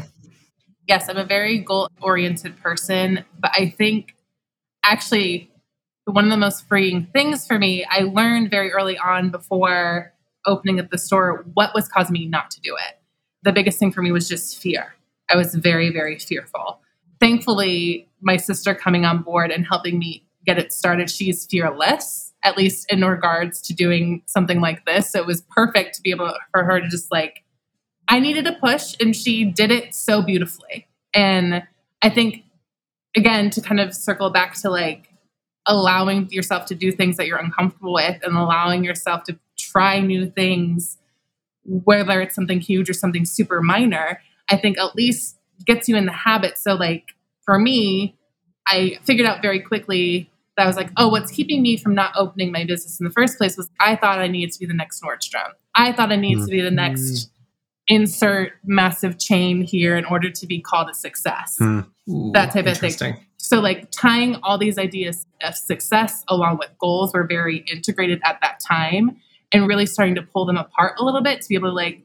yes, 0.93 1.09
I'm 1.09 1.17
a 1.17 1.25
very 1.25 1.59
goal 1.59 1.89
oriented 2.01 2.61
person, 2.61 3.25
but 3.39 3.51
I 3.55 3.71
think 3.71 4.15
actually 4.85 5.51
one 6.05 6.25
of 6.25 6.31
the 6.31 6.37
most 6.37 6.67
freeing 6.67 7.07
things 7.13 7.47
for 7.47 7.59
me. 7.59 7.85
I 7.89 8.01
learned 8.01 8.51
very 8.51 8.73
early 8.73 8.99
on 8.99 9.31
before 9.31 10.13
opening 10.47 10.81
up 10.81 10.91
the 10.91 10.99
store 10.99 11.45
what 11.55 11.75
was 11.75 11.89
causing 11.89 12.13
me 12.15 12.27
not 12.27 12.51
to 12.53 12.61
do 12.61 12.75
it. 12.75 12.99
The 13.43 13.53
biggest 13.53 13.79
thing 13.79 13.93
for 13.93 14.03
me 14.03 14.13
was 14.13 14.29
just 14.29 14.61
fear. 14.61 14.95
I 15.31 15.37
was 15.37 15.55
very, 15.55 15.91
very 15.91 16.19
fearful. 16.19 16.81
Thankfully, 17.21 18.09
my 18.21 18.37
sister 18.37 18.75
coming 18.75 19.05
on 19.05 19.23
board 19.23 19.51
and 19.51 19.65
helping 19.67 19.99
me 19.99 20.25
get 20.45 20.59
it 20.59 20.73
started, 20.73 21.09
she's 21.09 21.47
fearless, 21.47 22.33
at 22.43 22.57
least 22.57 22.91
in 22.91 23.05
regards 23.05 23.63
to 23.63 23.75
doing 23.75 24.23
something 24.27 24.61
like 24.61 24.85
this. 24.85 25.13
So 25.13 25.21
it 25.21 25.27
was 25.27 25.43
perfect 25.43 25.95
to 25.97 26.03
be 26.03 26.11
able 26.11 26.35
for 26.51 26.65
her 26.65 26.81
to 26.81 26.89
just 26.89 27.13
like, 27.13 27.45
I 28.09 28.19
needed 28.19 28.49
a 28.49 28.55
push, 28.55 28.97
and 29.01 29.15
she 29.15 29.45
did 29.45 29.71
it 29.71 29.95
so 29.95 30.21
beautifully. 30.23 30.89
And 31.15 31.63
I 32.03 32.11
think, 32.11 32.43
again, 33.17 33.51
to 33.51 33.61
kind 33.61 33.81
of 33.81 33.95
circle 33.95 34.31
back 34.31 34.55
to 34.63 34.71
like 34.71 35.12
allowing 35.67 36.29
yourself 36.31 36.67
to 36.67 36.75
do 36.75 36.91
things 36.93 37.17
that 37.17 37.27
you're 37.27 37.39
uncomfortable 37.39 37.95
with 37.95 38.19
and 38.23 38.37
allowing 38.37 38.85
yourself 38.85 39.23
to 39.25 39.39
try 39.59 40.01
new 40.01 40.29
things, 40.31 40.99
whether 41.65 42.21
it's 42.21 42.35
something 42.35 42.61
huge 42.61 42.91
or 42.91 42.95
something 42.95 43.25
super 43.25 43.63
minor, 43.63 44.21
I 44.49 44.57
think 44.57 44.79
at 44.79 44.97
least 44.97 45.39
gets 45.65 45.89
you 45.89 45.97
in 45.97 46.07
the 46.07 46.13
habit. 46.13 46.59
So, 46.59 46.75
like 46.75 47.15
for 47.45 47.59
me, 47.59 48.17
I 48.67 48.99
figured 49.03 49.27
out 49.29 49.43
very 49.43 49.61
quickly 49.61 50.29
that 50.57 50.65
I 50.65 50.67
was 50.67 50.77
like, 50.77 50.91
oh, 50.97 51.09
what's 51.09 51.31
keeping 51.31 51.63
me 51.63 51.77
from 51.77 51.95
not 51.95 52.13
opening 52.17 52.53
my 52.53 52.65
business 52.65 53.01
in 53.01 53.05
the 53.05 53.13
first 53.13 53.39
place 53.39 53.57
was 53.57 53.71
I 53.81 53.97
thought 53.97 54.19
I 54.19 54.27
needed 54.27 54.53
to 54.53 54.59
be 54.61 54.67
the 54.67 54.75
next 54.75 55.03
Nordstrom. 55.03 55.51
I 55.75 55.93
thought 55.93 56.13
I 56.13 56.17
needed 56.17 56.45
to 56.45 56.51
be 56.51 56.61
the 56.61 56.71
next 56.71 57.29
Mm. 57.91 57.95
insert 57.97 58.53
massive 58.65 59.19
chain 59.19 59.63
here 59.63 59.97
in 59.97 60.05
order 60.05 60.31
to 60.31 60.47
be 60.47 60.61
called 60.61 60.89
a 60.91 60.95
success. 60.95 61.59
Ooh, 61.61 61.85
That 62.33 62.53
type 62.53 62.67
of 62.67 62.79
thing. 62.79 62.91
So, 63.53 63.57
mm-hmm. 63.59 63.65
like 63.65 63.91
tying 63.91 64.37
all 64.43 64.57
these 64.57 64.79
ideas 64.79 65.27
of 65.43 65.55
success 65.55 66.25
along 66.27 66.57
with 66.57 66.71
goals 66.79 67.13
were 67.13 67.27
very 67.27 67.59
integrated 67.71 68.19
at 68.25 68.39
that 68.41 68.61
time 68.61 69.19
and 69.53 69.69
really 69.69 69.85
starting 69.85 70.15
to 70.15 70.23
pull 70.23 70.47
them 70.47 70.57
apart 70.57 70.95
a 70.99 71.05
little 71.05 71.21
bit 71.21 71.43
to 71.43 71.49
be 71.51 71.55
able 71.55 71.69
to, 71.69 71.75
like, 71.75 72.01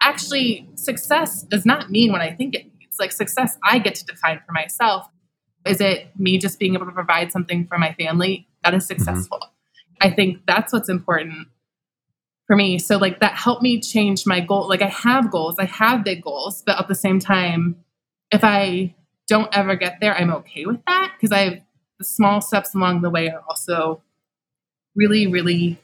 actually, 0.00 0.68
success 0.76 1.42
does 1.42 1.66
not 1.66 1.90
mean 1.90 2.12
what 2.12 2.20
I 2.20 2.32
think 2.32 2.54
it 2.54 2.66
means. 2.78 2.94
Like, 3.00 3.10
success, 3.10 3.58
I 3.64 3.80
get 3.80 3.96
to 3.96 4.04
define 4.04 4.40
for 4.46 4.52
myself. 4.52 5.08
Is 5.66 5.80
it 5.80 6.10
me 6.16 6.38
just 6.38 6.60
being 6.60 6.74
able 6.74 6.86
to 6.86 6.92
provide 6.92 7.32
something 7.32 7.66
for 7.66 7.76
my 7.76 7.92
family? 7.94 8.46
That 8.62 8.72
is 8.72 8.84
mm-hmm. 8.84 9.02
successful. 9.02 9.40
I 10.00 10.10
think 10.10 10.42
that's 10.46 10.72
what's 10.72 10.88
important 10.88 11.48
for 12.46 12.54
me. 12.54 12.78
So, 12.78 12.98
like, 12.98 13.18
that 13.18 13.32
helped 13.32 13.62
me 13.62 13.80
change 13.80 14.26
my 14.26 14.38
goal. 14.38 14.68
Like, 14.68 14.82
I 14.82 14.90
have 14.90 15.32
goals, 15.32 15.56
I 15.58 15.64
have 15.64 16.04
big 16.04 16.22
goals, 16.22 16.62
but 16.64 16.78
at 16.78 16.86
the 16.86 16.94
same 16.94 17.18
time, 17.18 17.82
if 18.30 18.44
I 18.44 18.94
don't 19.28 19.48
ever 19.56 19.76
get 19.76 19.98
there, 20.00 20.14
I'm 20.14 20.30
okay 20.30 20.66
with 20.66 20.80
that 20.86 21.12
because 21.16 21.32
I 21.32 21.62
the 21.98 22.04
small 22.04 22.40
steps 22.40 22.74
along 22.74 23.00
the 23.00 23.10
way 23.10 23.28
are 23.30 23.42
also 23.48 24.02
really, 24.94 25.26
really 25.26 25.78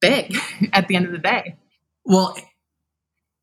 big 0.00 0.36
at 0.72 0.88
the 0.88 0.96
end 0.96 1.06
of 1.06 1.12
the 1.12 1.18
day. 1.18 1.56
Well, 2.04 2.36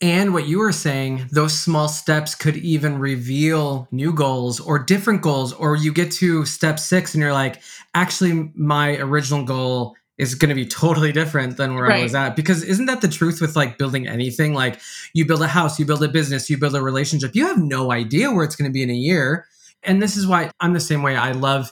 and 0.01 0.33
what 0.33 0.47
you 0.47 0.57
were 0.59 0.71
saying, 0.71 1.27
those 1.31 1.57
small 1.57 1.87
steps 1.87 2.33
could 2.33 2.57
even 2.57 2.97
reveal 2.97 3.87
new 3.91 4.11
goals 4.13 4.59
or 4.59 4.79
different 4.79 5.21
goals, 5.21 5.53
or 5.53 5.75
you 5.75 5.93
get 5.93 6.11
to 6.13 6.43
step 6.45 6.79
six 6.79 7.13
and 7.13 7.21
you're 7.21 7.33
like, 7.33 7.61
actually, 7.93 8.51
my 8.55 8.97
original 8.97 9.43
goal 9.43 9.95
is 10.17 10.35
going 10.35 10.49
to 10.49 10.55
be 10.55 10.65
totally 10.65 11.11
different 11.11 11.57
than 11.57 11.73
where 11.75 11.91
I 11.91 12.03
was 12.03 12.13
at. 12.13 12.35
Because 12.35 12.63
isn't 12.63 12.85
that 12.85 13.01
the 13.01 13.07
truth 13.07 13.41
with 13.41 13.55
like 13.55 13.77
building 13.77 14.07
anything? 14.07 14.53
Like 14.53 14.79
you 15.13 15.25
build 15.25 15.41
a 15.41 15.47
house, 15.47 15.79
you 15.79 15.85
build 15.85 16.03
a 16.03 16.09
business, 16.09 16.49
you 16.49 16.57
build 16.57 16.75
a 16.75 16.81
relationship, 16.81 17.31
you 17.33 17.47
have 17.47 17.57
no 17.57 17.91
idea 17.91 18.31
where 18.31 18.43
it's 18.43 18.55
going 18.55 18.69
to 18.69 18.73
be 18.73 18.83
in 18.83 18.89
a 18.89 18.95
year. 18.95 19.47
And 19.83 20.01
this 20.01 20.15
is 20.15 20.27
why 20.27 20.51
I'm 20.59 20.73
the 20.73 20.79
same 20.79 21.01
way. 21.01 21.15
I 21.15 21.31
love 21.31 21.71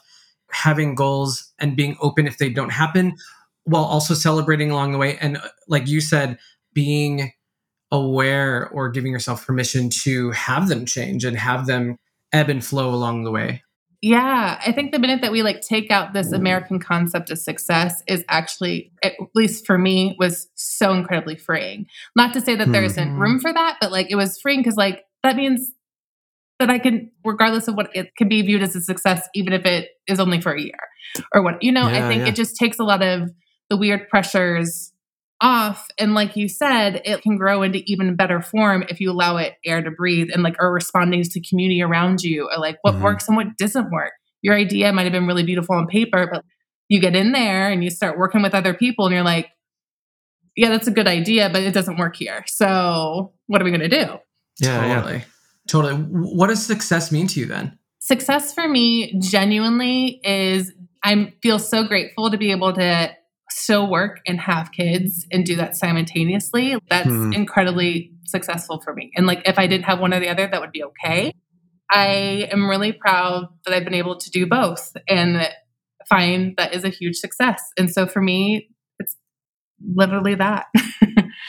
having 0.51 0.95
goals 0.95 1.53
and 1.59 1.75
being 1.75 1.95
open 2.01 2.25
if 2.25 2.37
they 2.37 2.49
don't 2.49 2.71
happen 2.71 3.15
while 3.65 3.83
also 3.83 4.13
celebrating 4.13 4.71
along 4.71 4.93
the 4.93 4.97
way. 4.97 5.17
And 5.17 5.37
uh, 5.37 5.41
like 5.67 5.87
you 5.87 6.01
said, 6.01 6.39
being 6.73 7.33
aware 7.91 8.67
or 8.69 8.89
giving 8.89 9.11
yourself 9.11 9.45
permission 9.45 9.89
to 9.89 10.31
have 10.31 10.69
them 10.69 10.85
change 10.85 11.23
and 11.23 11.37
have 11.37 11.67
them 11.67 11.97
ebb 12.31 12.49
and 12.49 12.63
flow 12.63 12.89
along 12.89 13.23
the 13.23 13.31
way. 13.31 13.63
Yeah, 14.01 14.59
I 14.65 14.71
think 14.71 14.93
the 14.93 14.99
minute 14.99 15.21
that 15.21 15.31
we 15.31 15.43
like 15.43 15.59
take 15.59 15.91
out 15.91 16.13
this 16.13 16.31
American 16.31 16.79
concept 16.79 17.31
of 17.31 17.37
success 17.37 18.01
is 18.07 18.23
actually, 18.29 18.93
at 19.03 19.13
least 19.35 19.65
for 19.65 19.77
me, 19.77 20.15
was 20.17 20.47
so 20.55 20.93
incredibly 20.93 21.35
freeing. 21.35 21.85
Not 22.15 22.33
to 22.33 22.41
say 22.41 22.55
that 22.55 22.71
there 22.71 22.83
isn't 22.83 23.09
Mhm. 23.09 23.19
room 23.19 23.39
for 23.41 23.51
that, 23.51 23.77
but 23.81 23.91
like 23.91 24.07
it 24.09 24.15
was 24.15 24.39
freeing 24.39 24.61
because 24.61 24.77
like 24.77 25.03
that 25.23 25.35
means 25.35 25.73
that 26.59 26.69
I 26.69 26.79
can, 26.79 27.11
regardless 27.25 27.67
of 27.67 27.75
what 27.75 27.89
it 27.93 28.15
can 28.17 28.29
be 28.29 28.41
viewed 28.41 28.63
as 28.63 28.75
a 28.75 28.81
success, 28.81 29.27
even 29.33 29.51
if 29.51 29.65
it 29.65 29.89
is 30.07 30.19
only 30.19 30.39
for 30.39 30.53
a 30.53 30.61
year 30.61 30.79
or 31.33 31.41
what, 31.41 31.61
you 31.61 31.71
know, 31.71 31.85
I 31.85 32.07
think 32.07 32.21
yeah. 32.21 32.29
it 32.29 32.35
just 32.35 32.55
takes 32.55 32.79
a 32.79 32.83
lot 32.83 33.01
of 33.01 33.29
the 33.69 33.77
weird 33.77 34.07
pressures 34.09 34.93
off. 35.41 35.87
And 35.97 36.13
like 36.13 36.35
you 36.35 36.47
said, 36.49 37.01
it 37.05 37.21
can 37.21 37.37
grow 37.37 37.61
into 37.63 37.81
even 37.85 38.15
better 38.15 38.41
form 38.41 38.83
if 38.89 38.99
you 38.99 39.11
allow 39.11 39.37
it 39.37 39.55
air 39.65 39.81
to 39.81 39.91
breathe 39.91 40.29
and 40.33 40.43
like 40.43 40.55
are 40.59 40.71
responding 40.71 41.23
to 41.23 41.41
community 41.47 41.81
around 41.81 42.21
you 42.23 42.49
or 42.53 42.59
like 42.59 42.77
what 42.81 42.95
Mhm. 42.95 43.01
works 43.01 43.27
and 43.27 43.37
what 43.37 43.57
doesn't 43.57 43.89
work. 43.91 44.13
Your 44.41 44.55
idea 44.55 44.91
might 44.93 45.03
have 45.03 45.11
been 45.11 45.27
really 45.27 45.43
beautiful 45.43 45.75
on 45.75 45.87
paper, 45.87 46.27
but 46.31 46.43
you 46.89 46.99
get 46.99 47.15
in 47.15 47.31
there 47.31 47.69
and 47.69 47.83
you 47.83 47.89
start 47.89 48.17
working 48.17 48.41
with 48.41 48.53
other 48.55 48.73
people 48.73 49.05
and 49.05 49.13
you're 49.13 49.23
like, 49.23 49.49
yeah, 50.55 50.69
that's 50.69 50.87
a 50.87 50.91
good 50.91 51.07
idea, 51.07 51.49
but 51.49 51.61
it 51.63 51.73
doesn't 51.73 51.97
work 51.97 52.15
here. 52.15 52.43
So 52.47 53.33
what 53.47 53.61
are 53.61 53.65
we 53.65 53.71
going 53.71 53.87
to 53.87 53.87
do? 53.89 54.19
Yeah, 54.59 54.95
totally. 54.95 55.23
Totally. 55.67 55.93
What 55.95 56.47
does 56.47 56.65
success 56.65 57.11
mean 57.11 57.27
to 57.27 57.39
you 57.39 57.45
then? 57.45 57.77
Success 57.99 58.53
for 58.53 58.67
me 58.67 59.17
genuinely 59.19 60.19
is 60.23 60.73
I 61.03 61.33
feel 61.41 61.59
so 61.59 61.87
grateful 61.87 62.31
to 62.31 62.37
be 62.37 62.51
able 62.51 62.73
to 62.73 63.11
still 63.59 63.89
work 63.89 64.19
and 64.27 64.39
have 64.39 64.71
kids 64.71 65.25
and 65.31 65.45
do 65.45 65.55
that 65.57 65.75
simultaneously. 65.75 66.75
That's 66.89 67.07
Hmm. 67.07 67.33
incredibly 67.33 68.11
successful 68.25 68.81
for 68.81 68.93
me. 68.93 69.11
And 69.15 69.25
like 69.27 69.41
if 69.47 69.59
I 69.59 69.67
didn't 69.67 69.85
have 69.85 69.99
one 69.99 70.13
or 70.13 70.19
the 70.19 70.29
other, 70.29 70.47
that 70.51 70.61
would 70.61 70.71
be 70.71 70.83
okay. 70.83 71.33
I 71.91 72.47
am 72.51 72.69
really 72.69 72.91
proud 72.91 73.47
that 73.65 73.73
I've 73.73 73.83
been 73.83 73.93
able 73.95 74.17
to 74.17 74.29
do 74.29 74.45
both 74.45 74.95
and 75.07 75.49
find 76.07 76.55
that 76.57 76.73
is 76.73 76.83
a 76.83 76.89
huge 76.89 77.15
success. 77.17 77.61
And 77.77 77.89
so 77.89 78.05
for 78.07 78.21
me, 78.21 78.69
it's 78.99 79.15
literally 79.95 80.35
that. 80.35 80.67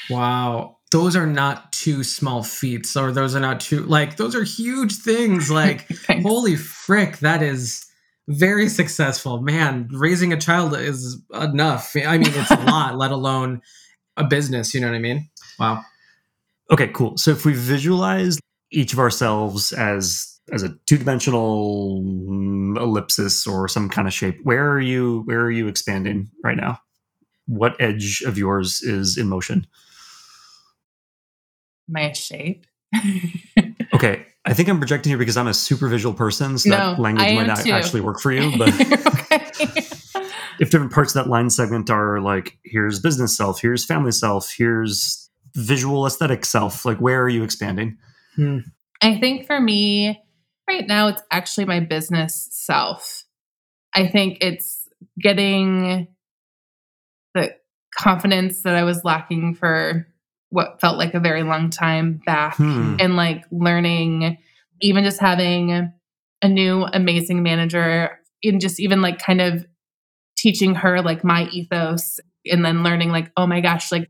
Wow. 0.08 0.78
Those 0.90 1.14
are 1.14 1.26
not 1.26 1.72
two 1.72 2.02
small 2.02 2.42
feats, 2.42 2.96
or 2.96 3.12
those 3.12 3.36
are 3.36 3.40
not 3.40 3.60
two, 3.60 3.80
like, 3.84 4.16
those 4.16 4.34
are 4.34 4.42
huge 4.42 4.96
things. 4.96 5.48
Like, 5.50 5.86
holy 6.22 6.56
frick, 6.56 7.18
that 7.18 7.42
is 7.42 7.86
very 8.30 8.68
successful. 8.68 9.42
Man, 9.42 9.88
raising 9.92 10.32
a 10.32 10.40
child 10.40 10.76
is 10.76 11.20
enough. 11.34 11.94
I 11.96 12.16
mean, 12.16 12.32
it's 12.32 12.50
a 12.50 12.56
lot, 12.66 12.96
let 12.96 13.10
alone 13.10 13.60
a 14.16 14.24
business. 14.24 14.72
You 14.72 14.80
know 14.80 14.86
what 14.86 14.96
I 14.96 15.00
mean? 15.00 15.28
Wow. 15.58 15.82
Okay, 16.70 16.88
cool. 16.88 17.16
So 17.16 17.32
if 17.32 17.44
we 17.44 17.52
visualize 17.52 18.38
each 18.70 18.92
of 18.92 18.98
ourselves 18.98 19.72
as 19.72 20.26
as 20.52 20.62
a 20.64 20.74
two-dimensional 20.86 22.02
ellipsis 22.76 23.46
or 23.46 23.68
some 23.68 23.88
kind 23.88 24.08
of 24.08 24.14
shape, 24.14 24.38
where 24.44 24.70
are 24.70 24.80
you 24.80 25.22
where 25.26 25.40
are 25.40 25.50
you 25.50 25.66
expanding 25.66 26.30
right 26.44 26.56
now? 26.56 26.78
What 27.46 27.74
edge 27.80 28.22
of 28.22 28.38
yours 28.38 28.80
is 28.82 29.16
in 29.18 29.28
motion? 29.28 29.66
My 31.88 32.12
shape. 32.12 32.66
Okay, 33.92 34.24
I 34.44 34.54
think 34.54 34.68
I'm 34.68 34.78
projecting 34.78 35.10
here 35.10 35.18
because 35.18 35.36
I'm 35.36 35.48
a 35.48 35.54
super 35.54 35.88
visual 35.88 36.14
person, 36.14 36.56
so 36.58 36.70
that 36.70 36.98
language 36.98 37.28
I 37.28 37.34
might 37.34 37.46
not 37.46 37.58
too. 37.58 37.72
actually 37.72 38.00
work 38.00 38.20
for 38.20 38.32
you. 38.32 38.52
But 38.58 38.68
if 40.60 40.70
different 40.70 40.92
parts 40.92 41.14
of 41.14 41.24
that 41.24 41.30
line 41.30 41.50
segment 41.50 41.90
are 41.90 42.20
like, 42.20 42.58
here's 42.64 43.00
business 43.00 43.36
self, 43.36 43.60
here's 43.60 43.84
family 43.84 44.12
self, 44.12 44.52
here's 44.56 45.30
visual 45.54 46.06
aesthetic 46.06 46.44
self, 46.44 46.84
like 46.84 46.98
where 46.98 47.22
are 47.22 47.28
you 47.28 47.42
expanding? 47.42 47.98
Hmm. 48.36 48.58
I 49.02 49.18
think 49.18 49.46
for 49.46 49.60
me, 49.60 50.22
right 50.68 50.86
now, 50.86 51.08
it's 51.08 51.22
actually 51.30 51.66
my 51.66 51.80
business 51.80 52.48
self. 52.50 53.24
I 53.94 54.06
think 54.06 54.38
it's 54.40 54.88
getting 55.20 56.08
the 57.34 57.54
confidence 57.98 58.62
that 58.62 58.76
I 58.76 58.84
was 58.84 59.04
lacking 59.04 59.54
for 59.54 60.06
what 60.50 60.80
felt 60.80 60.98
like 60.98 61.14
a 61.14 61.20
very 61.20 61.42
long 61.42 61.70
time 61.70 62.20
back 62.26 62.56
Hmm. 62.56 62.96
and 62.98 63.16
like 63.16 63.44
learning, 63.50 64.38
even 64.80 65.04
just 65.04 65.20
having 65.20 65.92
a 66.42 66.48
new 66.48 66.84
amazing 66.84 67.42
manager 67.42 68.18
and 68.42 68.60
just 68.60 68.80
even 68.80 69.02
like 69.02 69.18
kind 69.18 69.40
of 69.40 69.66
teaching 70.36 70.74
her 70.74 71.02
like 71.02 71.22
my 71.24 71.48
ethos 71.48 72.18
and 72.50 72.64
then 72.64 72.82
learning 72.82 73.10
like, 73.10 73.30
oh 73.36 73.46
my 73.46 73.60
gosh, 73.60 73.92
like 73.92 74.08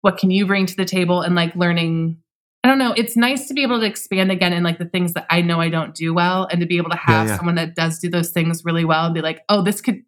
what 0.00 0.18
can 0.18 0.30
you 0.30 0.46
bring 0.46 0.66
to 0.66 0.76
the 0.76 0.84
table 0.84 1.22
and 1.22 1.34
like 1.34 1.54
learning 1.54 2.18
I 2.64 2.68
don't 2.68 2.78
know. 2.78 2.92
It's 2.92 3.16
nice 3.16 3.46
to 3.48 3.54
be 3.54 3.62
able 3.62 3.78
to 3.78 3.86
expand 3.86 4.32
again 4.32 4.52
in 4.52 4.64
like 4.64 4.78
the 4.78 4.84
things 4.84 5.12
that 5.12 5.26
I 5.30 5.42
know 5.42 5.60
I 5.60 5.68
don't 5.68 5.94
do 5.94 6.12
well 6.12 6.48
and 6.50 6.60
to 6.60 6.66
be 6.66 6.76
able 6.76 6.90
to 6.90 6.96
have 6.96 7.28
yeah. 7.28 7.36
someone 7.36 7.54
that 7.54 7.76
does 7.76 8.00
do 8.00 8.10
those 8.10 8.30
things 8.30 8.64
really 8.64 8.84
well 8.84 9.06
and 9.06 9.14
be 9.14 9.20
like, 9.20 9.42
oh, 9.48 9.62
this 9.62 9.80
could 9.80 10.02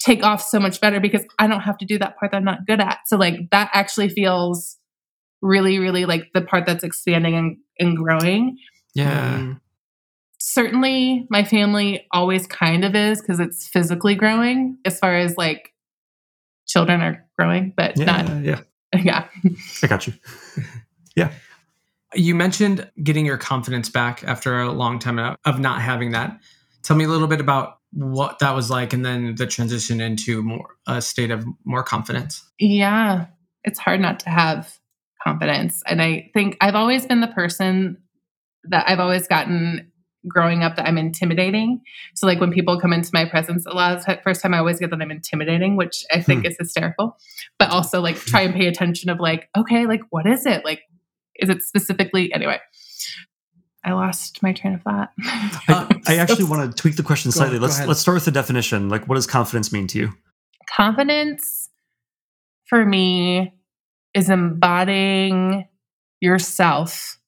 take 0.00 0.24
off 0.24 0.42
so 0.42 0.58
much 0.58 0.80
better 0.80 0.98
because 0.98 1.24
I 1.38 1.46
don't 1.46 1.60
have 1.60 1.78
to 1.78 1.86
do 1.86 1.98
that 1.98 2.18
part 2.18 2.32
that 2.32 2.38
I'm 2.38 2.44
not 2.44 2.66
good 2.66 2.80
at. 2.80 2.98
So 3.06 3.16
like 3.16 3.50
that 3.52 3.70
actually 3.72 4.08
feels 4.08 4.76
really, 5.42 5.78
really 5.78 6.04
like 6.06 6.28
the 6.32 6.40
part 6.40 6.64
that's 6.66 6.84
expanding 6.84 7.34
and, 7.34 7.56
and 7.78 7.96
growing. 7.96 8.56
Yeah. 8.94 9.38
Mm. 9.38 9.60
certainly 10.38 11.26
my 11.30 11.44
family 11.44 12.06
always 12.12 12.46
kind 12.46 12.84
of 12.84 12.94
is 12.94 13.20
because 13.20 13.40
it's 13.40 13.66
physically 13.68 14.14
growing 14.14 14.76
as 14.84 14.98
far 14.98 15.16
as 15.16 15.36
like 15.36 15.72
children 16.66 17.00
are 17.00 17.26
growing, 17.38 17.72
but 17.76 17.98
Yeah, 17.98 18.04
not, 18.04 18.44
yeah. 18.44 18.60
yeah. 19.02 19.26
I 19.82 19.86
got 19.86 20.06
you. 20.06 20.12
Yeah. 21.16 21.30
You 22.14 22.34
mentioned 22.34 22.90
getting 23.02 23.26
your 23.26 23.36
confidence 23.38 23.88
back 23.90 24.24
after 24.24 24.60
a 24.60 24.72
long 24.72 24.98
time 24.98 25.18
of 25.18 25.36
of 25.44 25.58
not 25.60 25.80
having 25.82 26.12
that. 26.12 26.38
Tell 26.82 26.96
me 26.96 27.04
a 27.04 27.08
little 27.08 27.28
bit 27.28 27.40
about 27.40 27.78
what 27.92 28.38
that 28.38 28.54
was 28.54 28.70
like 28.70 28.92
and 28.94 29.04
then 29.04 29.34
the 29.34 29.46
transition 29.46 30.00
into 30.00 30.42
more 30.42 30.76
a 30.86 31.02
state 31.02 31.30
of 31.30 31.44
more 31.64 31.82
confidence. 31.82 32.42
Yeah, 32.58 33.26
it's 33.64 33.78
hard 33.78 34.00
not 34.00 34.20
to 34.20 34.30
have 34.30 34.78
confidence. 35.22 35.82
And 35.86 36.02
I 36.02 36.30
think 36.34 36.56
I've 36.60 36.74
always 36.74 37.06
been 37.06 37.20
the 37.20 37.28
person 37.28 37.98
that 38.64 38.88
I've 38.88 39.00
always 39.00 39.26
gotten 39.26 39.90
growing 40.28 40.62
up 40.62 40.76
that 40.76 40.86
I'm 40.86 40.98
intimidating. 40.98 41.80
So 42.14 42.26
like 42.26 42.40
when 42.40 42.52
people 42.52 42.80
come 42.80 42.92
into 42.92 43.10
my 43.12 43.24
presence, 43.24 43.66
a 43.66 43.70
lot 43.74 43.96
of 43.96 44.04
the 44.04 44.20
first 44.22 44.40
time 44.40 44.54
I 44.54 44.58
always 44.58 44.78
get 44.78 44.90
that 44.90 45.02
I'm 45.02 45.10
intimidating, 45.10 45.76
which 45.76 46.04
I 46.12 46.20
think 46.20 46.42
hmm. 46.42 46.46
is 46.46 46.56
hysterical. 46.58 47.16
But 47.58 47.70
also 47.70 48.00
like 48.00 48.16
try 48.16 48.42
and 48.42 48.54
pay 48.54 48.68
attention 48.68 49.10
of 49.10 49.18
like, 49.18 49.48
okay, 49.56 49.86
like 49.86 50.02
what 50.10 50.26
is 50.26 50.46
it? 50.46 50.64
Like, 50.64 50.82
is 51.36 51.48
it 51.48 51.62
specifically 51.62 52.32
anyway? 52.32 52.60
I 53.84 53.94
lost 53.94 54.44
my 54.44 54.52
train 54.52 54.74
of 54.74 54.82
thought. 54.82 55.10
I, 55.18 56.00
I 56.06 56.16
actually 56.18 56.44
want 56.44 56.70
to 56.70 56.80
tweak 56.80 56.94
the 56.94 57.02
question 57.02 57.30
Go- 57.30 57.38
slightly. 57.38 57.58
go 57.58 57.62
let's 57.62 57.78
ahead. 57.78 57.88
let's 57.88 58.00
start 58.00 58.14
with 58.14 58.24
the 58.24 58.30
definition. 58.30 58.88
Like, 58.88 59.08
what 59.08 59.16
does 59.16 59.26
confidence 59.26 59.72
mean 59.72 59.88
to 59.88 59.98
you? 59.98 60.12
confidence 60.74 61.68
for 62.66 62.84
me 62.84 63.52
is 64.14 64.30
embodying 64.30 65.68
yourself 66.20 67.18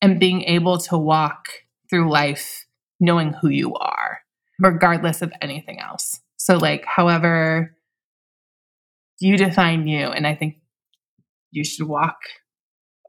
and 0.00 0.20
being 0.20 0.42
able 0.42 0.78
to 0.78 0.96
walk 0.96 1.48
through 1.90 2.10
life 2.10 2.66
knowing 3.00 3.32
who 3.32 3.48
you 3.48 3.74
are, 3.74 4.20
regardless 4.58 5.22
of 5.22 5.32
anything 5.40 5.80
else. 5.80 6.20
So, 6.36 6.56
like, 6.56 6.84
however 6.84 7.74
you 9.18 9.36
define 9.36 9.86
you, 9.88 10.06
and 10.06 10.26
I 10.26 10.34
think 10.34 10.56
you 11.50 11.64
should 11.64 11.88
walk 11.88 12.18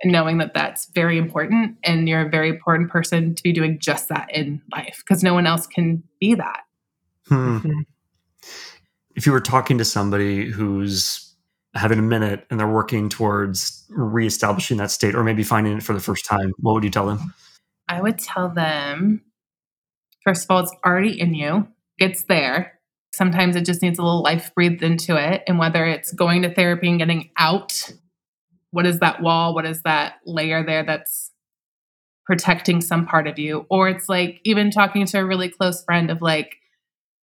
knowing 0.03 0.37
that 0.37 0.53
that's 0.53 0.85
very 0.93 1.17
important 1.17 1.77
and 1.83 2.07
you're 2.07 2.25
a 2.25 2.29
very 2.29 2.49
important 2.49 2.89
person 2.89 3.35
to 3.35 3.43
be 3.43 3.51
doing 3.51 3.77
just 3.79 4.07
that 4.09 4.33
in 4.33 4.61
life 4.71 5.03
because 5.05 5.23
no 5.23 5.33
one 5.33 5.45
else 5.45 5.67
can 5.67 6.01
be 6.19 6.35
that. 6.35 6.61
Hmm. 7.27 7.57
Mhm. 7.57 7.85
If 9.15 9.25
you 9.25 9.33
were 9.33 9.41
talking 9.41 9.77
to 9.77 9.85
somebody 9.85 10.49
who's 10.49 11.28
having 11.75 11.99
a 11.99 12.03
minute 12.03 12.45
and 12.49 12.59
they're 12.59 12.67
working 12.67 13.09
towards 13.09 13.85
reestablishing 13.89 14.77
that 14.77 14.91
state, 14.91 15.15
or 15.15 15.23
maybe 15.23 15.43
finding 15.43 15.77
it 15.77 15.83
for 15.83 15.93
the 15.93 15.99
first 15.99 16.25
time, 16.25 16.53
what 16.59 16.73
would 16.73 16.83
you 16.83 16.89
tell 16.89 17.07
them? 17.07 17.33
I 17.87 18.01
would 18.01 18.19
tell 18.19 18.49
them 18.49 19.23
first 20.23 20.45
of 20.45 20.51
all, 20.51 20.59
it's 20.61 20.75
already 20.85 21.19
in 21.19 21.33
you, 21.33 21.67
it's 21.97 22.23
there. 22.23 22.79
Sometimes 23.13 23.55
it 23.55 23.65
just 23.65 23.81
needs 23.81 23.97
a 23.97 24.03
little 24.03 24.21
life 24.21 24.53
breathed 24.53 24.83
into 24.83 25.17
it. 25.17 25.43
And 25.47 25.57
whether 25.57 25.85
it's 25.85 26.13
going 26.13 26.43
to 26.43 26.53
therapy 26.53 26.89
and 26.89 26.99
getting 26.99 27.31
out, 27.37 27.91
what 28.71 28.85
is 28.85 28.99
that 28.99 29.21
wall? 29.21 29.55
What 29.55 29.65
is 29.65 29.81
that 29.81 30.15
layer 30.25 30.63
there 30.63 30.83
that's 30.83 31.31
protecting 32.25 32.81
some 32.81 33.07
part 33.07 33.27
of 33.27 33.39
you? 33.39 33.65
Or 33.69 33.89
it's 33.89 34.07
like 34.07 34.39
even 34.43 34.69
talking 34.69 35.05
to 35.07 35.19
a 35.19 35.25
really 35.25 35.49
close 35.49 35.83
friend 35.83 36.11
of 36.11 36.21
like, 36.21 36.57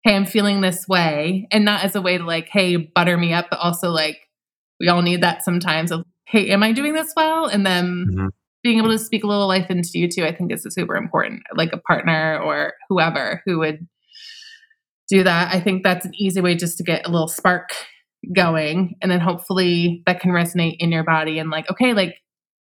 hey, 0.03 0.15
I'm 0.15 0.25
feeling 0.25 0.61
this 0.61 0.87
way. 0.87 1.47
And 1.51 1.65
not 1.65 1.83
as 1.83 1.95
a 1.95 2.01
way 2.01 2.17
to 2.17 2.23
like, 2.23 2.47
hey, 2.47 2.77
butter 2.77 3.17
me 3.17 3.33
up, 3.33 3.47
but 3.49 3.59
also 3.59 3.89
like, 3.89 4.24
we 4.79 4.87
all 4.87 5.01
need 5.01 5.21
that 5.23 5.43
sometimes 5.43 5.91
of, 5.91 6.05
hey, 6.25 6.49
am 6.49 6.63
I 6.63 6.71
doing 6.71 6.93
this 6.93 7.13
well? 7.15 7.45
And 7.47 7.65
then 7.65 8.07
Mhm. 8.09 8.29
being 8.63 8.77
able 8.79 8.89
to 8.89 8.99
speak 8.99 9.23
a 9.23 9.27
little 9.27 9.47
life 9.47 9.69
into 9.69 9.91
you 9.99 10.07
too, 10.09 10.25
I 10.25 10.33
think 10.35 10.51
is 10.51 10.65
super 10.69 10.95
important. 10.95 11.43
Like 11.53 11.71
a 11.73 11.77
partner 11.77 12.39
or 12.39 12.73
whoever 12.89 13.41
who 13.45 13.59
would 13.59 13.87
do 15.09 15.23
that. 15.23 15.53
I 15.53 15.59
think 15.59 15.83
that's 15.83 16.05
an 16.05 16.13
easy 16.15 16.41
way 16.41 16.55
just 16.55 16.77
to 16.77 16.83
get 16.83 17.05
a 17.07 17.11
little 17.11 17.27
spark 17.27 17.69
going. 18.35 18.95
And 19.01 19.11
then 19.11 19.19
hopefully 19.19 20.01
that 20.07 20.19
can 20.19 20.31
resonate 20.31 20.77
in 20.79 20.91
your 20.91 21.03
body 21.03 21.37
and 21.37 21.49
like, 21.51 21.69
okay, 21.69 21.93
like 21.93 22.15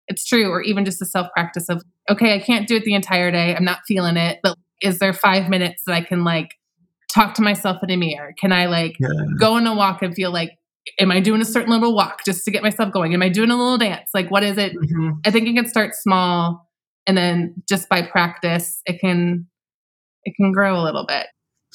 it's 0.09 0.27
true. 0.27 0.51
Or 0.51 0.61
even 0.61 0.85
just 0.85 1.01
a 1.01 1.07
self 1.07 1.29
practice 1.33 1.69
of, 1.71 1.83
okay, 2.11 2.35
I 2.35 2.39
can't 2.39 2.69
do 2.69 2.77
it 2.77 2.85
the 2.85 2.95
entire 2.95 3.31
day. 3.31 3.57
I'm 3.57 3.65
not 3.65 3.81
feeling 3.89 4.19
it. 4.19 4.41
But 4.43 4.59
is 4.83 4.99
there 4.99 5.15
five 5.15 5.49
minutes 5.49 5.83
that 5.87 5.95
I 5.95 6.03
can 6.03 6.23
like 6.25 6.51
talk 7.11 7.33
to 7.35 7.43
myself 7.43 7.83
in 7.83 7.91
a 7.91 7.97
mirror? 7.97 8.35
Can 8.39 8.53
I 8.53 8.67
like 8.67 8.97
Yeah. 9.01 9.09
go 9.39 9.55
on 9.55 9.67
a 9.67 9.75
walk 9.75 10.03
and 10.03 10.15
feel 10.15 10.31
like, 10.31 10.51
am 10.99 11.11
I 11.11 11.21
doing 11.21 11.41
a 11.41 11.45
certain 11.45 11.71
little 11.71 11.95
walk 11.95 12.25
just 12.25 12.45
to 12.45 12.51
get 12.51 12.63
myself 12.63 12.93
going? 12.93 13.15
Am 13.15 13.23
I 13.23 13.29
doing 13.29 13.51
a 13.51 13.57
little 13.57 13.79
dance? 13.79 14.11
Like, 14.15 14.31
what 14.31 14.43
is 14.43 14.59
it? 14.59 14.75
Mhm. 14.75 15.19
I 15.27 15.31
think 15.31 15.49
it 15.49 15.55
can 15.55 15.67
start 15.67 15.95
small 15.95 16.69
and 17.07 17.17
then 17.17 17.55
just 17.69 17.89
by 17.89 18.03
practice 18.03 18.81
it 18.87 19.01
can 19.01 19.47
it 20.25 20.35
can 20.37 20.53
grow 20.53 20.81
a 20.81 20.83
little 20.83 21.05
bit. 21.07 21.27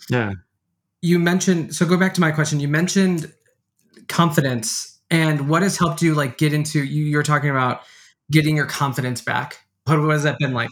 Yeah. 0.09 0.33
You 1.01 1.19
mentioned 1.19 1.75
so 1.75 1.85
go 1.85 1.97
back 1.97 2.13
to 2.15 2.21
my 2.21 2.31
question. 2.31 2.59
You 2.59 2.67
mentioned 2.67 3.31
confidence 4.07 4.99
and 5.11 5.47
what 5.49 5.61
has 5.61 5.77
helped 5.77 6.01
you 6.01 6.15
like 6.15 6.37
get 6.37 6.53
into 6.53 6.83
you 6.83 7.05
you're 7.05 7.23
talking 7.23 7.49
about 7.49 7.81
getting 8.31 8.55
your 8.55 8.65
confidence 8.65 9.21
back. 9.21 9.59
What, 9.85 10.01
what 10.01 10.11
has 10.11 10.23
that 10.23 10.37
been 10.39 10.53
like? 10.53 10.69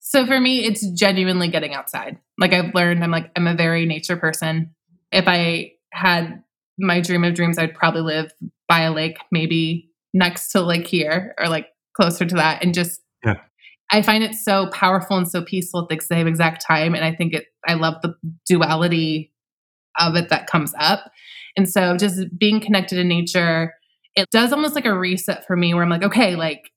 So 0.00 0.26
for 0.26 0.40
me 0.40 0.64
it's 0.64 0.86
genuinely 0.92 1.48
getting 1.48 1.74
outside. 1.74 2.18
Like 2.38 2.52
I've 2.52 2.74
learned 2.74 3.02
I'm 3.02 3.10
like 3.10 3.30
I'm 3.36 3.46
a 3.46 3.54
very 3.54 3.86
nature 3.86 4.16
person. 4.16 4.74
If 5.10 5.24
I 5.28 5.72
had 5.92 6.42
my 6.78 7.00
dream 7.00 7.24
of 7.24 7.34
dreams 7.34 7.58
I'd 7.58 7.74
probably 7.74 8.02
live 8.02 8.32
by 8.68 8.80
a 8.82 8.92
lake 8.92 9.18
maybe 9.30 9.90
next 10.14 10.50
to 10.52 10.60
like 10.60 10.86
here 10.86 11.34
or 11.38 11.48
like 11.48 11.68
closer 11.94 12.24
to 12.24 12.34
that 12.36 12.64
and 12.64 12.74
just 12.74 13.00
Yeah. 13.24 13.40
I 13.90 14.02
find 14.02 14.24
it 14.24 14.34
so 14.34 14.68
powerful 14.68 15.16
and 15.16 15.28
so 15.28 15.42
peaceful 15.42 15.82
at 15.82 15.88
the 15.88 16.02
same 16.02 16.26
exact 16.26 16.64
time 16.66 16.94
and 16.94 17.04
I 17.04 17.14
think 17.14 17.34
it 17.34 17.46
I 17.66 17.74
love 17.74 18.02
the 18.02 18.14
duality 18.46 19.32
of 19.98 20.16
it 20.16 20.30
that 20.30 20.46
comes 20.46 20.74
up. 20.78 21.10
And 21.56 21.68
so 21.68 21.96
just 21.96 22.38
being 22.38 22.60
connected 22.60 22.98
in 22.98 23.08
nature, 23.08 23.74
it 24.16 24.30
does 24.30 24.52
almost 24.52 24.74
like 24.74 24.86
a 24.86 24.98
reset 24.98 25.46
for 25.46 25.56
me 25.56 25.74
where 25.74 25.82
I'm 25.82 25.90
like, 25.90 26.02
okay, 26.02 26.34
like 26.34 26.70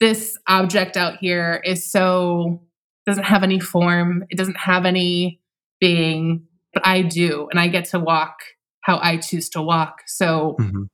this 0.00 0.38
object 0.48 0.96
out 0.96 1.18
here 1.18 1.60
is 1.64 1.90
so 1.90 2.62
doesn't 3.06 3.24
have 3.24 3.42
any 3.42 3.58
form, 3.58 4.24
it 4.30 4.38
doesn't 4.38 4.56
have 4.56 4.84
any 4.84 5.40
being, 5.80 6.46
but 6.72 6.86
I 6.86 7.02
do. 7.02 7.48
And 7.50 7.58
I 7.58 7.68
get 7.68 7.86
to 7.86 7.98
walk 7.98 8.36
how 8.82 8.98
I 9.02 9.16
choose 9.16 9.48
to 9.50 9.62
walk. 9.62 10.02
So 10.06 10.56
Mhm. 10.60 10.88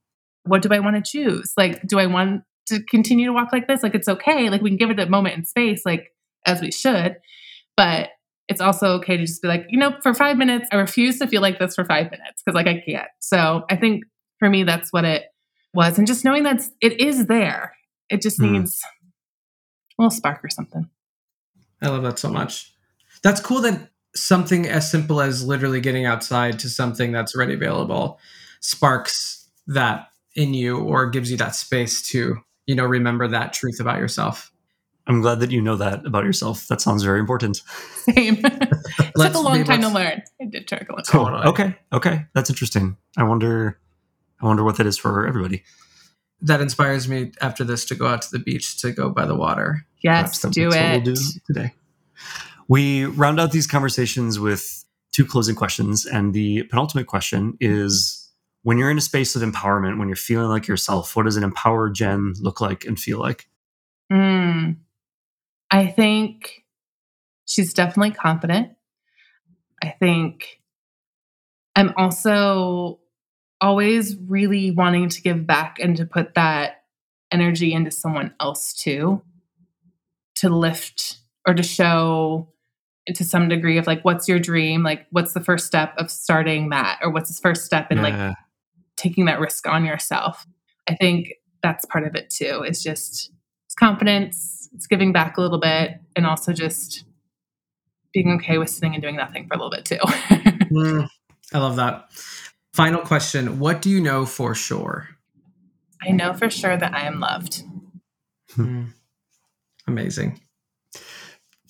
what 0.44 0.62
do 0.62 0.68
I 0.72 0.78
want 0.78 0.96
to 0.96 1.10
choose? 1.10 1.52
Like, 1.56 1.86
do 1.86 1.98
I 1.98 2.06
want 2.06 2.42
to 2.66 2.82
continue 2.84 3.26
to 3.26 3.32
walk 3.32 3.52
like 3.52 3.66
this? 3.66 3.82
Like, 3.82 3.94
it's 3.94 4.08
okay. 4.08 4.48
Like, 4.50 4.62
we 4.62 4.70
can 4.70 4.76
give 4.76 4.90
it 4.90 5.00
a 5.00 5.06
moment 5.06 5.36
in 5.36 5.44
space, 5.44 5.82
like, 5.84 6.12
as 6.46 6.60
we 6.60 6.70
should. 6.70 7.16
But 7.76 8.10
it's 8.48 8.60
also 8.60 8.92
okay 8.98 9.16
to 9.16 9.24
just 9.26 9.42
be 9.42 9.48
like, 9.48 9.66
you 9.68 9.78
know, 9.78 9.94
for 10.02 10.14
five 10.14 10.36
minutes, 10.38 10.68
I 10.72 10.76
refuse 10.76 11.18
to 11.18 11.26
feel 11.26 11.42
like 11.42 11.58
this 11.58 11.74
for 11.74 11.84
five 11.84 12.10
minutes 12.10 12.42
because, 12.42 12.54
like, 12.54 12.66
I 12.66 12.80
can't. 12.86 13.08
So 13.20 13.64
I 13.70 13.76
think 13.76 14.04
for 14.38 14.48
me, 14.48 14.64
that's 14.64 14.92
what 14.92 15.04
it 15.04 15.24
was. 15.74 15.98
And 15.98 16.06
just 16.06 16.24
knowing 16.24 16.44
that 16.44 16.62
it 16.80 17.00
is 17.00 17.26
there, 17.26 17.74
it 18.08 18.22
just 18.22 18.38
Hmm. 18.38 18.52
needs 18.52 18.80
a 19.98 20.02
little 20.02 20.10
spark 20.10 20.44
or 20.44 20.50
something. 20.50 20.88
I 21.82 21.88
love 21.88 22.02
that 22.02 22.18
so 22.18 22.30
much. 22.30 22.72
That's 23.22 23.40
cool 23.40 23.60
that 23.62 23.90
something 24.18 24.66
as 24.66 24.90
simple 24.90 25.20
as 25.20 25.44
literally 25.44 25.80
getting 25.80 26.06
outside 26.06 26.58
to 26.60 26.68
something 26.68 27.12
that's 27.12 27.34
already 27.34 27.54
available 27.54 28.18
sparks 28.60 29.48
that 29.66 30.08
in 30.34 30.54
you 30.54 30.78
or 30.78 31.08
gives 31.10 31.30
you 31.30 31.36
that 31.36 31.54
space 31.54 32.02
to, 32.10 32.36
you 32.66 32.74
know, 32.74 32.84
remember 32.84 33.28
that 33.28 33.52
truth 33.52 33.80
about 33.80 33.98
yourself. 33.98 34.52
I'm 35.06 35.22
glad 35.22 35.40
that 35.40 35.50
you 35.50 35.62
know 35.62 35.76
that 35.76 36.04
about 36.04 36.24
yourself. 36.24 36.66
That 36.68 36.80
sounds 36.82 37.02
very 37.02 37.18
important. 37.18 37.62
Same. 38.12 38.36
it 38.44 39.12
took 39.16 39.34
a 39.34 39.38
long 39.38 39.64
time 39.64 39.80
to 39.80 39.88
learn. 39.88 40.22
It 40.38 40.50
did 40.50 40.68
take 40.68 40.88
a 40.88 40.92
long 40.92 41.02
time. 41.02 41.24
Cool. 41.42 41.50
Okay. 41.50 41.74
Okay. 41.92 42.26
That's 42.34 42.50
interesting. 42.50 42.96
I 43.16 43.24
wonder. 43.24 43.78
I 44.40 44.46
wonder 44.46 44.62
what 44.64 44.76
that 44.76 44.86
is 44.86 44.98
for 44.98 45.26
everybody. 45.26 45.64
That 46.42 46.60
inspires 46.60 47.08
me 47.08 47.32
after 47.40 47.64
this 47.64 47.84
to 47.86 47.94
go 47.94 48.06
out 48.06 48.22
to 48.22 48.30
the 48.30 48.38
beach 48.38 48.80
to 48.82 48.92
go 48.92 49.08
by 49.08 49.24
the 49.26 49.34
water. 49.34 49.86
Yes, 50.02 50.38
That's- 50.40 50.54
do 50.54 50.70
that's 50.70 50.76
it. 50.76 51.04
we'll 51.04 51.14
do 51.14 51.20
today. 51.46 51.74
We 52.68 53.06
round 53.06 53.40
out 53.40 53.52
these 53.52 53.66
conversations 53.66 54.38
with 54.38 54.84
two 55.12 55.24
closing 55.24 55.54
questions, 55.54 56.04
and 56.04 56.34
the 56.34 56.64
penultimate 56.64 57.06
question 57.06 57.56
is: 57.60 58.30
When 58.62 58.78
you're 58.78 58.90
in 58.90 58.98
a 58.98 59.02
space 59.02 59.34
of 59.34 59.42
empowerment, 59.42 59.98
when 59.98 60.08
you're 60.08 60.16
feeling 60.16 60.48
like 60.48 60.68
yourself, 60.68 61.16
what 61.16 61.24
does 61.24 61.36
an 61.36 61.44
empowered 61.44 61.94
Jen 61.94 62.34
look 62.40 62.60
like 62.60 62.84
and 62.84 62.98
feel 62.98 63.18
like? 63.18 63.48
Mm. 64.12 64.76
I 65.70 65.86
think 65.86 66.64
she's 67.46 67.74
definitely 67.74 68.12
confident. 68.12 68.70
I 69.82 69.90
think 69.90 70.60
I'm 71.76 71.92
also 71.96 73.00
always 73.60 74.16
really 74.16 74.70
wanting 74.70 75.08
to 75.08 75.22
give 75.22 75.46
back 75.46 75.78
and 75.80 75.96
to 75.96 76.06
put 76.06 76.34
that 76.34 76.82
energy 77.30 77.72
into 77.72 77.90
someone 77.90 78.34
else 78.40 78.72
too, 78.72 79.22
to 80.36 80.48
lift 80.48 81.18
or 81.46 81.54
to 81.54 81.62
show 81.62 82.48
to 83.14 83.24
some 83.24 83.48
degree 83.48 83.78
of 83.78 83.86
like, 83.86 84.04
what's 84.04 84.28
your 84.28 84.38
dream? 84.38 84.82
Like, 84.82 85.06
what's 85.10 85.32
the 85.32 85.40
first 85.40 85.66
step 85.66 85.94
of 85.96 86.10
starting 86.10 86.70
that? 86.70 86.98
Or 87.02 87.10
what's 87.10 87.34
the 87.34 87.40
first 87.40 87.64
step 87.64 87.90
in 87.90 88.02
like 88.02 88.36
taking 88.98 89.26
that 89.26 89.40
risk 89.40 89.66
on 89.66 89.86
yourself. 89.86 90.46
I 90.86 90.94
think 90.94 91.32
that's 91.62 91.86
part 91.86 92.06
of 92.06 92.14
it 92.14 92.28
too. 92.28 92.62
It's 92.66 92.82
just 92.82 93.30
it's 93.66 93.74
confidence, 93.74 94.68
it's 94.74 94.86
giving 94.86 95.12
back 95.12 95.38
a 95.38 95.40
little 95.40 95.60
bit, 95.60 95.92
and 96.16 96.26
also 96.26 96.52
just 96.52 97.04
being 98.12 98.32
okay 98.32 98.58
with 98.58 98.68
sitting 98.68 98.94
and 98.94 99.02
doing 99.02 99.16
nothing 99.16 99.46
for 99.46 99.54
a 99.54 99.56
little 99.56 99.70
bit 99.70 99.86
too. 99.86 99.98
Mm, 100.68 101.08
I 101.54 101.58
love 101.60 101.76
that. 101.76 102.10
Final 102.74 103.00
question 103.00 103.58
What 103.58 103.80
do 103.80 103.88
you 103.88 104.02
know 104.02 104.26
for 104.26 104.54
sure? 104.54 105.08
I 106.06 106.10
know 106.10 106.34
for 106.34 106.50
sure 106.50 106.76
that 106.76 106.92
I 106.92 107.06
am 107.06 107.20
loved. 107.20 107.62
Mm, 108.54 108.92
amazing. 109.86 110.42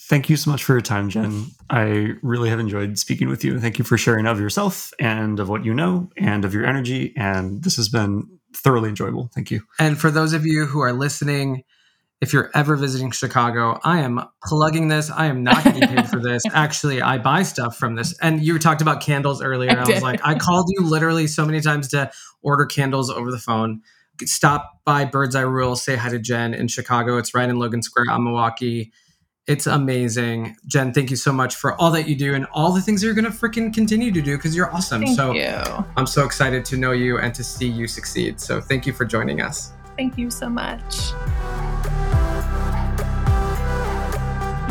Thank 0.09 0.31
you 0.31 0.39
so 0.39 0.51
much 0.51 0.65
for 0.65 0.73
your 0.73 0.81
time, 0.81 1.11
Jen. 1.11 1.49
I 1.69 2.13
really 2.23 2.49
have 2.49 2.59
enjoyed 2.59 2.99
speaking 2.99 3.29
with 3.29 3.45
you. 3.45 3.61
Thank 3.61 3.79
you 3.79 3.85
for 3.85 3.99
sharing 3.99 4.27
of 4.27 4.41
yourself 4.41 4.91
and 4.99 5.39
of 5.39 5.51
what 5.51 5.67
you 5.67 5.75
know 5.75 6.09
and 6.17 6.47
of 6.47 6.55
your 6.55 6.65
energy. 6.65 7.13
And 7.15 7.63
this 7.63 7.77
has 7.77 7.91
been 7.91 8.27
thoroughly 8.57 8.89
enjoyable. 8.89 9.31
Thank 9.35 9.51
you. 9.51 9.61
And 9.79 10.01
for 10.01 10.11
those 10.11 10.33
of 10.33 10.47
you 10.47 10.65
who 10.65 10.81
are 10.81 10.95
listening, 10.95 11.63
if 12.23 12.33
you're 12.33 12.51
ever 12.55 12.75
visiting 12.75 13.11
Chicago, 13.11 13.79
I 13.85 14.01
am 14.01 14.21
plugging 14.45 14.89
this. 14.89 15.11
I 15.11 15.27
am 15.27 15.45
not 15.45 15.63
getting 15.63 15.87
paid 15.87 16.09
for 16.09 16.21
this. 16.21 16.43
Actually, 16.55 17.03
I 17.03 17.19
buy 17.19 17.43
stuff 17.43 17.77
from 17.77 17.95
this. 17.95 18.19
And 18.23 18.43
you 18.43 18.59
talked 18.59 18.81
about 18.81 19.03
candles 19.03 19.43
earlier. 19.43 19.73
I 19.73 19.83
I, 19.83 19.89
was 19.89 20.03
like, 20.03 20.21
I 20.25 20.37
called 20.37 20.71
you 20.71 20.87
literally 20.89 21.27
so 21.27 21.45
many 21.45 21.61
times 21.61 21.89
to 21.89 22.11
order 22.41 22.65
candles 22.65 23.11
over 23.11 23.31
the 23.31 23.39
phone. 23.39 23.83
Stop 24.23 24.81
by 24.87 25.05
Bird's 25.05 25.37
Eye 25.37 25.43
Rule, 25.43 25.77
say 25.77 25.97
hi 25.97 26.09
to 26.09 26.19
Jen 26.19 26.55
in 26.55 26.67
Chicago. 26.67 27.19
It's 27.19 27.35
right 27.35 27.49
in 27.49 27.59
Logan 27.59 27.83
Square 27.83 28.07
on 28.11 28.25
Milwaukee. 28.25 28.91
It's 29.49 29.67
amazing. 29.67 30.59
Jen, 30.67 30.93
thank 30.93 31.11
you 31.11 31.17
so 31.17 31.33
much 31.33 31.57
for 31.57 31.73
all 31.81 31.91
that 31.93 32.07
you 32.07 32.15
do 32.15 32.35
and 32.35 32.47
all 32.53 32.71
the 32.71 32.83
things 32.83 33.03
you're 33.03 33.15
going 33.15 33.25
to 33.25 33.31
freaking 33.31 33.73
continue 33.73 34.13
to 34.13 34.21
do 34.21 34.37
because 34.37 34.55
you're 34.55 34.71
awesome. 34.75 35.01
Thank 35.01 35.17
so 35.17 35.33
you. 35.33 35.87
I'm 35.97 36.07
so 36.07 36.27
excited 36.27 36.67
to 36.67 36.77
know 36.77 36.93
you 36.93 37.17
and 37.17 37.35
to 37.35 37.43
see 37.43 37.67
you 37.67 37.87
succeed. 37.87 38.39
So 38.43 38.61
thank 38.61 38.87
you 38.87 38.93
for 38.93 39.07
joining 39.07 39.41
us. 39.41 39.73
Thank 39.97 40.19
you 40.19 40.31
so 40.31 40.51
much. 40.51 41.13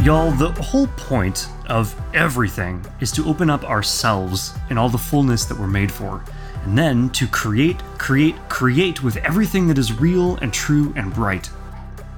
Y'all, 0.05 0.29
the 0.29 0.53
whole 0.61 0.85
point 0.95 1.47
of 1.65 1.99
everything 2.13 2.85
is 3.01 3.11
to 3.13 3.25
open 3.25 3.49
up 3.49 3.63
ourselves 3.63 4.53
in 4.69 4.77
all 4.77 4.89
the 4.89 4.97
fullness 4.99 5.45
that 5.45 5.57
we're 5.57 5.65
made 5.65 5.91
for, 5.91 6.23
and 6.65 6.77
then 6.77 7.09
to 7.09 7.25
create, 7.25 7.79
create, 7.97 8.35
create 8.47 9.01
with 9.01 9.17
everything 9.17 9.67
that 9.69 9.79
is 9.79 9.99
real 9.99 10.35
and 10.35 10.53
true 10.53 10.93
and 10.95 11.11
bright. 11.15 11.49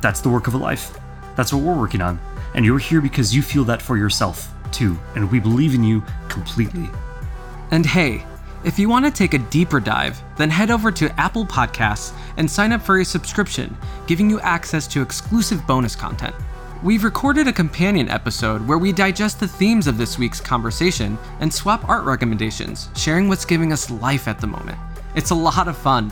That's 0.02 0.20
the 0.20 0.28
work 0.28 0.48
of 0.48 0.56
a 0.56 0.58
life. 0.58 1.00
That's 1.38 1.54
what 1.54 1.64
we're 1.64 1.80
working 1.80 2.02
on. 2.02 2.20
And 2.54 2.66
you're 2.66 2.80
here 2.80 3.02
because 3.02 3.36
you 3.36 3.42
feel 3.42 3.64
that 3.66 3.82
for 3.82 3.98
yourself, 3.98 4.52
too, 4.72 4.98
and 5.16 5.32
we 5.32 5.40
believe 5.40 5.76
in 5.76 5.84
you 5.84 6.04
completely. 6.28 6.90
And 7.72 7.86
hey, 7.86 8.26
if 8.66 8.78
you 8.78 8.90
want 8.90 9.06
to 9.06 9.12
take 9.12 9.34
a 9.34 9.38
deeper 9.50 9.80
dive, 9.80 10.22
then 10.38 10.50
head 10.50 10.70
over 10.70 10.92
to 10.92 11.20
Apple 11.20 11.46
Podcasts 11.46 12.14
and 12.38 12.50
sign 12.50 12.74
up 12.74 12.82
for 12.82 13.00
a 13.00 13.06
subscription, 13.06 13.78
giving 14.08 14.30
you 14.30 14.40
access 14.42 14.86
to 14.88 15.02
exclusive 15.02 15.66
bonus 15.66 15.96
content. 15.96 16.36
We've 16.82 17.04
recorded 17.04 17.48
a 17.48 17.54
companion 17.54 18.10
episode 18.10 18.66
where 18.68 18.78
we 18.78 18.92
digest 18.92 19.40
the 19.40 19.48
themes 19.48 19.88
of 19.88 19.98
this 19.98 20.18
week's 20.18 20.42
conversation 20.42 21.18
and 21.40 21.54
swap 21.54 21.88
art 21.88 22.06
recommendations, 22.06 22.90
sharing 22.96 23.28
what's 23.28 23.46
giving 23.46 23.72
us 23.72 23.90
life 23.90 24.28
at 24.28 24.40
the 24.40 24.48
moment. 24.48 24.78
It's 25.16 25.32
a 25.32 25.36
lot 25.36 25.68
of 25.68 25.78
fun. 25.78 26.12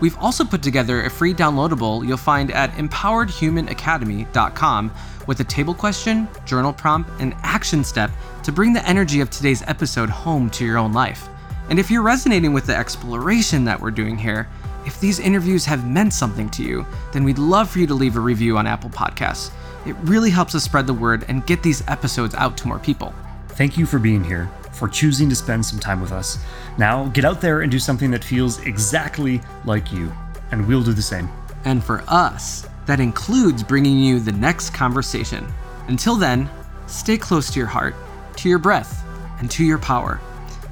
We've 0.00 0.18
also 0.18 0.44
put 0.44 0.62
together 0.62 1.04
a 1.04 1.10
free 1.10 1.34
downloadable 1.34 2.06
you'll 2.06 2.16
find 2.16 2.52
at 2.52 2.70
empoweredhumanacademy.com 2.72 4.92
with 5.26 5.40
a 5.40 5.44
table 5.44 5.74
question, 5.74 6.28
journal 6.46 6.72
prompt, 6.72 7.10
and 7.20 7.34
action 7.42 7.84
step 7.84 8.10
to 8.44 8.52
bring 8.52 8.72
the 8.72 8.86
energy 8.88 9.20
of 9.20 9.30
today's 9.30 9.62
episode 9.62 10.08
home 10.08 10.48
to 10.50 10.64
your 10.64 10.78
own 10.78 10.92
life. 10.92 11.28
And 11.68 11.78
if 11.78 11.90
you're 11.90 12.02
resonating 12.02 12.52
with 12.52 12.66
the 12.66 12.76
exploration 12.76 13.64
that 13.64 13.80
we're 13.80 13.90
doing 13.90 14.16
here, 14.16 14.48
if 14.86 15.00
these 15.00 15.20
interviews 15.20 15.66
have 15.66 15.86
meant 15.86 16.14
something 16.14 16.48
to 16.50 16.62
you, 16.62 16.86
then 17.12 17.24
we'd 17.24 17.38
love 17.38 17.68
for 17.68 17.78
you 17.78 17.86
to 17.86 17.94
leave 17.94 18.16
a 18.16 18.20
review 18.20 18.56
on 18.56 18.66
Apple 18.66 18.88
Podcasts. 18.88 19.50
It 19.84 19.94
really 20.02 20.30
helps 20.30 20.54
us 20.54 20.64
spread 20.64 20.86
the 20.86 20.94
word 20.94 21.26
and 21.28 21.46
get 21.46 21.62
these 21.62 21.86
episodes 21.88 22.34
out 22.34 22.56
to 22.58 22.68
more 22.68 22.78
people. 22.78 23.12
Thank 23.48 23.76
you 23.76 23.84
for 23.84 23.98
being 23.98 24.24
here, 24.24 24.48
for 24.78 24.88
choosing 24.88 25.28
to 25.28 25.34
spend 25.34 25.66
some 25.66 25.78
time 25.78 26.00
with 26.00 26.12
us. 26.12 26.38
Now, 26.78 27.06
get 27.08 27.24
out 27.24 27.40
there 27.40 27.60
and 27.60 27.70
do 27.70 27.78
something 27.78 28.10
that 28.12 28.24
feels 28.24 28.60
exactly 28.64 29.40
like 29.64 29.92
you, 29.92 30.12
and 30.52 30.66
we'll 30.66 30.82
do 30.82 30.92
the 30.92 31.02
same. 31.02 31.28
And 31.64 31.82
for 31.82 32.04
us, 32.08 32.66
that 32.86 33.00
includes 33.00 33.62
bringing 33.62 33.98
you 33.98 34.20
the 34.20 34.32
next 34.32 34.70
conversation. 34.70 35.46
Until 35.88 36.16
then, 36.16 36.48
stay 36.86 37.18
close 37.18 37.50
to 37.52 37.58
your 37.58 37.68
heart, 37.68 37.94
to 38.36 38.48
your 38.48 38.58
breath, 38.58 39.04
and 39.40 39.50
to 39.50 39.64
your 39.64 39.78
power. 39.78 40.20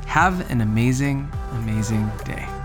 Have 0.06 0.50
an 0.50 0.60
amazing, 0.60 1.30
amazing 1.52 2.10
day. 2.24 2.55